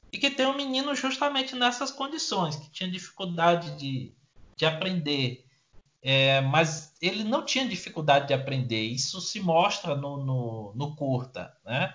e 0.09 0.17
que 0.17 0.31
tem 0.31 0.45
um 0.45 0.55
menino 0.55 0.95
justamente 0.95 1.53
nessas 1.53 1.91
condições, 1.91 2.55
que 2.55 2.71
tinha 2.71 2.89
dificuldade 2.89 3.75
de, 3.77 4.15
de 4.55 4.65
aprender, 4.65 5.45
é, 6.03 6.41
mas 6.41 6.93
ele 7.01 7.23
não 7.23 7.45
tinha 7.45 7.67
dificuldade 7.67 8.27
de 8.27 8.33
aprender. 8.33 8.81
Isso 8.81 9.21
se 9.21 9.39
mostra 9.39 9.95
no, 9.95 10.17
no, 10.17 10.73
no 10.75 10.95
curta, 10.95 11.55
né? 11.65 11.93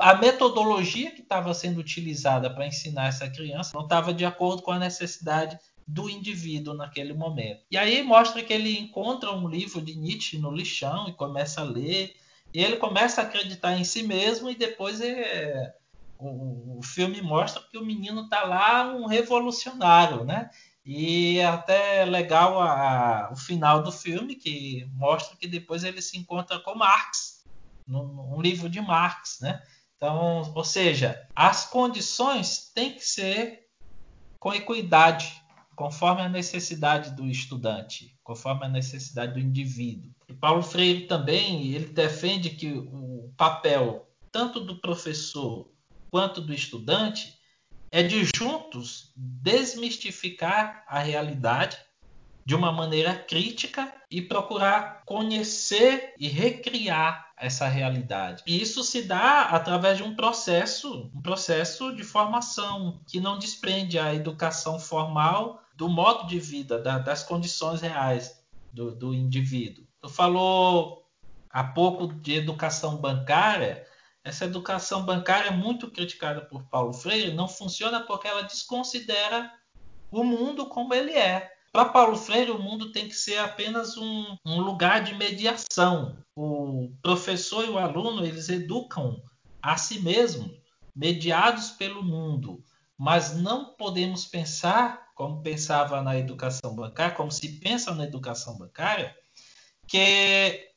a 0.00 0.14
metodologia 0.14 1.12
que 1.12 1.20
estava 1.20 1.54
sendo 1.54 1.78
utilizada 1.78 2.50
para 2.50 2.66
ensinar 2.66 3.06
essa 3.06 3.30
criança 3.30 3.70
não 3.74 3.84
estava 3.84 4.12
de 4.12 4.24
acordo 4.24 4.60
com 4.60 4.72
a 4.72 4.78
necessidade 4.78 5.56
do 5.86 6.10
indivíduo 6.10 6.74
naquele 6.74 7.12
momento. 7.12 7.62
E 7.70 7.76
aí 7.76 8.02
mostra 8.02 8.42
que 8.42 8.52
ele 8.52 8.76
encontra 8.78 9.32
um 9.32 9.48
livro 9.48 9.80
de 9.80 9.94
Nietzsche 9.94 10.38
no 10.38 10.50
lixão 10.50 11.08
e 11.08 11.12
começa 11.12 11.60
a 11.60 11.64
ler, 11.64 12.14
e 12.52 12.62
ele 12.62 12.76
começa 12.76 13.20
a 13.20 13.24
acreditar 13.24 13.76
em 13.78 13.84
si 13.84 14.02
mesmo 14.02 14.50
e 14.50 14.56
depois 14.56 15.00
é, 15.00 15.74
o, 16.18 16.78
o, 16.78 16.82
filme 16.82 17.22
mostra 17.22 17.62
que 17.70 17.78
o 17.78 17.84
menino 17.84 18.22
está 18.22 18.44
lá 18.44 18.94
um 18.94 19.06
revolucionário, 19.06 20.24
né? 20.24 20.50
E 20.84 21.38
é 21.38 21.46
até 21.46 22.04
legal 22.04 22.60
a, 22.60 23.28
a, 23.28 23.32
o 23.32 23.36
final 23.36 23.82
do 23.82 23.92
filme 23.92 24.34
que 24.34 24.88
mostra 24.94 25.36
que 25.36 25.46
depois 25.46 25.84
ele 25.84 26.02
se 26.02 26.18
encontra 26.18 26.58
com 26.58 26.74
Marx 26.74 27.44
num, 27.86 28.40
livro 28.40 28.68
de 28.68 28.80
Marx, 28.80 29.38
né? 29.40 29.62
Então, 29.96 30.52
ou 30.54 30.64
seja, 30.64 31.28
as 31.34 31.66
condições 31.66 32.70
têm 32.74 32.94
que 32.94 33.04
ser 33.04 33.68
com 34.40 34.52
equidade, 34.52 35.40
conforme 35.76 36.22
a 36.22 36.28
necessidade 36.28 37.10
do 37.12 37.28
estudante, 37.28 38.18
conforme 38.24 38.64
a 38.64 38.68
necessidade 38.68 39.34
do 39.34 39.38
indivíduo. 39.38 40.12
E 40.28 40.34
Paulo 40.34 40.62
Freire 40.62 41.06
também 41.06 41.68
ele 41.72 41.86
defende 41.86 42.50
que 42.50 42.72
o 42.72 43.32
papel 43.36 44.08
tanto 44.32 44.58
do 44.58 44.80
professor 44.80 45.70
quanto 46.10 46.40
do 46.40 46.52
estudante 46.52 47.38
é 47.92 48.02
de 48.02 48.26
juntos 48.34 49.12
desmistificar 49.14 50.82
a 50.88 50.98
realidade 50.98 51.76
de 52.44 52.54
uma 52.54 52.72
maneira 52.72 53.14
crítica 53.14 53.92
e 54.10 54.20
procurar 54.20 55.02
conhecer 55.04 56.14
e 56.18 56.26
recriar 56.26 57.32
essa 57.36 57.68
realidade. 57.68 58.42
E 58.46 58.60
isso 58.60 58.82
se 58.82 59.02
dá 59.02 59.42
através 59.42 59.98
de 59.98 60.02
um 60.02 60.16
processo, 60.16 61.10
um 61.14 61.20
processo 61.20 61.94
de 61.94 62.02
formação 62.02 63.00
que 63.06 63.20
não 63.20 63.38
desprende 63.38 63.98
a 63.98 64.14
educação 64.14 64.80
formal 64.80 65.62
do 65.76 65.88
modo 65.88 66.26
de 66.26 66.40
vida, 66.40 66.78
da, 66.80 66.98
das 66.98 67.22
condições 67.22 67.80
reais 67.80 68.42
do, 68.72 68.92
do 68.94 69.14
indivíduo. 69.14 69.84
Tu 70.00 70.08
falou 70.08 71.06
há 71.50 71.62
pouco 71.62 72.06
de 72.06 72.34
educação 72.34 72.96
bancária. 72.96 73.86
Essa 74.24 74.44
educação 74.44 75.04
bancária 75.04 75.48
é 75.48 75.52
muito 75.52 75.90
criticada 75.90 76.42
por 76.42 76.62
Paulo 76.64 76.92
Freire, 76.92 77.34
não 77.34 77.48
funciona 77.48 78.00
porque 78.00 78.28
ela 78.28 78.42
desconsidera 78.42 79.52
o 80.10 80.22
mundo 80.22 80.66
como 80.66 80.94
ele 80.94 81.12
é. 81.12 81.50
Para 81.72 81.86
Paulo 81.86 82.16
Freire, 82.16 82.50
o 82.50 82.58
mundo 82.58 82.92
tem 82.92 83.08
que 83.08 83.14
ser 83.14 83.38
apenas 83.38 83.96
um, 83.96 84.36
um, 84.44 84.60
lugar 84.60 85.02
de 85.02 85.14
mediação. 85.14 86.18
O 86.36 86.92
professor 87.02 87.64
e 87.64 87.70
o 87.70 87.78
aluno 87.78 88.24
eles 88.24 88.48
educam 88.48 89.20
a 89.60 89.76
si 89.76 90.00
mesmos, 90.00 90.50
mediados 90.94 91.70
pelo 91.70 92.02
mundo, 92.02 92.62
mas 92.98 93.34
não 93.34 93.74
podemos 93.74 94.26
pensar 94.26 95.10
como 95.14 95.42
pensava 95.42 96.02
na 96.02 96.18
educação 96.18 96.74
bancária, 96.74 97.14
como 97.14 97.30
se 97.30 97.48
pensa 97.58 97.94
na 97.94 98.04
educação 98.04 98.58
bancária, 98.58 99.16
que 99.86 100.71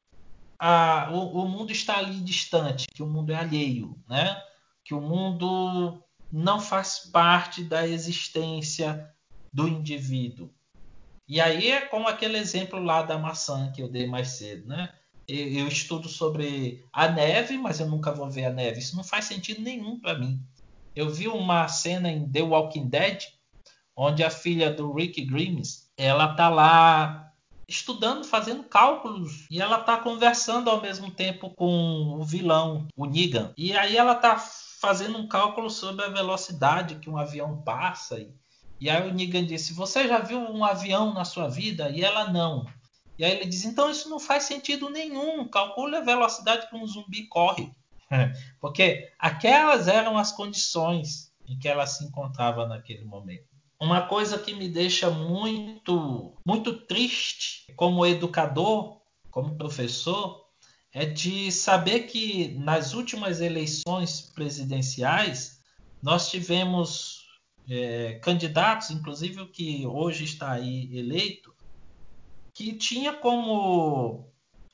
a, 0.60 1.10
o, 1.12 1.44
o 1.44 1.48
mundo 1.48 1.72
está 1.72 1.98
ali 1.98 2.20
distante, 2.20 2.88
que 2.94 3.04
o 3.04 3.08
mundo 3.08 3.32
é 3.32 3.36
alheio, 3.36 3.98
né? 4.08 4.42
que 4.86 4.94
o 4.94 5.02
mundo 5.02 6.00
não 6.32 6.60
faz 6.60 7.00
parte 7.12 7.64
da 7.64 7.88
existência 7.88 9.12
do 9.52 9.68
indivíduo. 9.68 10.54
E 11.28 11.42
aí 11.42 11.72
é 11.72 11.82
como 11.82 12.08
aquele 12.08 12.38
exemplo 12.38 12.80
lá 12.80 13.02
da 13.02 13.18
maçã 13.18 13.72
que 13.72 13.82
eu 13.82 13.90
dei 13.90 14.06
mais 14.06 14.30
cedo, 14.30 14.68
né? 14.68 14.94
Eu 15.28 15.68
estudo 15.68 16.08
sobre 16.08 16.86
a 16.94 17.08
neve, 17.08 17.58
mas 17.58 17.80
eu 17.80 17.88
nunca 17.88 18.12
vou 18.12 18.30
ver 18.30 18.46
a 18.46 18.54
neve. 18.54 18.80
Isso 18.80 18.96
não 18.96 19.04
faz 19.04 19.26
sentido 19.26 19.60
nenhum 19.60 20.00
para 20.00 20.20
mim. 20.20 20.40
Eu 20.96 21.10
vi 21.10 21.28
uma 21.28 21.68
cena 21.68 22.12
em 22.12 22.30
The 22.30 22.44
Walking 22.44 22.88
Dead, 22.88 23.24
onde 23.96 24.24
a 24.24 24.30
filha 24.30 24.72
do 24.72 24.94
Rick 24.94 25.26
Grimes, 25.26 25.92
ela 25.98 26.36
tá 26.36 26.48
lá 26.48 27.25
estudando, 27.68 28.24
fazendo 28.24 28.64
cálculos, 28.64 29.48
e 29.50 29.62
ela 29.62 29.80
tá 29.80 29.98
conversando 29.98 30.70
ao 30.70 30.82
mesmo 30.82 31.12
tempo 31.12 31.50
com 31.50 32.18
o 32.20 32.24
vilão, 32.24 32.88
o 32.96 33.06
Negan. 33.06 33.54
E 33.58 33.76
aí 33.76 33.98
ela 33.98 34.16
tá 34.16 34.38
fazendo 34.38 35.18
um 35.18 35.28
cálculo 35.28 35.70
sobre 35.70 36.06
a 36.06 36.10
velocidade 36.10 36.96
que 36.96 37.10
um 37.10 37.18
avião 37.18 37.62
passa 37.64 38.20
e 38.20 38.34
e 38.80 38.90
aí 38.90 39.10
o 39.10 39.14
Negan 39.14 39.46
disse: 39.46 39.74
Você 39.74 40.08
já 40.08 40.20
viu 40.20 40.40
um 40.40 40.64
avião 40.64 41.14
na 41.14 41.26
sua 41.26 41.48
vida? 41.48 41.90
E 41.90 42.04
ela 42.04 42.32
não. 42.32 42.66
E 43.18 43.24
aí 43.24 43.32
ele 43.32 43.46
diz: 43.46 43.64
Então 43.64 43.90
isso 43.90 44.10
não 44.10 44.20
faz 44.20 44.44
sentido 44.44 44.90
nenhum. 44.90 45.48
Calcule 45.48 45.96
a 45.96 46.02
velocidade 46.02 46.68
que 46.70 46.76
um 46.76 46.86
zumbi 46.86 47.28
corre. 47.28 47.72
Porque 48.60 49.12
aquelas 49.18 49.88
eram 49.88 50.18
as 50.18 50.32
condições 50.32 51.32
em 51.48 51.58
que 51.58 51.68
ela 51.68 51.88
se 51.88 52.04
encontrava 52.04 52.68
naquele 52.68 53.06
momento. 53.06 53.55
Uma 53.86 54.02
coisa 54.08 54.40
que 54.40 54.52
me 54.52 54.68
deixa 54.68 55.12
muito, 55.12 56.34
muito 56.44 56.74
triste 56.74 57.72
como 57.76 58.04
educador, 58.04 59.00
como 59.30 59.56
professor, 59.56 60.44
é 60.92 61.06
de 61.06 61.52
saber 61.52 62.08
que 62.08 62.56
nas 62.58 62.96
últimas 62.96 63.42
eleições 63.42 64.22
presidenciais 64.22 65.60
nós 66.02 66.32
tivemos 66.32 67.28
é, 67.70 68.16
candidatos, 68.24 68.90
inclusive 68.90 69.42
o 69.42 69.52
que 69.52 69.86
hoje 69.86 70.24
está 70.24 70.54
aí 70.54 70.90
eleito, 70.98 71.54
que 72.56 72.74
tinha 72.74 73.14
como 73.14 74.34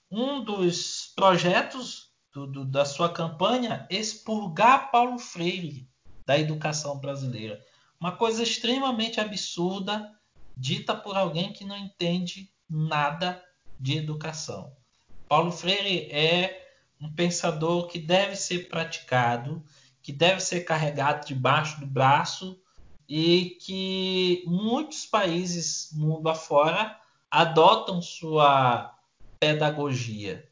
um 0.10 0.42
dos 0.42 1.12
projetos 1.18 2.14
do, 2.34 2.48
do, 2.48 2.64
da 2.64 2.86
sua 2.86 3.12
campanha 3.12 3.86
expurgar 3.90 4.90
Paulo 4.90 5.20
Freire 5.20 5.86
da 6.26 6.40
educação 6.40 6.98
brasileira. 6.98 7.60
Uma 8.02 8.14
coisa 8.14 8.42
extremamente 8.42 9.20
absurda, 9.20 10.12
dita 10.58 10.96
por 10.96 11.16
alguém 11.16 11.54
que 11.54 11.64
não 11.64 11.78
entende 11.78 12.52
nada 12.68 13.40
de 13.80 13.96
educação. 13.96 14.76
Paulo 15.30 15.52
Freire 15.52 16.12
é 16.12 16.68
um 17.00 17.14
pensador 17.14 17.86
que 17.86 18.00
deve 18.00 18.36
ser 18.36 18.70
praticado, 18.70 19.64
que 20.02 20.12
deve 20.12 20.42
ser 20.42 20.62
carregado 20.62 21.28
debaixo 21.28 21.80
do 21.80 21.86
braço 21.86 22.60
e 23.08 23.58
que 23.62 24.44
muitos 24.48 25.06
países 25.06 25.92
mundo 25.94 26.28
afora 26.28 26.98
adotam 27.30 28.02
sua 28.02 28.98
pedagogia. 29.40 30.50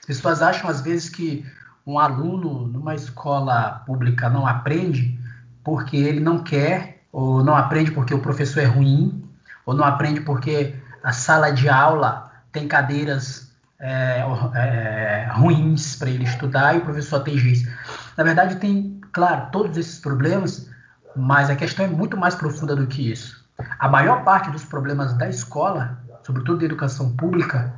As 0.00 0.06
pessoas 0.06 0.42
acham 0.42 0.68
às 0.68 0.80
vezes 0.80 1.08
que 1.08 1.46
um 1.86 1.96
aluno 1.96 2.66
numa 2.66 2.96
escola 2.96 3.84
pública 3.86 4.28
não 4.28 4.48
aprende 4.48 5.21
porque 5.64 5.96
ele 5.96 6.20
não 6.20 6.42
quer, 6.42 7.02
ou 7.12 7.42
não 7.42 7.56
aprende 7.56 7.90
porque 7.90 8.14
o 8.14 8.20
professor 8.20 8.60
é 8.60 8.66
ruim, 8.66 9.24
ou 9.64 9.74
não 9.74 9.84
aprende 9.84 10.20
porque 10.20 10.74
a 11.02 11.12
sala 11.12 11.50
de 11.50 11.68
aula 11.68 12.30
tem 12.50 12.66
cadeiras 12.68 13.52
é, 13.78 14.24
é, 14.54 15.28
ruins 15.32 15.96
para 15.96 16.10
ele 16.10 16.24
estudar 16.24 16.74
e 16.74 16.78
o 16.78 16.82
professor 16.82 17.20
tem 17.20 17.36
jeito. 17.36 17.68
Na 18.16 18.24
verdade, 18.24 18.56
tem, 18.56 19.00
claro, 19.12 19.48
todos 19.50 19.76
esses 19.76 19.98
problemas 19.98 20.70
mas 21.14 21.50
a 21.50 21.56
questão 21.56 21.84
é 21.84 21.88
muito 21.88 22.16
mais 22.16 22.34
profunda 22.34 22.74
do 22.74 22.86
que 22.86 23.10
isso. 23.10 23.44
A 23.78 23.88
maior 23.88 24.24
parte 24.24 24.50
dos 24.50 24.64
problemas 24.64 25.12
da 25.14 25.28
escola, 25.28 25.98
sobretudo 26.24 26.58
da 26.58 26.64
educação 26.64 27.14
pública, 27.16 27.72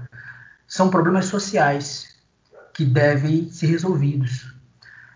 são 0.66 0.88
problemas 0.88 1.26
sociais 1.26 2.14
que 2.72 2.84
devem 2.84 3.50
ser 3.50 3.66
resolvidos. 3.66 4.53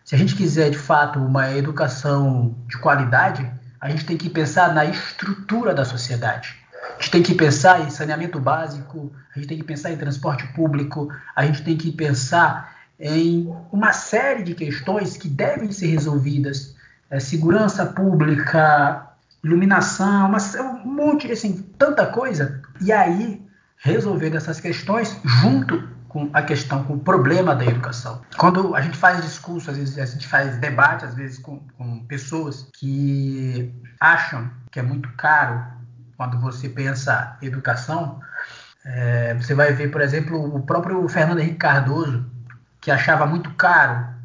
Se 0.09 0.15
a 0.15 0.19
gente 0.19 0.35
quiser, 0.35 0.71
de 0.71 0.79
fato, 0.79 1.19
uma 1.19 1.53
educação 1.53 2.57
de 2.67 2.79
qualidade, 2.79 3.47
a 3.79 3.91
gente 3.91 4.07
tem 4.07 4.17
que 4.17 4.31
pensar 4.31 4.73
na 4.73 4.87
estrutura 4.87 5.75
da 5.75 5.85
sociedade. 5.85 6.57
A 6.83 6.95
gente 6.95 7.11
tem 7.11 7.23
que 7.23 7.35
pensar 7.35 7.83
em 7.83 7.91
saneamento 7.91 8.41
básico, 8.41 9.13
a 9.31 9.39
gente 9.39 9.49
tem 9.49 9.59
que 9.59 9.65
pensar 9.65 9.93
em 9.93 9.99
transporte 9.99 10.47
público, 10.55 11.13
a 11.37 11.45
gente 11.45 11.63
tem 11.63 11.77
que 11.77 11.93
pensar 11.93 12.75
em 12.99 13.55
uma 13.71 13.93
série 13.93 14.43
de 14.45 14.55
questões 14.55 15.19
que 15.19 15.29
devem 15.29 15.71
ser 15.73 15.89
resolvidas 15.89 16.75
é, 17.11 17.21
segurança 17.21 17.85
pública, 17.85 19.11
iluminação, 19.45 20.31
uma, 20.31 20.39
um 20.73 20.89
monte, 20.89 21.31
assim, 21.31 21.71
tanta 21.77 22.07
coisa. 22.07 22.63
E 22.81 22.91
aí, 22.91 23.47
resolvendo 23.77 24.37
essas 24.37 24.59
questões 24.59 25.21
junto 25.23 25.98
com 26.09 26.31
a 26.33 26.43
questão, 26.43 26.83
com 26.85 26.95
o 26.95 26.99
problema 26.99 27.55
da 27.55 27.65
educação. 27.65 28.23
Quando 28.37 28.75
a 28.75 28.81
gente 28.81 28.97
faz 28.97 29.23
discurso, 29.23 29.71
às 29.71 29.77
vezes 29.77 29.99
a 29.99 30.07
gente 30.07 30.27
faz 30.27 30.57
debate, 30.57 31.05
às 31.05 31.15
vezes 31.15 31.39
com, 31.39 31.61
com 31.77 32.01
pessoas 32.07 32.69
que 32.75 33.73
acham 34.01 34.51
que 34.71 34.81
é 34.81 34.83
muito 34.83 35.09
caro 35.13 35.63
quando 36.17 36.39
você 36.41 36.69
pensa 36.69 37.37
educação, 37.43 38.21
é, 38.85 39.35
você 39.35 39.55
vai 39.55 39.73
ver, 39.73 39.91
por 39.91 40.01
exemplo, 40.01 40.57
o 40.57 40.63
próprio 40.63 41.07
Fernando 41.09 41.41
Henrique 41.41 41.59
Cardoso, 41.59 42.25
que 42.81 42.91
achava 42.91 43.27
muito 43.27 43.51
caro 43.55 44.19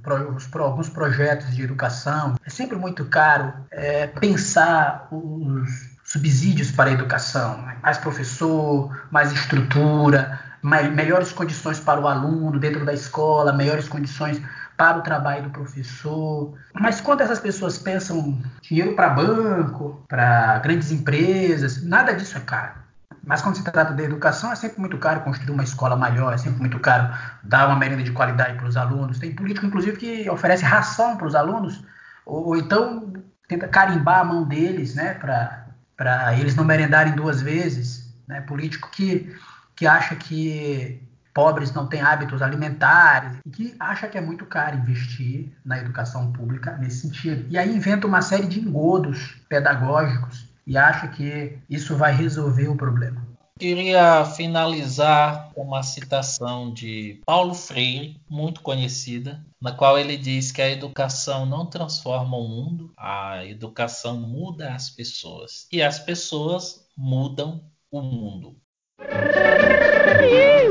alguns 0.59 0.89
projetos 0.89 1.55
de 1.55 1.63
educação. 1.63 2.35
É 2.45 2.49
sempre 2.49 2.75
muito 2.77 3.05
caro 3.05 3.53
é, 3.71 4.07
pensar 4.07 5.07
os 5.11 5.93
subsídios 6.03 6.71
para 6.71 6.89
a 6.89 6.93
educação, 6.93 7.63
mais 7.81 7.97
professor, 7.97 8.91
mais 9.09 9.31
estrutura, 9.31 10.39
melhores 10.63 11.31
condições 11.31 11.79
para 11.79 11.99
o 11.99 12.07
aluno 12.07 12.57
dentro 12.57 12.85
da 12.85 12.93
escola, 12.93 13.51
melhores 13.51 13.87
condições 13.87 14.41
para 14.77 14.97
o 14.97 15.01
trabalho 15.01 15.43
do 15.43 15.49
professor. 15.49 16.53
Mas 16.73 17.01
quando 17.01 17.21
essas 17.21 17.39
pessoas 17.39 17.77
pensam 17.77 18.41
dinheiro 18.61 18.95
para 18.95 19.09
banco, 19.09 20.03
para 20.07 20.59
grandes 20.59 20.91
empresas, 20.91 21.83
nada 21.83 22.13
disso 22.13 22.37
é 22.37 22.41
caro. 22.41 22.83
Mas 23.25 23.41
quando 23.41 23.55
se 23.55 23.63
trata 23.63 23.93
de 23.93 24.03
educação, 24.03 24.51
é 24.51 24.55
sempre 24.55 24.79
muito 24.81 24.97
caro 24.97 25.21
construir 25.21 25.51
uma 25.51 25.63
escola 25.63 25.95
maior, 25.95 26.33
é 26.33 26.37
sempre 26.37 26.59
muito 26.59 26.79
caro 26.79 27.13
dar 27.41 27.67
uma 27.67 27.77
merenda 27.77 28.03
de 28.03 28.11
qualidade 28.11 28.57
para 28.57 28.67
os 28.67 28.75
alunos. 28.75 29.17
Tem 29.17 29.33
político, 29.33 29.65
inclusive, 29.65 29.97
que 29.97 30.29
oferece 30.29 30.65
ração 30.65 31.15
para 31.15 31.27
os 31.27 31.35
alunos, 31.35 31.85
ou, 32.25 32.47
ou, 32.47 32.57
então 32.57 33.13
tenta 33.47 33.67
carimbar 33.67 34.19
a 34.19 34.23
mão 34.25 34.43
deles, 34.43 34.95
né, 34.95 35.13
para 35.13 36.37
eles 36.37 36.55
não 36.55 36.65
merendarem 36.65 37.13
duas 37.13 37.41
vezes. 37.41 38.13
Né? 38.27 38.41
Político 38.41 38.89
que, 38.91 39.33
que 39.75 39.87
acha 39.87 40.15
que 40.15 41.01
pobres 41.33 41.73
não 41.73 41.87
têm 41.87 42.01
hábitos 42.01 42.41
alimentares, 42.41 43.37
e 43.45 43.49
que 43.49 43.75
acha 43.79 44.07
que 44.07 44.17
é 44.17 44.21
muito 44.21 44.45
caro 44.45 44.77
investir 44.77 45.51
na 45.65 45.79
educação 45.79 46.31
pública 46.31 46.77
nesse 46.77 47.01
sentido. 47.01 47.45
E 47.49 47.57
aí 47.57 47.75
inventa 47.75 48.05
uma 48.05 48.21
série 48.21 48.47
de 48.47 48.59
engodos 48.59 49.35
pedagógicos 49.49 50.47
e 50.65 50.77
acha 50.77 51.07
que 51.07 51.57
isso 51.69 51.95
vai 51.97 52.13
resolver 52.15 52.67
o 52.67 52.75
problema. 52.75 53.33
Queria 53.59 54.25
finalizar 54.25 55.51
com 55.53 55.61
uma 55.61 55.83
citação 55.83 56.73
de 56.73 57.21
Paulo 57.25 57.53
Freire, 57.53 58.19
muito 58.29 58.61
conhecida, 58.61 59.45
na 59.61 59.71
qual 59.71 59.97
ele 59.97 60.17
diz 60.17 60.51
que 60.51 60.61
a 60.61 60.69
educação 60.69 61.45
não 61.45 61.65
transforma 61.65 62.35
o 62.35 62.47
mundo, 62.47 62.91
a 62.97 63.45
educação 63.45 64.19
muda 64.19 64.73
as 64.73 64.89
pessoas 64.89 65.67
e 65.71 65.81
as 65.81 65.99
pessoas 65.99 66.85
mudam 66.97 67.63
o 67.91 68.01
mundo. 68.01 68.57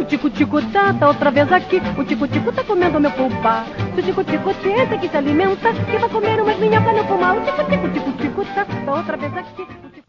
O 0.03 0.05
tico-tico 0.05 0.61
tá, 0.73 0.93
tá 0.93 1.09
outra 1.09 1.31
vez 1.31 1.51
aqui. 1.53 1.81
O 1.97 2.05
tico-tico 2.05 2.53
tá 2.53 2.65
comendo 2.65 3.01
meu 3.01 3.11
pulpar. 3.13 3.67
Se 3.95 4.01
o 4.01 4.03
tico-tico 4.03 4.55
tenta 4.55 4.99
que 4.99 5.09
se 5.09 5.17
alimenta, 5.17 5.73
que 5.73 5.99
vai 5.99 6.09
comer 6.09 6.41
umas 6.41 6.59
minhocas 6.59 6.97
no 6.97 7.05
pulmão. 7.05 7.39
O 7.39 7.45
tico-tico, 7.45 7.89
tico-tico 7.89 8.45
tá, 8.55 8.65
tá 8.65 8.93
outra 8.93 9.17
vez 9.17 9.37
aqui. 9.37 10.03